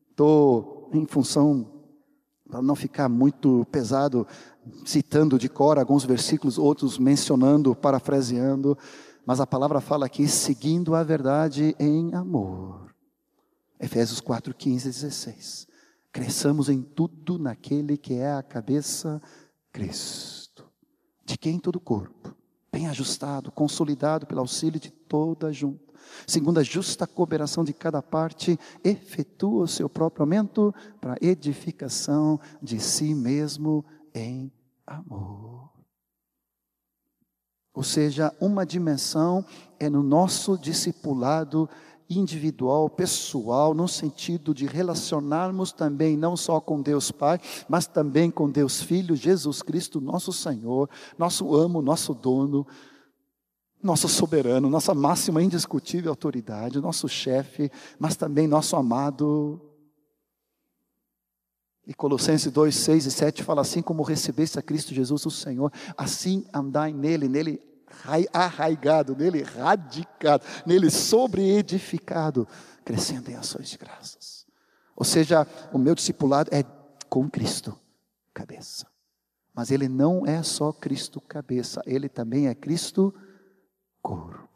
Estou 0.09 0.89
em 0.93 1.05
função, 1.05 1.69
para 2.49 2.61
não 2.61 2.73
ficar 2.73 3.09
muito 3.09 3.67
pesado, 3.69 4.25
citando 4.85 5.37
de 5.37 5.49
cor 5.49 5.77
alguns 5.77 6.05
versículos, 6.05 6.57
outros 6.57 6.97
mencionando, 6.97 7.75
parafraseando, 7.75 8.77
mas 9.25 9.41
a 9.41 9.45
palavra 9.45 9.81
fala 9.81 10.05
aqui, 10.05 10.29
seguindo 10.29 10.95
a 10.95 11.03
verdade 11.03 11.75
em 11.77 12.15
amor. 12.15 12.86
Efésios 13.79 14.19
4, 14.19 14.53
15 14.53 14.87
e 14.87 14.91
16. 14.91 15.67
Cresçamos 16.11 16.69
em 16.69 16.81
tudo 16.81 17.37
naquele 17.37 17.97
que 17.97 18.15
é 18.15 18.33
a 18.33 18.41
cabeça, 18.41 19.21
Cristo, 19.71 20.65
de 21.23 21.37
quem 21.37 21.59
todo 21.59 21.75
o 21.75 21.81
corpo, 21.81 22.35
bem 22.71 22.87
ajustado, 22.87 23.51
consolidado 23.51 24.25
pelo 24.25 24.39
auxílio 24.41 24.79
de 24.79 24.89
toda 24.89 25.53
junta, 25.53 25.93
segundo 26.25 26.59
a 26.59 26.63
justa 26.63 27.05
cooperação 27.05 27.63
de 27.63 27.73
cada 27.73 28.01
parte, 28.01 28.59
efetua 28.83 29.63
o 29.63 29.67
seu 29.67 29.87
próprio 29.87 30.23
aumento 30.23 30.73
para 30.99 31.17
edificação 31.21 32.39
de 32.61 32.79
si 32.79 33.13
mesmo 33.13 33.85
em 34.13 34.51
amor. 34.85 35.69
Ou 37.77 37.83
seja, 37.83 38.35
uma 38.41 38.65
dimensão 38.65 39.45
é 39.79 39.87
no 39.87 40.01
nosso 40.01 40.57
discipulado 40.57 41.69
individual, 42.09 42.89
pessoal, 42.89 43.73
no 43.73 43.87
sentido 43.87 44.53
de 44.53 44.65
relacionarmos 44.65 45.71
também 45.71 46.15
não 46.15 46.37
só 46.37 46.59
com 46.59 46.81
Deus 46.81 47.11
Pai, 47.11 47.39
mas 47.67 47.87
também 47.87 48.31
com 48.31 48.49
Deus 48.49 48.81
Filho, 48.81 49.15
Jesus 49.15 49.61
Cristo, 49.61 49.99
nosso 49.99 50.31
Senhor, 50.31 50.89
nosso 51.17 51.55
amo, 51.55 51.81
nosso 51.81 52.13
dono, 52.13 52.65
nosso 53.81 54.07
soberano, 54.07 54.69
nossa 54.69 54.93
máxima 54.93 55.41
indiscutível 55.41 56.11
autoridade, 56.11 56.81
nosso 56.81 57.07
chefe, 57.07 57.71
mas 57.99 58.15
também 58.15 58.47
nosso 58.47 58.75
amado. 58.75 59.61
E 61.85 61.93
Colossenses 61.93 62.51
2, 62.51 62.75
6 62.75 63.05
e 63.05 63.11
7 63.11 63.43
fala 63.43 63.61
assim: 63.61 63.81
como 63.81 64.03
recebeste 64.03 64.59
a 64.59 64.61
Cristo 64.61 64.93
Jesus, 64.93 65.25
o 65.25 65.31
Senhor, 65.31 65.71
assim 65.97 66.45
andai 66.53 66.91
nele, 66.91 67.29
nele 67.29 67.66
arraigado, 68.33 69.15
nele 69.15 69.43
radicado, 69.43 70.43
nele 70.65 70.89
sobreedificado, 70.89 72.47
crescendo 72.83 73.29
em 73.29 73.35
ações 73.35 73.69
de 73.69 73.77
graças. 73.77 74.45
Ou 74.95 75.05
seja, 75.05 75.47
o 75.71 75.77
meu 75.77 75.93
discipulado 75.93 76.49
é 76.53 76.63
com 77.09 77.29
Cristo, 77.29 77.77
cabeça. 78.33 78.87
Mas 79.53 79.71
ele 79.71 79.87
não 79.87 80.25
é 80.25 80.43
só 80.43 80.71
Cristo, 80.71 81.19
cabeça, 81.21 81.81
ele 81.85 82.07
também 82.07 82.47
é 82.47 82.55
Cristo, 82.55 83.13
corpo. 84.01 84.47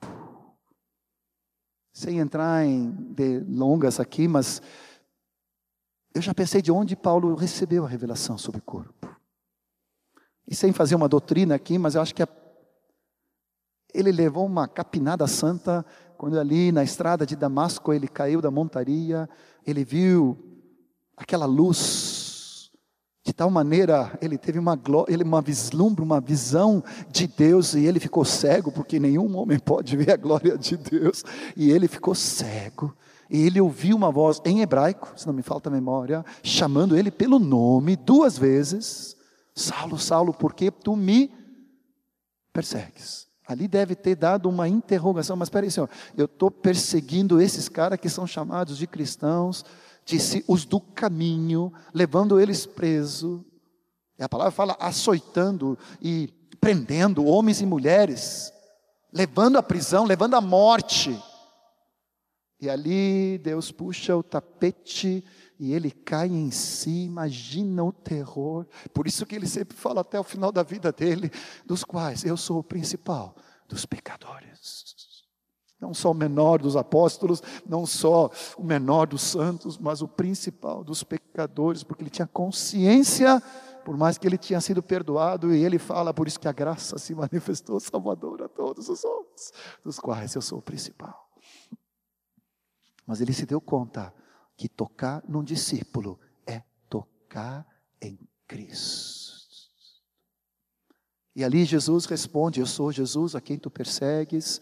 Sem 1.92 2.20
entrar 2.20 2.66
em 2.66 2.90
delongas 2.90 4.00
aqui, 4.00 4.28
mas 4.28 4.62
eu 6.14 6.22
já 6.22 6.34
pensei 6.34 6.62
de 6.62 6.72
onde 6.72 6.96
Paulo 6.96 7.36
recebeu 7.36 7.86
a 7.86 7.90
revelação 7.90 8.38
sobre 8.38 8.62
corpo. 8.62 9.16
E 10.48 10.56
sem 10.56 10.74
fazer 10.74 10.96
uma 10.96 11.08
doutrina 11.08 11.56
aqui, 11.56 11.78
mas 11.78 11.96
eu 11.96 12.02
acho 12.02 12.14
que 12.14 12.24
a, 12.24 12.28
ele 13.94 14.12
levou 14.12 14.46
uma 14.46 14.68
capinada 14.68 15.28
santa 15.28 15.86
quando 16.18 16.40
ali 16.40 16.72
na 16.72 16.84
estrada 16.84 17.26
de 17.26 17.36
Damasco 17.36 17.92
ele 17.92 18.08
caiu 18.08 18.42
da 18.42 18.52
montaria, 18.52 19.28
ele 19.66 19.84
viu 19.84 20.38
aquela 21.18 21.46
luz 21.46 22.70
de 23.24 23.34
tal 23.34 23.50
maneira, 23.50 24.18
ele 24.22 24.38
teve 24.38 24.58
uma, 24.58 24.80
ele 25.08 25.24
uma 25.24 25.42
vislumbre, 25.42 26.04
uma 26.04 26.20
visão 26.20 26.84
de 27.10 27.28
Deus 27.28 27.74
e 27.74 27.86
ele 27.86 28.00
ficou 28.00 28.26
cego, 28.26 28.72
porque 28.72 29.00
nenhum 29.00 29.36
homem 29.38 29.60
pode 29.60 29.96
ver 29.96 30.12
a 30.12 30.18
glória 30.18 30.58
de 30.58 30.76
Deus, 30.76 31.24
e 31.56 31.72
ele 31.72 31.88
ficou 31.88 32.16
cego. 32.16 32.96
E 33.30 33.44
ele 33.44 33.62
ouviu 33.62 33.96
uma 33.96 34.12
voz 34.12 34.42
em 34.44 34.62
hebraico, 34.62 35.14
se 35.16 35.26
não 35.26 35.34
me 35.34 35.42
falta 35.42 35.70
a 35.70 35.72
memória, 35.72 36.26
chamando 36.44 36.98
ele 36.98 37.10
pelo 37.10 37.40
nome 37.40 37.96
duas 37.96 38.38
vezes: 38.38 39.16
Saulo, 39.56 39.98
Saulo, 39.98 40.34
por 40.34 40.54
que 40.54 40.70
tu 40.70 40.96
me 40.96 41.32
persegues? 42.52 43.31
Ali 43.52 43.68
deve 43.68 43.96
ter 43.96 44.16
dado 44.16 44.48
uma 44.48 44.70
interrogação, 44.70 45.36
mas 45.36 45.48
espera 45.48 45.66
aí, 45.66 45.72
senhor, 45.72 45.90
eu 46.16 46.24
estou 46.24 46.50
perseguindo 46.50 47.42
esses 47.42 47.68
caras 47.68 48.00
que 48.00 48.08
são 48.08 48.26
chamados 48.26 48.78
de 48.78 48.88
cristãos, 48.88 49.66
disse 50.06 50.42
os 50.48 50.64
do 50.64 50.80
caminho, 50.80 51.74
levando 51.94 52.40
eles 52.40 52.66
presos. 52.66 53.42
E 54.18 54.24
a 54.24 54.30
palavra 54.30 54.52
fala 54.52 54.78
açoitando 54.80 55.78
e 56.02 56.30
prendendo 56.62 57.26
homens 57.26 57.60
e 57.60 57.66
mulheres, 57.66 58.54
levando 59.12 59.58
à 59.58 59.64
prisão, 59.64 60.06
levando 60.06 60.36
à 60.36 60.42
morte. 60.42 61.22
E 62.58 62.70
ali 62.70 63.38
Deus 63.40 63.70
puxa 63.70 64.16
o 64.16 64.24
tapete 64.24 65.26
e 65.62 65.74
ele 65.74 65.92
cai 65.92 66.28
em 66.28 66.50
si, 66.50 67.04
imagina 67.04 67.84
o 67.84 67.92
terror. 67.92 68.66
Por 68.92 69.06
isso 69.06 69.28
que 69.28 69.36
ele 69.36 69.46
sempre 69.46 69.78
fala 69.78 70.02
até 70.02 70.20
o 70.20 70.24
final 70.24 70.52
da 70.52 70.64
vida 70.64 70.92
dele, 70.92 71.30
dos 71.64 71.84
quais 71.84 72.26
eu 72.26 72.36
sou 72.36 72.58
o 72.58 72.64
principal 72.64 73.36
dos 73.70 73.86
pecadores. 73.86 75.22
Não 75.80 75.94
só 75.94 76.10
o 76.10 76.16
menor 76.16 76.60
dos 76.60 76.76
apóstolos, 76.76 77.44
não 77.64 77.86
só 77.86 78.32
o 78.58 78.64
menor 78.64 79.06
dos 79.06 79.22
santos, 79.22 79.78
mas 79.78 80.02
o 80.02 80.08
principal 80.08 80.84
dos 80.84 81.04
pecadores, 81.04 81.84
porque 81.84 82.02
ele 82.02 82.10
tinha 82.10 82.26
consciência, 82.26 83.40
por 83.86 83.96
mais 83.96 84.18
que 84.18 84.26
ele 84.26 84.40
tinha 84.40 84.60
sido 84.60 84.82
perdoado, 84.82 85.54
e 85.54 85.64
ele 85.64 85.78
fala, 85.78 86.12
por 86.12 86.28
isso 86.28 86.40
que 86.40 86.48
a 86.48 86.52
graça 86.52 86.98
se 86.98 87.14
manifestou 87.14 87.80
salvador 87.80 88.42
a 88.42 88.50
todos 88.50 88.90
os 88.90 89.06
homens, 89.06 89.54
dos 89.84 90.00
quais 90.00 90.34
eu 90.34 90.42
sou 90.42 90.58
o 90.58 90.62
principal. 90.64 91.30
Mas 93.06 93.22
ele 93.22 93.32
se 93.32 93.46
deu 93.46 93.62
conta 93.62 94.12
que 94.62 94.70
tocar 94.70 95.24
num 95.28 95.44
discípulo 95.44 96.20
é 96.46 96.62
tocar 96.88 97.66
em 98.00 98.20
Cristo. 98.48 99.32
E 101.36 101.44
ali 101.44 101.66
Jesus 101.66 102.06
responde: 102.06 102.60
Eu 102.60 102.68
sou 102.68 102.92
Jesus 102.92 103.36
a 103.36 103.42
quem 103.42 103.58
tu 103.58 103.72
persegues. 103.72 104.62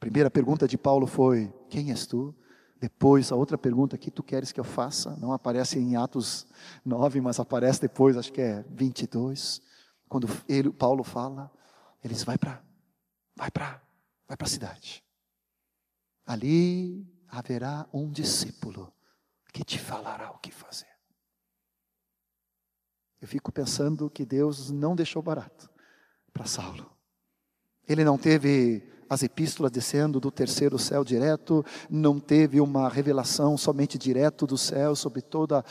Primeira 0.00 0.28
pergunta 0.28 0.66
de 0.66 0.76
Paulo 0.76 1.06
foi: 1.06 1.54
Quem 1.70 1.90
és 1.90 2.04
tu? 2.04 2.34
Depois, 2.80 3.30
a 3.30 3.36
outra 3.36 3.56
pergunta 3.56 3.96
que 3.96 4.10
tu 4.10 4.24
queres 4.24 4.50
que 4.50 4.58
eu 4.58 4.64
faça, 4.64 5.16
não 5.18 5.32
aparece 5.32 5.78
em 5.78 5.94
Atos 5.94 6.48
9, 6.84 7.20
mas 7.20 7.38
aparece 7.38 7.80
depois, 7.80 8.16
acho 8.16 8.32
que 8.32 8.40
é 8.40 8.64
22, 8.70 9.60
quando 10.08 10.28
ele, 10.48 10.70
Paulo 10.70 11.04
fala, 11.04 11.50
eles 12.02 12.24
vai 12.24 12.36
para 12.36 12.60
vai 13.36 13.52
para 13.52 13.80
vai 14.26 14.36
para 14.36 14.46
a 14.46 14.50
cidade. 14.50 15.07
Ali 16.28 17.10
haverá 17.26 17.88
um 17.90 18.10
discípulo 18.10 18.92
que 19.50 19.64
te 19.64 19.78
falará 19.78 20.30
o 20.30 20.38
que 20.38 20.52
fazer. 20.52 20.84
Eu 23.18 23.26
fico 23.26 23.50
pensando 23.50 24.10
que 24.10 24.26
Deus 24.26 24.70
não 24.70 24.94
deixou 24.94 25.22
barato 25.22 25.70
para 26.30 26.44
Saulo. 26.44 26.94
Ele 27.88 28.04
não 28.04 28.18
teve 28.18 28.86
as 29.08 29.22
epístolas 29.22 29.72
descendo 29.72 30.20
do 30.20 30.30
terceiro 30.30 30.78
céu 30.78 31.02
direto, 31.02 31.64
não 31.88 32.20
teve 32.20 32.60
uma 32.60 32.90
revelação 32.90 33.56
somente 33.56 33.96
direto 33.96 34.46
do 34.46 34.58
céu 34.58 34.94
sobre 34.94 35.22
todo 35.22 35.64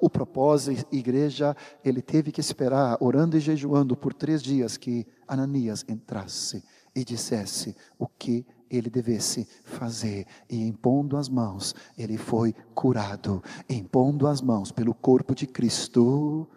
o 0.00 0.08
propósito, 0.08 0.86
igreja, 0.90 1.54
ele 1.84 2.00
teve 2.00 2.32
que 2.32 2.40
esperar, 2.40 2.96
orando 2.98 3.36
e 3.36 3.40
jejuando 3.40 3.94
por 3.94 4.14
três 4.14 4.42
dias, 4.42 4.78
que 4.78 5.06
Ananias 5.26 5.84
entrasse 5.86 6.64
e 6.94 7.04
dissesse 7.04 7.76
o 7.98 8.08
que 8.08 8.46
ele 8.70 8.90
devesse 8.90 9.46
fazer. 9.64 10.26
E 10.48 10.56
impondo 10.56 11.16
as 11.16 11.28
mãos, 11.28 11.74
ele 11.96 12.16
foi 12.16 12.54
curado. 12.74 13.42
Impondo 13.68 14.26
as 14.26 14.40
mãos 14.40 14.72
pelo 14.72 14.94
corpo 14.94 15.34
de 15.34 15.46
Cristo, 15.46 16.48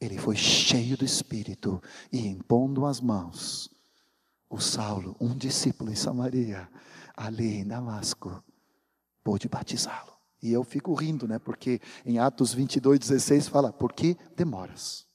ele 0.00 0.18
foi 0.18 0.36
cheio 0.36 0.96
do 0.96 1.04
Espírito. 1.04 1.82
E 2.12 2.26
impondo 2.26 2.86
as 2.86 3.00
mãos, 3.00 3.70
o 4.48 4.58
Saulo, 4.60 5.16
um 5.20 5.36
discípulo 5.36 5.90
em 5.90 5.96
Samaria, 5.96 6.68
ali 7.16 7.58
em 7.58 7.66
Damasco, 7.66 8.42
pôde 9.22 9.48
batizá-lo. 9.48 10.12
E 10.42 10.52
eu 10.52 10.62
fico 10.62 10.94
rindo, 10.94 11.26
né? 11.26 11.38
Porque 11.38 11.80
em 12.06 12.18
Atos 12.18 12.54
22, 12.54 12.98
16 13.00 13.48
fala: 13.48 13.72
Por 13.72 13.92
que 13.92 14.16
demoras? 14.36 15.06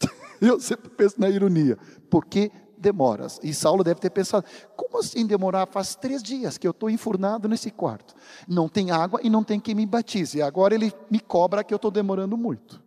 eu 0.40 0.58
sempre 0.58 0.88
penso 0.88 1.20
na 1.20 1.28
ironia. 1.28 1.76
Por 2.10 2.24
que 2.24 2.50
demoras. 2.78 3.38
E 3.42 3.52
Saulo 3.52 3.82
deve 3.84 4.00
ter 4.00 4.10
pensado: 4.10 4.46
como 4.76 4.98
assim 4.98 5.26
demorar? 5.26 5.66
Faz 5.66 5.94
três 5.94 6.22
dias 6.22 6.56
que 6.56 6.66
eu 6.66 6.70
estou 6.70 6.88
enfurnado 6.88 7.48
nesse 7.48 7.70
quarto. 7.70 8.14
Não 8.46 8.68
tem 8.68 8.90
água 8.90 9.20
e 9.22 9.30
não 9.30 9.44
tem 9.44 9.60
quem 9.60 9.74
me 9.74 9.86
batize. 9.86 10.40
Agora 10.42 10.74
ele 10.74 10.92
me 11.10 11.20
cobra 11.20 11.64
que 11.64 11.72
eu 11.72 11.76
estou 11.76 11.90
demorando 11.90 12.36
muito. 12.36 12.82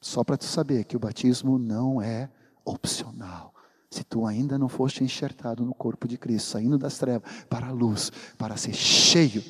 Só 0.00 0.24
para 0.24 0.36
tu 0.36 0.44
saber 0.44 0.84
que 0.84 0.96
o 0.96 1.00
batismo 1.00 1.58
não 1.58 2.02
é 2.02 2.28
opcional. 2.64 3.54
Se 3.90 4.02
tu 4.02 4.26
ainda 4.26 4.58
não 4.58 4.68
foste 4.68 5.04
enxertado 5.04 5.64
no 5.64 5.74
corpo 5.74 6.08
de 6.08 6.16
Cristo, 6.16 6.50
saindo 6.50 6.78
das 6.78 6.98
trevas 6.98 7.30
para 7.48 7.68
a 7.68 7.72
luz, 7.72 8.10
para 8.38 8.56
ser 8.56 8.72
cheio 8.72 9.44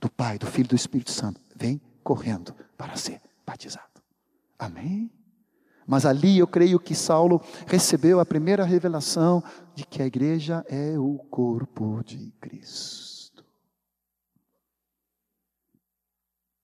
do 0.00 0.10
Pai, 0.10 0.38
do 0.38 0.46
Filho 0.46 0.66
e 0.66 0.68
do 0.68 0.76
Espírito 0.76 1.10
Santo, 1.10 1.40
vem 1.56 1.80
correndo 2.04 2.54
para 2.76 2.96
ser 2.96 3.20
batizado. 3.46 4.02
Amém? 4.58 5.10
Mas 5.86 6.06
ali 6.06 6.38
eu 6.38 6.46
creio 6.46 6.78
que 6.78 6.94
Saulo 6.94 7.40
recebeu 7.66 8.20
a 8.20 8.26
primeira 8.26 8.64
revelação 8.64 9.42
de 9.74 9.84
que 9.84 10.02
a 10.02 10.06
igreja 10.06 10.64
é 10.68 10.98
o 10.98 11.18
corpo 11.18 12.02
de 12.04 12.30
Cristo. 12.40 13.44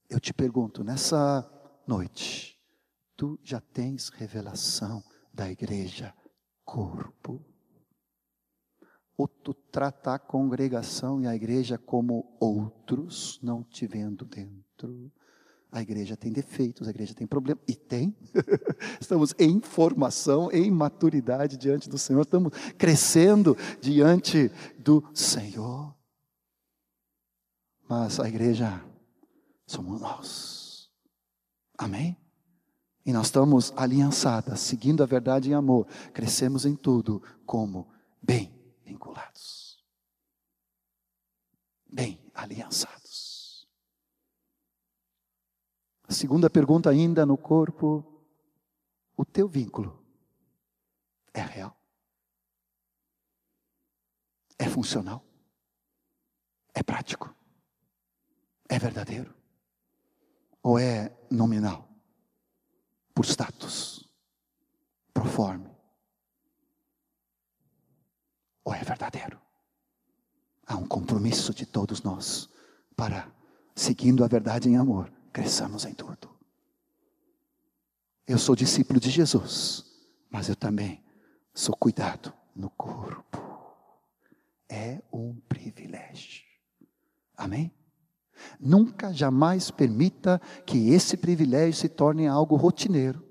Eu 0.08 0.18
te 0.18 0.32
pergunto, 0.32 0.82
nessa 0.82 1.46
noite, 1.86 2.58
tu 3.16 3.38
já 3.42 3.60
tens 3.60 4.08
revelação 4.08 5.02
da 5.32 5.50
igreja 5.50 6.14
corpo? 6.64 7.44
Ou 9.16 9.26
tu 9.26 9.52
trata 9.52 10.14
a 10.14 10.18
congregação 10.18 11.20
e 11.20 11.26
a 11.26 11.34
igreja 11.34 11.76
como 11.76 12.36
outros, 12.38 13.40
não 13.42 13.64
te 13.64 13.86
vendo 13.86 14.24
dentro? 14.24 15.10
A 15.70 15.82
igreja 15.82 16.16
tem 16.16 16.32
defeitos, 16.32 16.88
a 16.88 16.90
igreja 16.90 17.14
tem 17.14 17.26
problemas, 17.26 17.62
e 17.68 17.74
tem. 17.74 18.16
estamos 19.00 19.34
em 19.38 19.60
formação, 19.60 20.50
em 20.50 20.70
maturidade 20.70 21.56
diante 21.58 21.88
do 21.88 21.98
Senhor, 21.98 22.22
estamos 22.22 22.52
crescendo 22.78 23.56
diante 23.80 24.50
do 24.78 25.04
Senhor. 25.12 25.94
Mas 27.88 28.18
a 28.18 28.28
igreja 28.28 28.82
somos 29.66 30.00
nós. 30.00 30.90
Amém? 31.76 32.16
E 33.04 33.12
nós 33.12 33.26
estamos 33.26 33.72
aliançadas, 33.76 34.60
seguindo 34.60 35.02
a 35.02 35.06
verdade 35.06 35.50
em 35.50 35.54
amor, 35.54 35.86
crescemos 36.12 36.66
em 36.66 36.74
tudo 36.74 37.22
como 37.46 37.88
bem 38.22 38.54
vinculados, 38.84 39.82
bem 41.90 42.20
aliançados. 42.34 42.97
A 46.08 46.12
segunda 46.12 46.48
pergunta, 46.48 46.90
ainda 46.90 47.24
no 47.26 47.36
corpo: 47.36 48.04
o 49.16 49.24
teu 49.24 49.46
vínculo 49.46 50.02
é 51.32 51.42
real? 51.42 51.76
É 54.58 54.68
funcional? 54.68 55.22
É 56.74 56.82
prático? 56.82 57.38
é 58.68 58.78
verdadeiro? 58.78 59.34
Ou 60.62 60.78
é 60.78 61.16
nominal? 61.30 61.88
Por 63.14 63.24
status, 63.24 64.08
pro 65.12 65.24
forma? 65.24 65.76
Ou 68.64 68.74
é 68.74 68.82
verdadeiro? 68.84 69.40
Há 70.66 70.76
um 70.76 70.86
compromisso 70.86 71.54
de 71.54 71.64
todos 71.64 72.02
nós 72.02 72.48
para, 72.94 73.32
seguindo 73.74 74.22
a 74.22 74.28
verdade 74.28 74.68
em 74.68 74.76
amor, 74.76 75.10
cresçamos 75.38 75.84
em 75.84 75.94
tudo. 75.94 76.28
Eu 78.26 78.38
sou 78.38 78.56
discípulo 78.56 78.98
de 78.98 79.08
Jesus, 79.08 79.84
mas 80.28 80.48
eu 80.48 80.56
também 80.56 81.04
sou 81.54 81.76
cuidado 81.76 82.34
no 82.56 82.68
corpo. 82.70 83.38
É 84.68 85.00
um 85.12 85.36
privilégio. 85.48 86.42
Amém? 87.36 87.72
Nunca, 88.58 89.12
jamais 89.12 89.70
permita 89.70 90.40
que 90.66 90.90
esse 90.90 91.16
privilégio 91.16 91.82
se 91.82 91.88
torne 91.88 92.26
algo 92.26 92.56
rotineiro, 92.56 93.24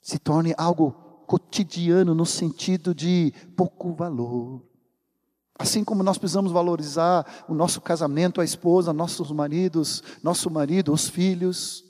se 0.00 0.16
torne 0.16 0.54
algo 0.56 0.92
cotidiano 1.26 2.14
no 2.14 2.24
sentido 2.24 2.94
de 2.94 3.32
pouco 3.56 3.92
valor. 3.94 4.64
Assim 5.58 5.82
como 5.82 6.02
nós 6.02 6.18
precisamos 6.18 6.52
valorizar 6.52 7.44
o 7.48 7.54
nosso 7.54 7.80
casamento, 7.80 8.40
a 8.40 8.44
esposa, 8.44 8.92
nossos 8.92 9.32
maridos, 9.32 10.02
nosso 10.22 10.48
marido, 10.48 10.92
os 10.92 11.08
filhos, 11.08 11.84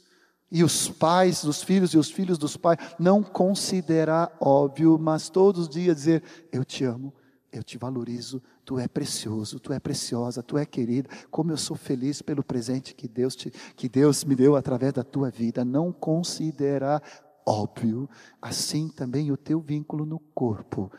e 0.51 0.65
os 0.65 0.89
pais 0.89 1.45
dos 1.45 1.63
filhos 1.63 1.93
e 1.93 1.99
os 1.99 2.11
filhos 2.11 2.39
dos 2.39 2.57
pais, 2.57 2.79
não 2.99 3.23
considerar 3.23 4.35
óbvio, 4.41 4.99
mas 4.99 5.29
todos 5.29 5.63
os 5.63 5.69
dias 5.69 5.97
dizer: 5.97 6.23
Eu 6.51 6.65
te 6.65 6.85
amo, 6.85 7.13
eu 7.53 7.63
te 7.63 7.77
valorizo, 7.77 8.43
tu 8.65 8.79
é 8.79 8.89
precioso, 8.89 9.61
tu 9.61 9.73
é 9.73 9.79
preciosa, 9.79 10.43
tu 10.43 10.57
é 10.57 10.65
querida, 10.65 11.09
como 11.31 11.53
eu 11.53 11.57
sou 11.57 11.77
feliz 11.77 12.23
pelo 12.23 12.43
presente 12.43 12.95
que 12.95 13.07
Deus, 13.07 13.37
te, 13.37 13.51
que 13.77 13.89
Deus 13.89 14.25
me 14.25 14.35
deu 14.35 14.57
através 14.57 14.93
da 14.93 15.05
tua 15.05 15.31
vida. 15.31 15.65
Não 15.65 15.93
considerar 15.93 17.03
óbvio, 17.47 18.09
assim 18.41 18.89
também 18.89 19.31
o 19.31 19.37
teu 19.37 19.61
vínculo 19.61 20.05
no 20.07 20.19
corpo. 20.19 20.91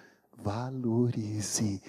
Valorize, 0.42 1.82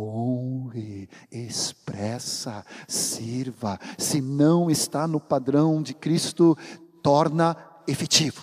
honre, 0.00 1.08
expressa, 1.30 2.64
sirva. 2.88 3.78
Se 3.98 4.20
não 4.20 4.70
está 4.70 5.06
no 5.06 5.20
padrão 5.20 5.82
de 5.82 5.94
Cristo, 5.94 6.56
torna 7.02 7.56
efetivo. 7.86 8.42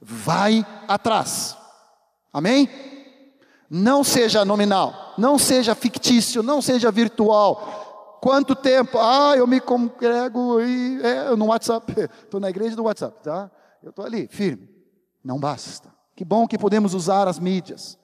Vai 0.00 0.64
atrás. 0.88 1.56
Amém? 2.32 2.68
Não 3.68 4.04
seja 4.04 4.44
nominal, 4.44 5.14
não 5.18 5.38
seja 5.38 5.74
fictício, 5.74 6.42
não 6.42 6.62
seja 6.62 6.90
virtual. 6.90 8.18
Quanto 8.20 8.54
tempo? 8.54 8.98
Ah, 8.98 9.34
eu 9.36 9.46
me 9.46 9.60
congrego 9.60 10.60
e, 10.60 11.00
é, 11.02 11.36
no 11.36 11.46
WhatsApp. 11.46 11.92
Estou 12.24 12.40
na 12.40 12.50
igreja 12.50 12.76
do 12.76 12.84
WhatsApp, 12.84 13.22
tá? 13.22 13.50
Eu 13.82 13.90
estou 13.90 14.04
ali, 14.04 14.26
firme. 14.26 14.68
Não 15.22 15.38
basta. 15.38 15.92
Que 16.14 16.24
bom 16.24 16.46
que 16.46 16.58
podemos 16.58 16.94
usar 16.94 17.28
as 17.28 17.38
mídias. 17.38 17.98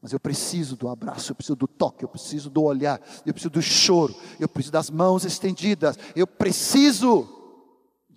Mas 0.00 0.12
eu 0.12 0.20
preciso 0.20 0.76
do 0.76 0.88
abraço, 0.88 1.32
eu 1.32 1.34
preciso 1.34 1.56
do 1.56 1.66
toque, 1.66 2.04
eu 2.04 2.08
preciso 2.08 2.48
do 2.48 2.62
olhar, 2.62 3.00
eu 3.26 3.32
preciso 3.32 3.50
do 3.50 3.62
choro, 3.62 4.14
eu 4.38 4.48
preciso 4.48 4.72
das 4.72 4.90
mãos 4.90 5.24
estendidas, 5.24 5.98
eu 6.14 6.26
preciso 6.26 7.28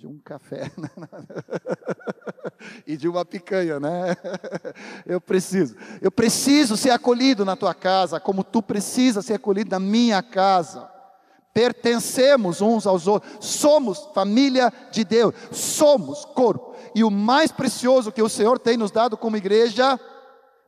de 0.02 0.08
um 0.08 0.18
café 0.18 0.72
né? 0.78 0.90
e 2.88 2.98
de 2.98 3.08
uma 3.08 3.24
picanha, 3.24 3.80
né? 3.80 4.18
Eu 5.06 5.22
preciso, 5.22 5.76
eu 6.02 6.12
preciso 6.12 6.76
ser 6.76 6.90
acolhido 6.90 7.46
na 7.46 7.56
tua 7.56 7.74
casa, 7.76 8.20
como 8.20 8.44
tu 8.44 8.64
precisa 8.64 9.22
ser 9.22 9.36
acolhido 9.36 9.70
na 9.70 9.80
minha 9.80 10.24
casa. 10.24 10.90
Pertencemos 11.54 12.62
uns 12.62 12.88
aos 12.88 13.06
outros, 13.08 13.46
somos 13.46 14.10
família 14.14 14.74
de 14.92 15.04
Deus, 15.04 15.36
somos 15.52 16.26
corpo. 16.26 16.74
E 16.96 17.04
o 17.04 17.12
mais 17.12 17.52
precioso 17.52 18.12
que 18.12 18.24
o 18.24 18.30
Senhor 18.30 18.58
tem 18.58 18.78
nos 18.78 18.90
dado 18.90 19.16
como 19.16 19.38
igreja, 19.38 20.00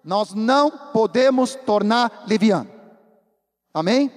nós 0.04 0.34
não 0.34 0.70
podemos 0.92 1.56
tornar 1.56 2.26
leviano. 2.28 2.70
Amém? 3.74 4.12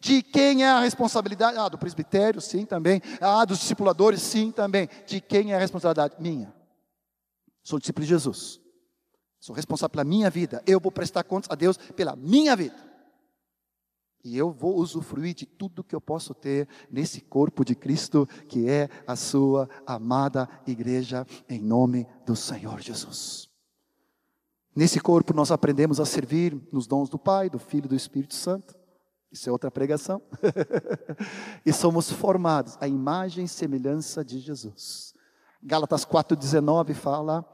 De 0.00 0.22
quem 0.22 0.64
é 0.64 0.68
a 0.68 0.80
responsabilidade? 0.80 1.58
Ah, 1.58 1.68
do 1.68 1.76
presbitério, 1.76 2.40
sim, 2.40 2.64
também. 2.64 3.02
Ah, 3.20 3.44
dos 3.44 3.58
discipuladores, 3.58 4.22
sim, 4.22 4.50
também. 4.50 4.88
De 5.06 5.20
quem 5.20 5.52
é 5.52 5.56
a 5.56 5.58
responsabilidade? 5.58 6.14
Minha. 6.18 6.52
Sou 7.62 7.78
discípulo 7.78 8.04
de 8.04 8.08
Jesus. 8.08 8.58
Sou 9.38 9.54
responsável 9.54 9.90
pela 9.90 10.04
minha 10.04 10.30
vida. 10.30 10.62
Eu 10.66 10.80
vou 10.80 10.90
prestar 10.90 11.22
contas 11.24 11.50
a 11.50 11.54
Deus 11.54 11.76
pela 11.76 12.16
minha 12.16 12.56
vida. 12.56 12.90
E 14.24 14.36
eu 14.36 14.50
vou 14.50 14.76
usufruir 14.76 15.34
de 15.34 15.46
tudo 15.46 15.84
que 15.84 15.94
eu 15.94 16.00
posso 16.00 16.34
ter 16.34 16.68
nesse 16.90 17.20
corpo 17.20 17.64
de 17.64 17.74
Cristo, 17.74 18.26
que 18.48 18.68
é 18.68 18.88
a 19.06 19.16
sua 19.16 19.68
amada 19.86 20.48
igreja, 20.66 21.26
em 21.48 21.58
nome 21.58 22.06
do 22.26 22.36
Senhor 22.36 22.80
Jesus. 22.80 23.49
Nesse 24.80 24.98
corpo 24.98 25.34
nós 25.34 25.50
aprendemos 25.50 26.00
a 26.00 26.06
servir 26.06 26.58
nos 26.72 26.86
dons 26.86 27.10
do 27.10 27.18
Pai, 27.18 27.50
do 27.50 27.58
Filho 27.58 27.84
e 27.84 27.88
do 27.88 27.94
Espírito 27.94 28.34
Santo. 28.34 28.74
Isso 29.30 29.46
é 29.46 29.52
outra 29.52 29.70
pregação. 29.70 30.22
e 31.66 31.70
somos 31.70 32.10
formados 32.10 32.78
à 32.80 32.88
imagem 32.88 33.44
e 33.44 33.48
semelhança 33.48 34.24
de 34.24 34.38
Jesus. 34.38 35.12
Gálatas 35.62 36.06
4,19 36.06 36.94
fala: 36.94 37.44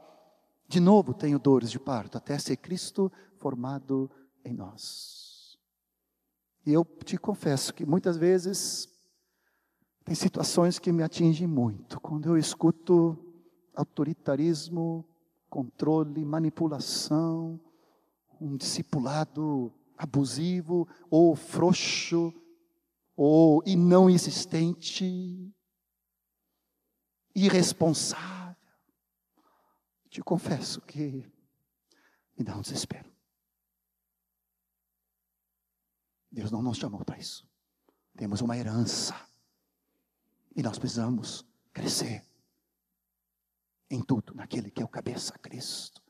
De 0.69 0.79
novo 0.79 1.13
tenho 1.13 1.37
dores 1.37 1.69
de 1.69 1.77
parto, 1.77 2.17
até 2.17 2.39
ser 2.39 2.55
Cristo 2.55 3.11
formado 3.39 4.09
em 4.45 4.53
nós. 4.53 5.57
E 6.65 6.71
eu 6.71 6.85
te 7.03 7.17
confesso 7.17 7.73
que 7.73 7.85
muitas 7.85 8.15
vezes 8.15 8.87
tem 10.05 10.15
situações 10.15 10.79
que 10.79 10.93
me 10.93 11.03
atingem 11.03 11.45
muito. 11.45 11.99
Quando 11.99 12.29
eu 12.29 12.37
escuto 12.37 13.19
autoritarismo, 13.75 15.05
controle, 15.49 16.23
manipulação, 16.25 17.59
um 18.39 18.55
discipulado 18.55 19.73
abusivo 19.97 20.87
ou 21.09 21.35
frouxo 21.35 22.33
ou 23.15 23.63
e 23.65 23.75
não 23.75 24.09
existente, 24.09 25.51
irresponsável. 27.33 28.55
Te 30.09 30.21
confesso 30.21 30.81
que 30.81 31.25
me 32.37 32.43
dá 32.43 32.55
um 32.55 32.61
desespero. 32.61 33.11
Deus 36.31 36.51
não 36.51 36.61
nos 36.61 36.77
chamou 36.77 37.03
para 37.03 37.17
isso. 37.17 37.47
Temos 38.15 38.41
uma 38.41 38.55
herança. 38.55 39.15
E 40.55 40.61
nós 40.61 40.77
precisamos 40.77 41.45
crescer 41.73 42.26
em 43.89 44.01
tudo, 44.01 44.33
naquele 44.33 44.69
que 44.69 44.81
é 44.81 44.85
o 44.85 44.89
cabeça, 44.89 45.37
Cristo. 45.39 46.01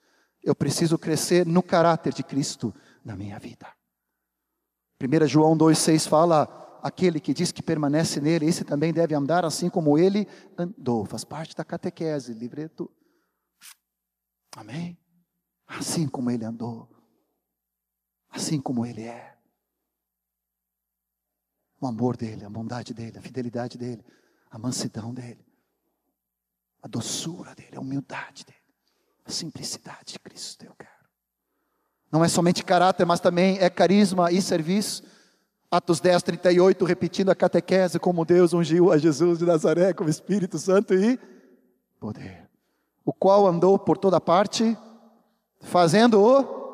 Eu 0.44 0.56
preciso 0.56 0.98
crescer 0.98 1.46
no 1.46 1.62
caráter 1.62 2.14
de 2.14 2.24
Cristo 2.24 2.74
na 3.04 3.16
minha 3.16 3.38
vida. 3.40 3.68
1 5.02 5.28
João 5.28 5.58
2,6 5.58 6.08
fala: 6.08 6.80
aquele 6.82 7.20
que 7.20 7.34
diz 7.34 7.52
que 7.52 7.62
permanece 7.62 8.20
nele, 8.20 8.46
esse 8.46 8.64
também 8.64 8.94
deve 8.94 9.14
andar 9.14 9.46
assim 9.46 9.70
como 9.70 9.98
ele 9.98 10.28
andou. 10.58 11.06
Faz 11.06 11.24
parte 11.24 11.56
da 11.56 11.64
catequese, 11.64 12.34
livreto. 12.34 12.90
Amém? 14.56 14.98
Assim 15.68 16.08
como 16.08 16.32
ele 16.32 16.46
andou, 16.46 16.90
assim 18.30 18.60
como 18.60 18.86
ele 18.86 19.04
é. 19.04 19.38
O 21.80 21.86
amor 21.86 22.18
dele, 22.18 22.44
a 22.44 22.50
bondade 22.50 22.94
dele, 22.94 23.20
a 23.20 23.22
fidelidade 23.22 23.78
dele, 23.78 24.04
a 24.50 24.58
mansidão 24.58 25.14
dele, 25.14 25.46
a 26.88 26.90
doçura 26.90 27.54
dele, 27.54 27.76
a 27.76 27.82
humildade 27.82 28.46
dele, 28.46 28.58
a 29.26 29.30
simplicidade 29.30 30.14
de 30.14 30.20
Cristo, 30.20 30.66
eu 30.66 30.74
quero. 30.80 30.90
Não 32.10 32.24
é 32.24 32.30
somente 32.30 32.64
caráter, 32.64 33.06
mas 33.06 33.20
também 33.20 33.58
é 33.60 33.70
carisma 33.70 34.32
e 34.32 34.42
serviço. 34.42 35.04
Atos 35.70 36.00
10, 36.00 36.24
38, 36.24 36.86
repetindo 36.86 37.30
a 37.30 37.36
catequese, 37.36 38.00
como 38.00 38.24
Deus 38.24 38.54
ungiu 38.54 38.90
a 38.90 38.98
Jesus 38.98 39.38
de 39.38 39.46
Nazaré 39.46 39.94
com 39.94 40.06
o 40.06 40.10
Espírito 40.10 40.58
Santo 40.58 40.94
e 40.94 41.20
poder. 42.00 42.48
O 43.04 43.12
qual 43.12 43.46
andou 43.46 43.78
por 43.78 43.98
toda 43.98 44.22
parte, 44.22 44.78
fazendo 45.60 46.22
o. 46.22 46.67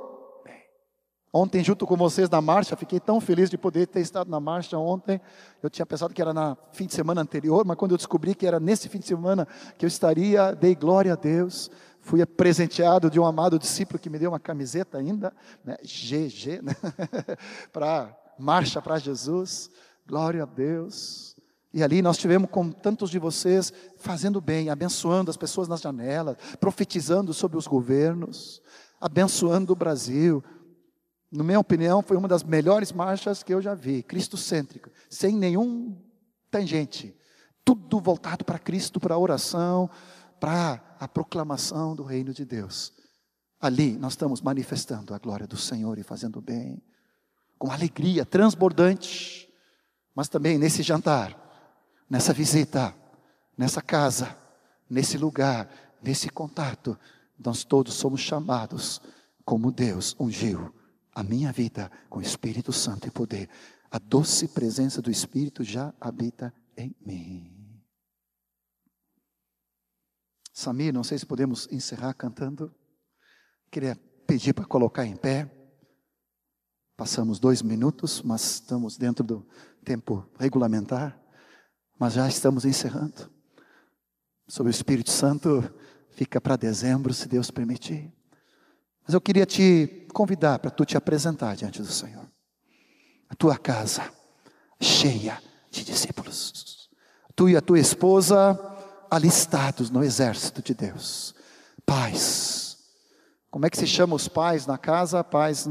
Ontem, 1.36 1.64
junto 1.64 1.88
com 1.88 1.98
vocês 1.98 2.30
na 2.30 2.40
marcha, 2.40 2.76
fiquei 2.76 3.00
tão 3.00 3.20
feliz 3.20 3.50
de 3.50 3.58
poder 3.58 3.88
ter 3.88 4.02
estado 4.02 4.30
na 4.30 4.40
marcha 4.40 4.78
ontem. 4.78 5.20
Eu 5.64 5.70
tinha 5.70 5.86
pensado 5.86 6.14
que 6.14 6.22
era 6.22 6.32
na 6.32 6.56
fim 6.72 6.86
de 6.86 6.94
semana 6.94 7.22
anterior, 7.22 7.66
mas 7.66 7.76
quando 7.76 7.92
eu 7.92 7.98
descobri 7.98 8.36
que 8.36 8.46
era 8.46 8.60
nesse 8.60 8.88
fim 8.88 9.00
de 9.00 9.08
semana 9.08 9.48
que 9.78 9.84
eu 9.84 9.88
estaria, 9.88 10.54
dei 10.54 10.76
glória 10.76 11.14
a 11.14 11.16
Deus 11.16 11.72
fui 12.04 12.24
presenteado 12.26 13.10
de 13.10 13.20
um 13.20 13.26
amado 13.26 13.58
discípulo 13.58 13.98
que 13.98 14.10
me 14.10 14.20
deu 14.20 14.32
uma 14.32 14.40
camiseta 14.40 14.98
ainda, 14.98 15.34
né, 15.64 15.78
GG, 15.82 16.62
né, 16.62 16.76
para 17.72 18.14
marcha 18.38 18.82
para 18.82 19.00
Jesus, 19.00 19.70
glória 20.06 20.44
a 20.44 20.46
Deus. 20.46 21.36
E 21.74 21.82
ali 21.82 22.02
nós 22.02 22.18
tivemos 22.18 22.50
com 22.52 22.72
tantos 22.72 23.10
de 23.10 23.18
vocês 23.18 23.74
fazendo 23.98 24.40
bem, 24.40 24.70
abençoando 24.70 25.32
as 25.32 25.38
pessoas 25.38 25.68
nas 25.68 25.82
janelas, 25.82 26.36
profetizando 26.60 27.34
sobre 27.34 27.58
os 27.58 27.66
governos, 27.66 28.62
abençoando 29.02 29.74
o 29.74 29.76
Brasil. 29.76 30.44
Na 31.34 31.44
minha 31.44 31.60
opinião, 31.60 32.04
foi 32.04 32.16
uma 32.16 32.28
das 32.28 32.44
melhores 32.44 32.92
marchas 32.92 33.42
que 33.42 33.52
eu 33.52 33.60
já 33.60 33.74
vi, 33.74 34.04
cristocêntrica, 34.04 34.92
sem 35.10 35.36
nenhum 35.36 36.00
Tem 36.52 36.68
gente, 36.68 37.18
tudo 37.66 38.00
voltado 38.00 38.46
para 38.46 38.60
Cristo, 38.60 39.00
para 39.00 39.16
a 39.16 39.18
oração, 39.18 39.90
para 40.40 40.96
a 41.00 41.08
proclamação 41.08 41.96
do 41.96 42.04
reino 42.04 42.32
de 42.32 42.46
Deus. 42.46 42.94
Ali 43.60 43.98
nós 43.98 44.14
estamos 44.14 44.42
manifestando 44.42 45.16
a 45.16 45.18
glória 45.18 45.48
do 45.48 45.58
Senhor 45.58 45.98
e 45.98 46.04
fazendo 46.04 46.40
bem, 46.40 46.80
com 47.58 47.72
alegria 47.72 48.24
transbordante, 48.24 49.52
mas 50.14 50.30
também 50.30 50.60
nesse 50.60 50.84
jantar, 50.84 51.36
nessa 52.08 52.32
visita, 52.32 52.94
nessa 53.58 53.82
casa, 53.82 54.38
nesse 54.88 55.18
lugar, 55.18 55.68
nesse 56.00 56.30
contato, 56.30 56.96
nós 57.44 57.64
todos 57.64 57.96
somos 57.96 58.22
chamados 58.22 59.02
como 59.44 59.72
Deus 59.72 60.16
ungiu 60.20 60.72
a 61.14 61.24
minha 61.24 61.52
vida 61.52 61.92
com 62.10 62.22
Espírito 62.22 62.72
Santo 62.72 63.08
e 63.08 63.12
poder. 63.12 63.50
A 63.92 64.00
doce 64.00 64.48
presença 64.48 65.02
do 65.02 65.12
Espírito 65.12 65.64
já 65.64 65.94
habita 66.00 66.54
em 66.76 66.96
mim. 67.06 67.84
Samir, 70.52 70.94
não 70.94 71.04
sei 71.04 71.18
se 71.18 71.26
podemos 71.26 71.68
encerrar 71.72 72.14
cantando. 72.14 72.74
Queria 73.72 73.96
pedir 74.28 74.54
para 74.54 74.66
colocar 74.66 75.06
em 75.06 75.16
pé. 75.16 75.52
Passamos 76.96 77.40
dois 77.40 77.62
minutos, 77.62 78.22
mas 78.22 78.44
estamos 78.56 78.98
dentro 78.98 79.24
do 79.24 79.48
tempo 79.84 80.30
regulamentar. 80.40 81.20
Mas 82.00 82.14
já 82.14 82.28
estamos 82.28 82.66
encerrando. 82.66 83.32
Sobre 84.48 84.70
o 84.70 84.76
Espírito 84.76 85.10
Santo, 85.10 85.64
fica 86.12 86.40
para 86.40 86.56
dezembro, 86.56 87.14
se 87.14 87.28
Deus 87.28 87.50
permitir. 87.50 88.14
Mas 89.06 89.14
eu 89.14 89.22
queria 89.22 89.46
te 89.46 90.08
convidar 90.14 90.60
para 90.60 90.72
tu 90.72 90.86
te 90.86 90.96
apresentar 90.96 91.56
diante 91.56 91.82
do 91.82 91.92
Senhor. 91.92 92.26
A 93.30 93.36
tua 93.36 93.58
casa 93.58 94.10
cheia 94.80 95.42
de 95.70 95.84
discípulos. 95.84 96.90
Tu 97.36 97.50
e 97.50 97.58
a 97.58 97.62
tua 97.62 97.80
esposa 97.80 98.60
alistados 99.10 99.90
no 99.90 100.04
exército 100.04 100.62
de 100.62 100.74
Deus. 100.74 101.36
Pais. 101.86 102.78
Como 103.52 103.66
é 103.66 103.70
que 103.70 103.78
se 103.78 103.88
chama 103.88 104.16
os 104.16 104.28
pais 104.28 104.66
na 104.66 104.78
casa? 104.78 105.24
Pais 105.24 105.68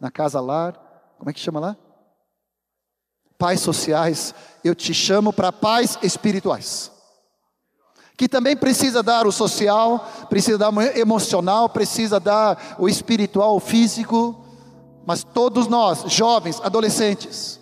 na 0.00 0.10
casa 0.10 0.40
lar? 0.40 0.74
Como 1.18 1.28
é 1.28 1.32
que 1.32 1.40
chama 1.40 1.60
lá? 1.60 1.76
Pais 3.38 3.60
sociais. 3.60 4.34
Eu 4.62 4.74
te 4.74 4.94
chamo 4.94 5.32
para 5.32 5.52
pais 5.52 5.98
espirituais 6.02 6.95
que 8.16 8.28
também 8.28 8.56
precisa 8.56 9.02
dar 9.02 9.26
o 9.26 9.32
social, 9.32 10.08
precisa 10.28 10.56
dar 10.56 10.72
o 10.72 10.80
emocional, 10.80 11.68
precisa 11.68 12.18
dar 12.18 12.76
o 12.78 12.88
espiritual, 12.88 13.56
o 13.56 13.60
físico, 13.60 14.42
mas 15.04 15.22
todos 15.22 15.68
nós, 15.68 16.04
jovens, 16.10 16.60
adolescentes, 16.62 17.60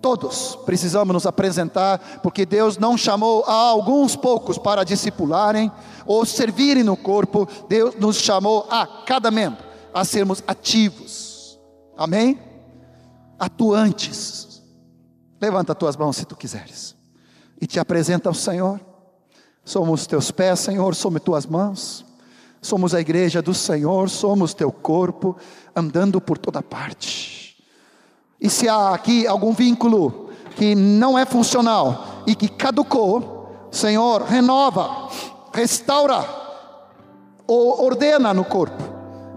todos 0.00 0.56
precisamos 0.64 1.12
nos 1.12 1.26
apresentar, 1.26 2.20
porque 2.22 2.46
Deus 2.46 2.78
não 2.78 2.96
chamou 2.96 3.42
a 3.46 3.52
alguns 3.52 4.14
poucos 4.14 4.56
para 4.56 4.84
discipularem 4.84 5.72
ou 6.06 6.24
servirem 6.24 6.84
no 6.84 6.96
corpo, 6.96 7.48
Deus 7.68 7.94
nos 7.96 8.16
chamou 8.16 8.66
a 8.70 8.86
cada 8.86 9.30
membro 9.30 9.74
a 9.94 10.04
sermos 10.04 10.42
ativos, 10.46 11.56
amém? 11.96 12.40
Atuantes. 13.38 14.60
Levanta 15.40 15.72
as 15.72 15.78
tuas 15.78 15.96
mãos 15.96 16.16
se 16.16 16.24
tu 16.24 16.34
quiseres, 16.34 16.96
e 17.60 17.66
te 17.66 17.78
apresenta 17.78 18.28
ao 18.28 18.34
Senhor. 18.34 18.93
Somos 19.64 20.06
teus 20.06 20.30
pés, 20.30 20.60
Senhor, 20.60 20.94
somos 20.94 21.22
tuas 21.22 21.46
mãos. 21.46 22.04
Somos 22.60 22.94
a 22.94 23.00
igreja 23.00 23.42
do 23.42 23.52
Senhor, 23.52 24.08
somos 24.08 24.54
teu 24.54 24.72
corpo, 24.72 25.36
andando 25.76 26.20
por 26.20 26.38
toda 26.38 26.62
parte. 26.62 27.56
E 28.40 28.48
se 28.48 28.68
há 28.68 28.94
aqui 28.94 29.26
algum 29.26 29.52
vínculo 29.52 30.30
que 30.56 30.74
não 30.74 31.18
é 31.18 31.26
funcional 31.26 32.22
e 32.26 32.34
que 32.34 32.48
caducou, 32.48 33.68
Senhor, 33.70 34.22
renova, 34.22 35.08
restaura 35.52 36.24
ou 37.46 37.84
ordena 37.84 38.32
no 38.32 38.44
corpo, 38.44 38.82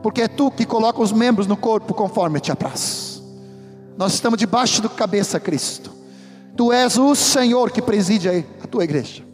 porque 0.01 0.21
é 0.21 0.27
tu 0.27 0.49
que 0.49 0.65
coloca 0.65 1.01
os 1.01 1.11
membros 1.11 1.47
no 1.47 1.57
corpo 1.57 1.93
conforme 1.93 2.39
te 2.39 2.51
apraz. 2.51 3.21
Nós 3.97 4.13
estamos 4.13 4.37
debaixo 4.39 4.81
do 4.81 4.89
cabeça 4.89 5.39
Cristo. 5.39 5.91
Tu 6.55 6.71
és 6.71 6.97
o 6.97 7.13
Senhor 7.15 7.71
que 7.71 7.81
preside 7.81 8.29
a 8.63 8.67
tua 8.67 8.83
igreja. 8.83 9.26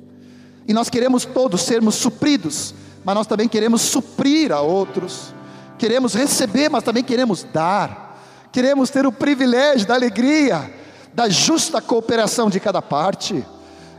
E 0.68 0.74
nós 0.74 0.89
queremos 0.89 1.26
todos 1.26 1.61
sermos 1.61 1.95
supridos, 1.95 2.74
mas 3.03 3.16
nós 3.16 3.28
também 3.28 3.47
queremos 3.47 3.82
suprir 3.82 4.51
a 4.51 4.61
outros. 4.61 5.34
Queremos 5.78 6.14
receber, 6.14 6.70
mas 6.70 6.84
também 6.84 7.03
queremos 7.03 7.43
dar. 7.43 8.20
Queremos 8.51 8.89
ter 8.89 9.05
o 9.05 9.11
privilégio 9.11 9.88
da 9.88 9.95
alegria, 9.95 10.74
da 11.14 11.28
justa 11.28 11.82
cooperação 11.82 12.49
de 12.49 12.59
cada 12.59 12.82
parte. 12.82 13.45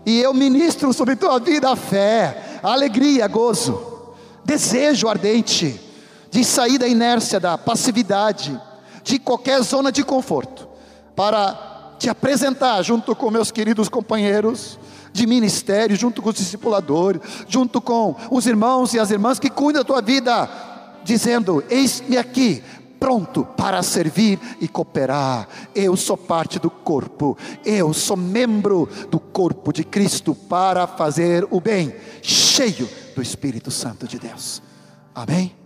E 0.06 0.20
eu 0.20 0.32
ministro 0.32 0.92
sobre 0.92 1.16
tua 1.16 1.38
vida 1.38 1.70
a 1.70 1.76
fé, 1.76 2.60
a 2.62 2.72
alegria, 2.72 3.26
gozo, 3.26 4.14
desejo 4.44 5.08
ardente 5.08 5.80
de 6.30 6.44
sair 6.44 6.78
da 6.78 6.88
inércia, 6.88 7.38
da 7.38 7.56
passividade, 7.56 8.60
de 9.02 9.18
qualquer 9.18 9.62
zona 9.62 9.92
de 9.92 10.02
conforto, 10.02 10.66
para 11.14 11.94
te 11.98 12.08
apresentar 12.08 12.82
junto 12.82 13.14
com 13.14 13.30
meus 13.30 13.52
queridos 13.52 13.88
companheiros 13.88 14.78
de 15.14 15.26
ministério, 15.28 15.96
junto 15.96 16.20
com 16.20 16.28
os 16.28 16.34
discipuladores, 16.34 17.22
junto 17.48 17.80
com 17.80 18.16
os 18.30 18.46
irmãos 18.46 18.92
e 18.92 18.98
as 18.98 19.12
irmãs 19.12 19.38
que 19.38 19.48
cuidam 19.48 19.80
da 19.80 19.86
tua 19.86 20.02
vida, 20.02 20.50
dizendo: 21.04 21.62
Eis-me 21.70 22.18
aqui, 22.18 22.62
pronto 22.98 23.44
para 23.56 23.80
servir 23.82 24.40
e 24.60 24.66
cooperar. 24.66 25.48
Eu 25.72 25.96
sou 25.96 26.16
parte 26.16 26.58
do 26.58 26.68
corpo, 26.68 27.38
eu 27.64 27.94
sou 27.94 28.16
membro 28.16 28.88
do 29.08 29.20
corpo 29.20 29.72
de 29.72 29.84
Cristo 29.84 30.34
para 30.34 30.86
fazer 30.88 31.46
o 31.48 31.60
bem, 31.60 31.94
cheio 32.20 32.88
do 33.14 33.22
Espírito 33.22 33.70
Santo 33.70 34.08
de 34.08 34.18
Deus. 34.18 34.60
Amém? 35.14 35.63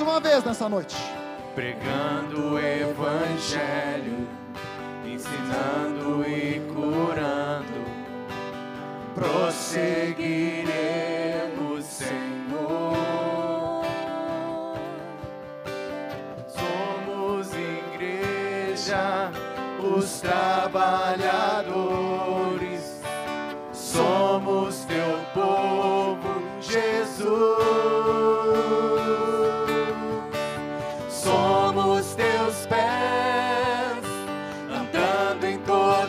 Uma 0.00 0.20
vez 0.20 0.44
nessa 0.44 0.68
noite. 0.68 0.96
Pregando 1.54 2.52
o 2.52 2.58
Evangelho, 2.58 3.89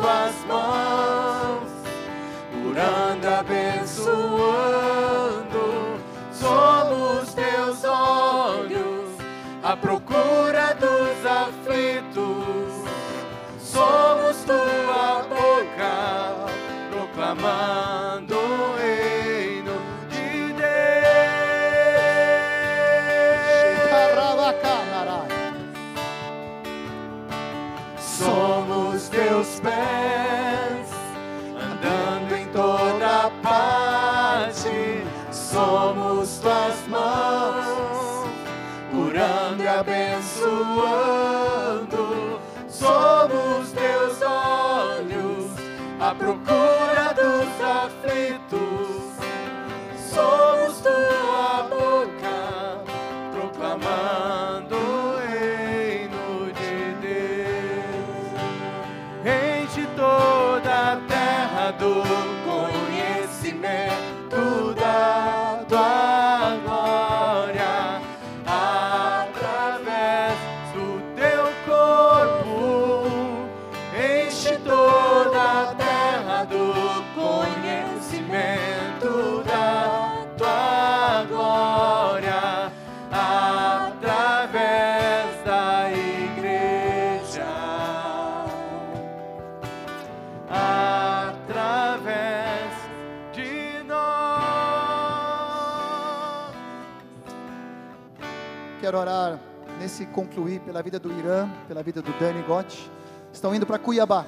Quero 98.93 99.01
orar 99.01 99.41
nesse 99.81 100.05
concluir 100.05 100.61
pela 100.61 100.83
vida 100.83 100.99
do 100.99 101.11
Irã, 101.11 101.49
pela 101.67 101.83
vida 101.83 102.03
do 102.03 102.13
Dani 102.21 102.43
Gotti. 102.43 102.91
Estão 103.33 103.55
indo 103.55 103.65
para 103.65 103.79
Cuiabá 103.79 104.27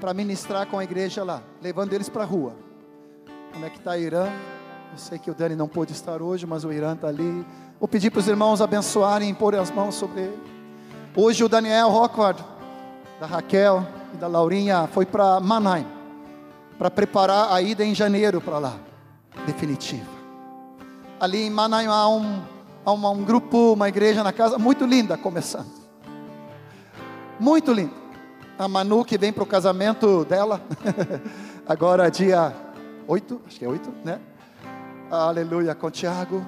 para 0.00 0.14
ministrar 0.14 0.66
com 0.66 0.78
a 0.78 0.84
igreja 0.84 1.22
lá, 1.22 1.42
levando 1.60 1.92
eles 1.92 2.08
para 2.08 2.22
a 2.22 2.26
rua. 2.26 2.54
Como 3.52 3.66
é 3.66 3.68
que 3.68 3.76
está 3.76 3.98
Irã? 3.98 4.24
Eu 4.90 4.96
sei 4.96 5.18
que 5.18 5.30
o 5.30 5.34
Dani 5.34 5.54
não 5.54 5.68
pôde 5.68 5.92
estar 5.92 6.22
hoje, 6.22 6.46
mas 6.46 6.64
o 6.64 6.72
Irã 6.72 6.94
está 6.94 7.08
ali. 7.08 7.44
Vou 7.78 7.86
pedir 7.86 8.10
para 8.10 8.20
os 8.20 8.26
irmãos 8.26 8.62
abençoarem 8.62 9.28
e 9.28 9.34
pôr 9.34 9.54
as 9.54 9.70
mãos 9.70 9.96
sobre 9.96 10.22
ele. 10.22 10.42
Hoje 11.14 11.44
o 11.44 11.48
Daniel 11.48 11.90
Rockward, 11.90 12.42
da 13.20 13.26
Raquel 13.26 13.86
e 14.14 14.16
da 14.16 14.28
Laurinha, 14.28 14.86
foi 14.86 15.04
para 15.04 15.38
Mannheim 15.40 15.86
para 16.78 16.90
preparar 16.90 17.52
a 17.52 17.60
ida 17.60 17.84
em 17.84 17.94
janeiro 17.94 18.40
para 18.40 18.58
lá, 18.58 18.76
definitiva. 19.44 20.08
Ali 21.20 21.42
em 21.42 21.50
Mannheim 21.50 21.86
há 21.88 22.08
um, 22.08 22.40
uma- 22.90 23.10
um 23.10 23.22
grupo, 23.24 23.72
uma 23.74 23.88
igreja 23.88 24.22
na 24.22 24.32
casa 24.32 24.58
muito 24.58 24.84
linda 24.84 25.16
começando. 25.16 25.70
Muito 27.38 27.72
linda. 27.72 27.92
A 28.58 28.68
Manu 28.68 29.04
que 29.04 29.16
vem 29.18 29.32
para 29.32 29.42
o 29.42 29.46
casamento 29.46 30.24
dela, 30.24 30.60
agora 31.66 32.10
dia 32.10 32.54
8, 33.08 33.40
acho 33.46 33.58
que 33.58 33.64
é 33.64 33.68
8, 33.68 33.92
né? 34.04 34.20
Aleluia, 35.10 35.74
com 35.74 35.90
Tiago, 35.90 36.44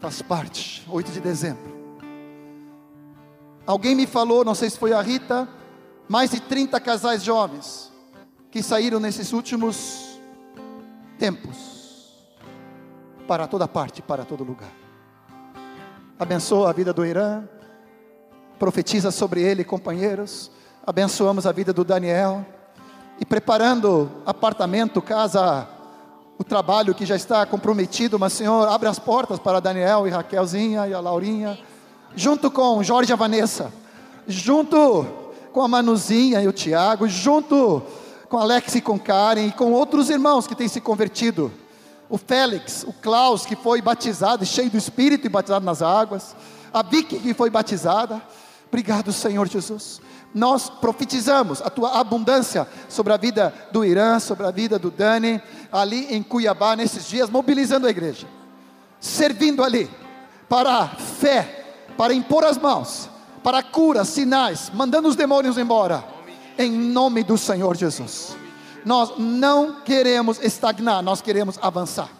faz 0.00 0.22
parte, 0.22 0.84
8 0.88 1.10
de 1.12 1.20
dezembro. 1.20 1.72
Alguém 3.66 3.94
me 3.94 4.06
falou, 4.06 4.44
não 4.44 4.54
sei 4.54 4.68
se 4.70 4.78
foi 4.78 4.92
a 4.92 5.00
Rita, 5.00 5.48
mais 6.08 6.30
de 6.30 6.40
30 6.40 6.80
casais 6.80 7.22
jovens 7.22 7.92
que 8.50 8.62
saíram 8.62 8.98
nesses 8.98 9.32
últimos 9.32 10.18
tempos 11.18 12.18
para 13.28 13.46
toda 13.46 13.68
parte, 13.68 14.02
para 14.02 14.24
todo 14.24 14.42
lugar. 14.42 14.81
Abençoa 16.22 16.70
a 16.70 16.72
vida 16.72 16.92
do 16.92 17.04
Irã, 17.04 17.42
profetiza 18.56 19.10
sobre 19.10 19.42
ele, 19.42 19.64
companheiros. 19.64 20.52
Abençoamos 20.86 21.48
a 21.48 21.50
vida 21.50 21.72
do 21.72 21.82
Daniel 21.82 22.46
e 23.18 23.24
preparando 23.24 24.08
apartamento, 24.24 25.02
casa, 25.02 25.66
o 26.38 26.44
trabalho 26.44 26.94
que 26.94 27.04
já 27.04 27.16
está 27.16 27.44
comprometido, 27.44 28.20
mas 28.20 28.34
Senhor, 28.34 28.68
abre 28.68 28.88
as 28.88 29.00
portas 29.00 29.40
para 29.40 29.58
Daniel 29.58 30.06
e 30.06 30.10
Raquelzinha 30.10 30.86
e 30.86 30.94
a 30.94 31.00
Laurinha, 31.00 31.58
junto 32.14 32.52
com 32.52 32.80
Jorge 32.84 33.10
e 33.10 33.14
a 33.14 33.16
Vanessa, 33.16 33.72
junto 34.24 35.04
com 35.52 35.60
a 35.60 35.66
Manuzinha 35.66 36.40
e 36.40 36.46
o 36.46 36.52
Tiago, 36.52 37.08
junto 37.08 37.82
com 38.28 38.38
Alex 38.38 38.76
e 38.76 38.80
com 38.80 38.96
Karen 38.96 39.46
e 39.46 39.52
com 39.52 39.72
outros 39.72 40.08
irmãos 40.08 40.46
que 40.46 40.54
têm 40.54 40.68
se 40.68 40.80
convertido. 40.80 41.50
O 42.12 42.18
Félix, 42.18 42.84
o 42.86 42.92
Klaus, 42.92 43.46
que 43.46 43.56
foi 43.56 43.80
batizado, 43.80 44.44
cheio 44.44 44.68
do 44.68 44.76
Espírito 44.76 45.26
e 45.26 45.30
batizado 45.30 45.64
nas 45.64 45.80
águas. 45.80 46.36
A 46.70 46.82
Vicky, 46.82 47.18
que 47.18 47.32
foi 47.32 47.48
batizada. 47.48 48.20
Obrigado, 48.68 49.10
Senhor 49.14 49.48
Jesus. 49.48 49.98
Nós 50.34 50.68
profetizamos 50.68 51.62
a 51.62 51.70
tua 51.70 51.98
abundância 51.98 52.68
sobre 52.86 53.14
a 53.14 53.16
vida 53.16 53.54
do 53.72 53.82
Irã, 53.82 54.18
sobre 54.18 54.44
a 54.44 54.50
vida 54.50 54.78
do 54.78 54.90
Dani, 54.90 55.40
ali 55.72 56.14
em 56.14 56.22
Cuiabá, 56.22 56.76
nesses 56.76 57.08
dias, 57.08 57.30
mobilizando 57.30 57.86
a 57.86 57.90
igreja, 57.90 58.26
servindo 59.00 59.64
ali 59.64 59.90
para 60.50 60.88
fé, 60.88 61.64
para 61.96 62.12
impor 62.12 62.44
as 62.44 62.58
mãos, 62.58 63.08
para 63.42 63.62
cura, 63.62 64.04
sinais, 64.04 64.70
mandando 64.74 65.08
os 65.08 65.16
demônios 65.16 65.56
embora, 65.56 66.04
em 66.58 66.70
nome 66.72 67.24
do 67.24 67.38
Senhor 67.38 67.74
Jesus. 67.74 68.41
Nós 68.84 69.12
não 69.18 69.80
queremos 69.82 70.42
estagnar, 70.42 71.02
nós 71.02 71.20
queremos 71.20 71.58
avançar. 71.60 72.10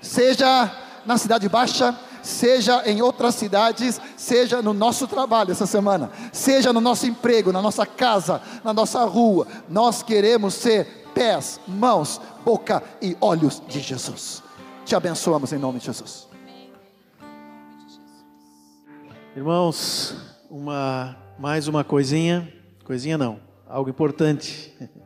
Seja 0.00 0.70
na 1.04 1.18
Cidade 1.18 1.48
Baixa, 1.48 1.94
seja 2.22 2.82
em 2.88 3.00
outras 3.00 3.34
cidades, 3.36 4.00
seja 4.16 4.60
no 4.60 4.74
nosso 4.74 5.06
trabalho 5.06 5.52
essa 5.52 5.66
semana, 5.66 6.10
seja 6.32 6.72
no 6.72 6.80
nosso 6.80 7.06
emprego, 7.06 7.52
na 7.52 7.62
nossa 7.62 7.86
casa, 7.86 8.42
na 8.64 8.72
nossa 8.74 9.04
rua. 9.04 9.46
Nós 9.68 10.02
queremos 10.02 10.54
ser 10.54 11.06
pés, 11.14 11.60
mãos, 11.66 12.20
boca 12.44 12.82
e 13.00 13.16
olhos 13.20 13.62
de 13.66 13.80
Jesus. 13.80 14.42
Te 14.84 14.94
abençoamos 14.94 15.52
em 15.52 15.58
nome 15.58 15.78
de 15.78 15.86
Jesus. 15.86 16.28
Irmãos, 19.34 20.14
uma 20.50 21.16
mais 21.38 21.68
uma 21.68 21.84
coisinha, 21.84 22.50
coisinha 22.84 23.18
não, 23.18 23.38
algo 23.68 23.90
importante. 23.90 24.74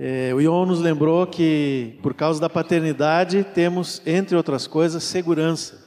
É, 0.00 0.32
o 0.32 0.40
Ion 0.40 0.64
nos 0.64 0.80
lembrou 0.80 1.26
que 1.26 1.98
por 2.00 2.14
causa 2.14 2.40
da 2.40 2.48
paternidade 2.48 3.42
temos, 3.42 4.00
entre 4.06 4.36
outras 4.36 4.64
coisas, 4.64 5.02
segurança. 5.02 5.84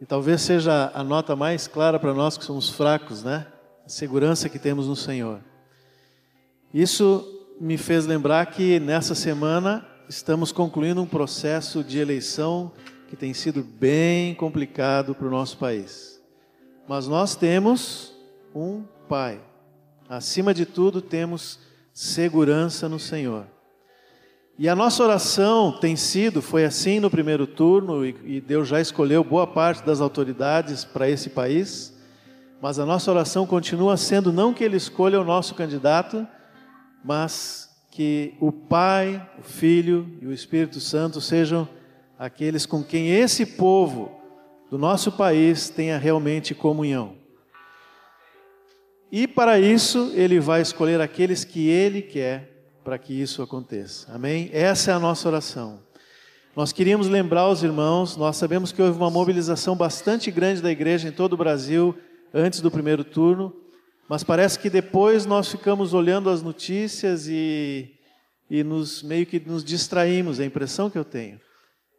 E 0.00 0.06
talvez 0.06 0.40
seja 0.40 0.90
a 0.94 1.04
nota 1.04 1.36
mais 1.36 1.68
clara 1.68 1.98
para 1.98 2.14
nós 2.14 2.38
que 2.38 2.44
somos 2.44 2.70
fracos, 2.70 3.22
né? 3.22 3.46
A 3.84 3.88
segurança 3.90 4.48
que 4.48 4.58
temos 4.58 4.86
no 4.86 4.96
Senhor. 4.96 5.40
Isso 6.72 7.46
me 7.60 7.76
fez 7.76 8.06
lembrar 8.06 8.46
que 8.46 8.80
nessa 8.80 9.14
semana 9.14 9.86
estamos 10.08 10.50
concluindo 10.50 11.02
um 11.02 11.06
processo 11.06 11.84
de 11.84 11.98
eleição 11.98 12.72
que 13.08 13.16
tem 13.16 13.34
sido 13.34 13.62
bem 13.62 14.34
complicado 14.34 15.14
para 15.14 15.26
o 15.26 15.30
nosso 15.30 15.58
país. 15.58 16.18
Mas 16.88 17.06
nós 17.06 17.36
temos 17.36 18.14
um 18.54 18.84
Pai. 19.06 19.40
Acima 20.08 20.54
de 20.54 20.64
tudo, 20.64 21.02
temos 21.02 21.67
segurança 21.98 22.88
no 22.88 23.00
Senhor. 23.00 23.44
E 24.56 24.68
a 24.68 24.76
nossa 24.76 25.02
oração 25.02 25.72
tem 25.80 25.96
sido, 25.96 26.40
foi 26.40 26.64
assim 26.64 27.00
no 27.00 27.10
primeiro 27.10 27.44
turno, 27.44 28.06
e, 28.06 28.40
Deus 28.40 28.68
já 28.68 28.80
escolheu 28.80 29.24
boa 29.24 29.48
parte 29.48 29.84
das 29.84 30.00
autoridades 30.00 30.84
para 30.84 31.10
esse 31.10 31.28
país, 31.28 31.92
mas 32.62 32.78
a 32.78 32.86
nossa 32.86 33.10
oração 33.10 33.48
continua 33.48 33.96
sendo 33.96 34.32
não 34.32 34.54
que 34.54 34.62
Ele 34.62 34.76
escolha 34.76 35.20
o 35.20 35.24
nosso 35.24 35.56
candidato, 35.56 36.24
mas 37.04 37.68
que 37.90 38.32
o 38.38 38.52
Pai, 38.52 39.28
o 39.36 39.42
Filho 39.42 40.08
e 40.22 40.26
o 40.26 40.32
Espírito 40.32 40.78
Santo 40.78 41.20
sejam 41.20 41.68
aqueles 42.16 42.64
com 42.64 42.80
quem 42.80 43.10
esse 43.10 43.44
povo 43.44 44.12
do 44.70 44.78
nosso 44.78 45.10
país 45.10 45.68
tenha 45.68 45.98
realmente 45.98 46.54
comunhão. 46.54 47.17
E 49.10 49.26
para 49.26 49.58
isso, 49.58 50.12
Ele 50.14 50.38
vai 50.38 50.60
escolher 50.60 51.00
aqueles 51.00 51.44
que 51.44 51.68
Ele 51.68 52.02
quer 52.02 52.58
para 52.84 52.98
que 52.98 53.12
isso 53.12 53.42
aconteça. 53.42 54.12
Amém? 54.12 54.50
Essa 54.52 54.90
é 54.90 54.94
a 54.94 54.98
nossa 54.98 55.28
oração. 55.28 55.80
Nós 56.54 56.72
queríamos 56.72 57.06
lembrar 57.06 57.48
os 57.48 57.62
irmãos, 57.62 58.16
nós 58.16 58.36
sabemos 58.36 58.72
que 58.72 58.82
houve 58.82 58.98
uma 58.98 59.10
mobilização 59.10 59.76
bastante 59.76 60.30
grande 60.30 60.60
da 60.60 60.70
igreja 60.70 61.08
em 61.08 61.12
todo 61.12 61.34
o 61.34 61.36
Brasil 61.36 61.94
antes 62.34 62.60
do 62.60 62.70
primeiro 62.70 63.04
turno, 63.04 63.54
mas 64.08 64.24
parece 64.24 64.58
que 64.58 64.68
depois 64.68 65.24
nós 65.24 65.48
ficamos 65.48 65.94
olhando 65.94 66.28
as 66.28 66.42
notícias 66.42 67.28
e, 67.28 67.94
e 68.50 68.64
nos 68.64 69.02
meio 69.02 69.24
que 69.24 69.38
nos 69.38 69.62
distraímos, 69.62 70.40
é 70.40 70.42
a 70.42 70.46
impressão 70.46 70.90
que 70.90 70.98
eu 70.98 71.04
tenho. 71.04 71.40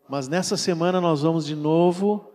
Mas 0.09 0.27
nessa 0.27 0.57
semana 0.57 0.99
nós 0.99 1.21
vamos 1.21 1.45
de 1.45 1.55
novo 1.55 2.29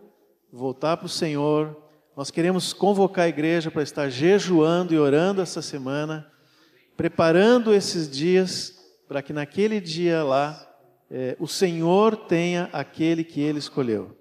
voltar 0.51 0.97
para 0.97 1.05
o 1.05 1.09
Senhor. 1.09 1.75
Nós 2.15 2.31
queremos 2.31 2.71
convocar 2.71 3.25
a 3.25 3.29
igreja 3.29 3.69
para 3.69 3.83
estar 3.83 4.09
jejuando 4.09 4.93
e 4.93 4.97
orando 4.97 5.41
essa 5.41 5.61
semana, 5.61 6.25
preparando 6.95 7.73
esses 7.73 8.09
dias 8.09 8.73
para 9.05 9.21
que 9.21 9.33
naquele 9.33 9.81
dia 9.81 10.23
lá 10.23 10.65
é, 11.11 11.35
o 11.39 11.47
Senhor 11.47 12.15
tenha 12.15 12.69
aquele 12.71 13.21
que 13.21 13.41
ele 13.41 13.59
escolheu. 13.59 14.17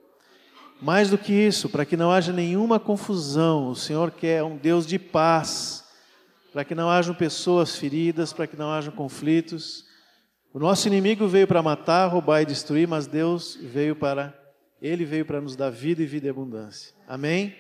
Mais 0.83 1.09
do 1.09 1.17
que 1.17 1.33
isso, 1.33 1.69
para 1.69 1.85
que 1.85 1.97
não 1.97 2.11
haja 2.11 2.33
nenhuma 2.33 2.81
confusão, 2.81 3.69
o 3.69 3.77
Senhor 3.77 4.11
quer 4.11 4.43
um 4.43 4.57
Deus 4.57 4.87
de 4.87 4.99
paz, 4.99 5.85
para 6.53 6.65
que 6.65 6.75
não 6.75 6.91
hajam 6.91 7.15
pessoas 7.15 7.77
feridas, 7.77 8.33
para 8.33 8.49
que 8.49 8.57
não 8.57 8.73
hajam 8.73 8.93
conflitos. 8.93 9.85
O 10.53 10.59
nosso 10.59 10.89
inimigo 10.89 11.29
veio 11.29 11.47
para 11.47 11.63
matar, 11.63 12.09
roubar 12.09 12.43
e 12.43 12.47
destruir, 12.47 12.89
mas 12.89 13.07
Deus 13.07 13.57
veio 13.63 13.95
para 13.95 14.35
ele 14.85 15.07
veio 15.07 15.25
para 15.25 15.41
nos 15.41 15.57
dar 15.57 15.71
vida 15.71 16.03
e 16.03 16.07
vida 16.07 16.27
e 16.27 16.31
abundância. 16.31 16.93
Amém? 17.09 17.57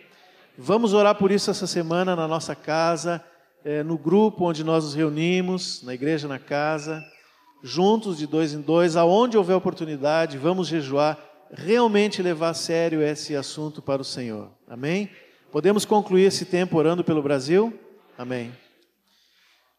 Vamos 0.56 0.92
orar 0.92 1.14
por 1.16 1.30
isso 1.30 1.50
essa 1.50 1.66
semana 1.66 2.14
na 2.14 2.28
nossa 2.28 2.54
casa, 2.54 3.22
é, 3.64 3.82
no 3.82 3.98
grupo 3.98 4.44
onde 4.44 4.62
nós 4.62 4.84
nos 4.84 4.94
reunimos, 4.94 5.82
na 5.82 5.94
igreja, 5.94 6.28
na 6.28 6.38
casa, 6.38 7.04
juntos 7.62 8.18
de 8.18 8.26
dois 8.26 8.52
em 8.52 8.60
dois, 8.60 8.96
aonde 8.96 9.36
houver 9.36 9.56
oportunidade, 9.56 10.38
vamos 10.38 10.68
jejuar, 10.68 11.18
realmente 11.52 12.22
levar 12.22 12.50
a 12.50 12.54
sério 12.54 13.02
esse 13.02 13.34
assunto 13.34 13.82
para 13.82 14.02
o 14.02 14.04
Senhor. 14.04 14.50
Amém? 14.68 15.10
Podemos 15.50 15.84
concluir 15.84 16.24
esse 16.24 16.44
tempo 16.44 16.76
orando 16.76 17.02
pelo 17.02 17.22
Brasil? 17.22 17.72
Amém. 18.16 18.52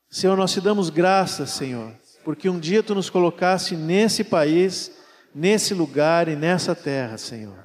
Senhor, 0.09 0.35
nós 0.35 0.51
te 0.51 0.61
damos 0.61 0.89
graças, 0.89 1.51
Senhor, 1.51 1.93
porque 2.23 2.49
um 2.49 2.59
dia 2.59 2.83
tu 2.83 2.95
nos 2.95 3.09
colocaste 3.09 3.75
nesse 3.75 4.23
país 4.23 4.91
nesse 5.35 5.73
lugar 5.73 6.29
e 6.29 6.35
nessa 6.37 6.73
terra, 6.73 7.17
Senhor. 7.17 7.64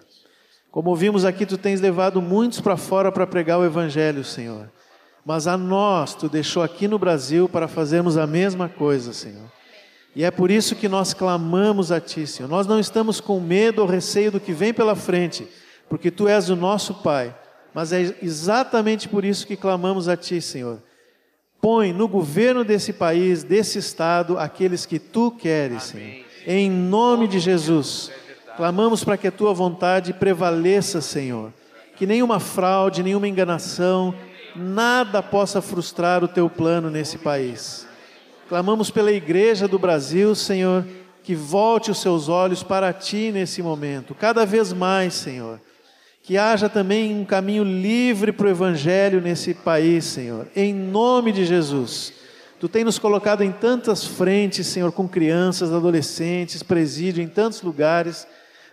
Como 0.70 0.90
ouvimos 0.90 1.24
aqui, 1.24 1.44
tu 1.44 1.58
tens 1.58 1.80
levado 1.80 2.22
muitos 2.22 2.60
para 2.60 2.76
fora 2.76 3.10
para 3.10 3.26
pregar 3.26 3.58
o 3.58 3.64
Evangelho, 3.64 4.24
Senhor. 4.24 4.70
Mas 5.24 5.46
a 5.46 5.56
nós, 5.56 6.14
tu 6.14 6.28
deixou 6.28 6.62
aqui 6.62 6.86
no 6.86 6.98
Brasil 6.98 7.48
para 7.48 7.66
fazermos 7.66 8.16
a 8.16 8.26
mesma 8.26 8.68
coisa, 8.68 9.12
Senhor. 9.12 9.50
E 10.14 10.24
é 10.24 10.30
por 10.30 10.50
isso 10.50 10.76
que 10.76 10.88
nós 10.88 11.12
clamamos 11.12 11.90
a 11.92 12.00
Ti, 12.00 12.26
Senhor. 12.26 12.48
Nós 12.48 12.66
não 12.66 12.78
estamos 12.78 13.20
com 13.20 13.40
medo 13.40 13.80
ou 13.82 13.86
receio 13.86 14.30
do 14.30 14.40
que 14.40 14.52
vem 14.52 14.72
pela 14.72 14.94
frente, 14.94 15.46
porque 15.88 16.10
Tu 16.10 16.28
és 16.28 16.48
o 16.48 16.56
nosso 16.56 16.94
Pai. 16.94 17.34
Mas 17.74 17.92
é 17.92 18.14
exatamente 18.22 19.08
por 19.08 19.24
isso 19.24 19.46
que 19.46 19.56
clamamos 19.56 20.08
a 20.08 20.16
Ti, 20.16 20.40
Senhor. 20.40 20.82
Põe 21.60 21.92
no 21.92 22.08
governo 22.08 22.64
desse 22.64 22.92
país, 22.92 23.42
desse 23.42 23.78
estado, 23.78 24.38
aqueles 24.38 24.86
que 24.86 24.98
Tu 24.98 25.30
queres, 25.32 25.92
Amém. 25.92 26.12
Senhor 26.12 26.30
em 26.46 26.70
nome 26.70 27.28
de 27.28 27.38
Jesus. 27.38 28.10
Clamamos 28.60 29.02
para 29.02 29.16
que 29.16 29.26
a 29.26 29.32
tua 29.32 29.54
vontade 29.54 30.12
prevaleça, 30.12 31.00
Senhor. 31.00 31.50
Que 31.96 32.06
nenhuma 32.06 32.38
fraude, 32.38 33.02
nenhuma 33.02 33.26
enganação, 33.26 34.14
nada 34.54 35.22
possa 35.22 35.62
frustrar 35.62 36.22
o 36.22 36.28
teu 36.28 36.50
plano 36.50 36.90
nesse 36.90 37.16
país. 37.16 37.88
Clamamos 38.50 38.90
pela 38.90 39.10
igreja 39.10 39.66
do 39.66 39.78
Brasil, 39.78 40.34
Senhor, 40.34 40.84
que 41.24 41.34
volte 41.34 41.90
os 41.90 42.02
seus 42.02 42.28
olhos 42.28 42.62
para 42.62 42.92
ti 42.92 43.30
nesse 43.32 43.62
momento, 43.62 44.14
cada 44.14 44.44
vez 44.44 44.74
mais, 44.74 45.14
Senhor. 45.14 45.58
Que 46.22 46.36
haja 46.36 46.68
também 46.68 47.18
um 47.18 47.24
caminho 47.24 47.64
livre 47.64 48.30
para 48.30 48.46
o 48.46 48.50
evangelho 48.50 49.22
nesse 49.22 49.54
país, 49.54 50.04
Senhor, 50.04 50.46
em 50.54 50.74
nome 50.74 51.32
de 51.32 51.46
Jesus. 51.46 52.12
Tu 52.60 52.68
tem 52.68 52.84
nos 52.84 52.98
colocado 52.98 53.42
em 53.42 53.52
tantas 53.52 54.04
frentes, 54.04 54.66
Senhor, 54.66 54.92
com 54.92 55.08
crianças, 55.08 55.72
adolescentes, 55.72 56.62
presídio, 56.62 57.22
em 57.22 57.26
tantos 57.26 57.62
lugares, 57.62 58.26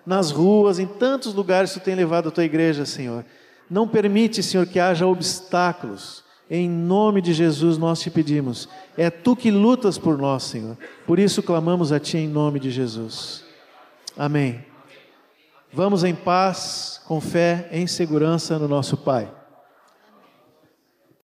nas 0.07 0.31
ruas, 0.31 0.79
em 0.79 0.87
tantos 0.87 1.33
lugares 1.33 1.73
tu 1.73 1.81
tem 1.81 1.93
levado 1.93 2.29
a 2.29 2.31
tua 2.31 2.45
igreja, 2.45 2.85
Senhor. 2.85 3.25
Não 3.69 3.85
permite, 3.85 4.41
Senhor, 4.41 4.65
que 4.65 4.79
haja 4.79 5.05
obstáculos. 5.05 6.23
Em 6.49 6.69
nome 6.69 7.21
de 7.21 7.33
Jesus 7.33 7.77
nós 7.77 7.99
te 7.99 8.09
pedimos. 8.09 8.69
É 8.95 9.09
tu 9.09 9.35
que 9.35 9.51
lutas 9.51 9.97
por 9.97 10.17
nós, 10.17 10.43
Senhor. 10.43 10.77
Por 11.05 11.19
isso 11.19 11.43
clamamos 11.43 11.91
a 11.91 11.99
ti 11.99 12.17
em 12.17 12.27
nome 12.27 12.57
de 12.57 12.71
Jesus. 12.71 13.43
Amém. 14.17 14.63
Vamos 15.73 16.05
em 16.05 16.15
paz, 16.15 17.01
com 17.05 17.19
fé, 17.19 17.67
em 17.73 17.85
segurança 17.85 18.57
no 18.57 18.69
nosso 18.69 18.95
Pai. 18.95 19.29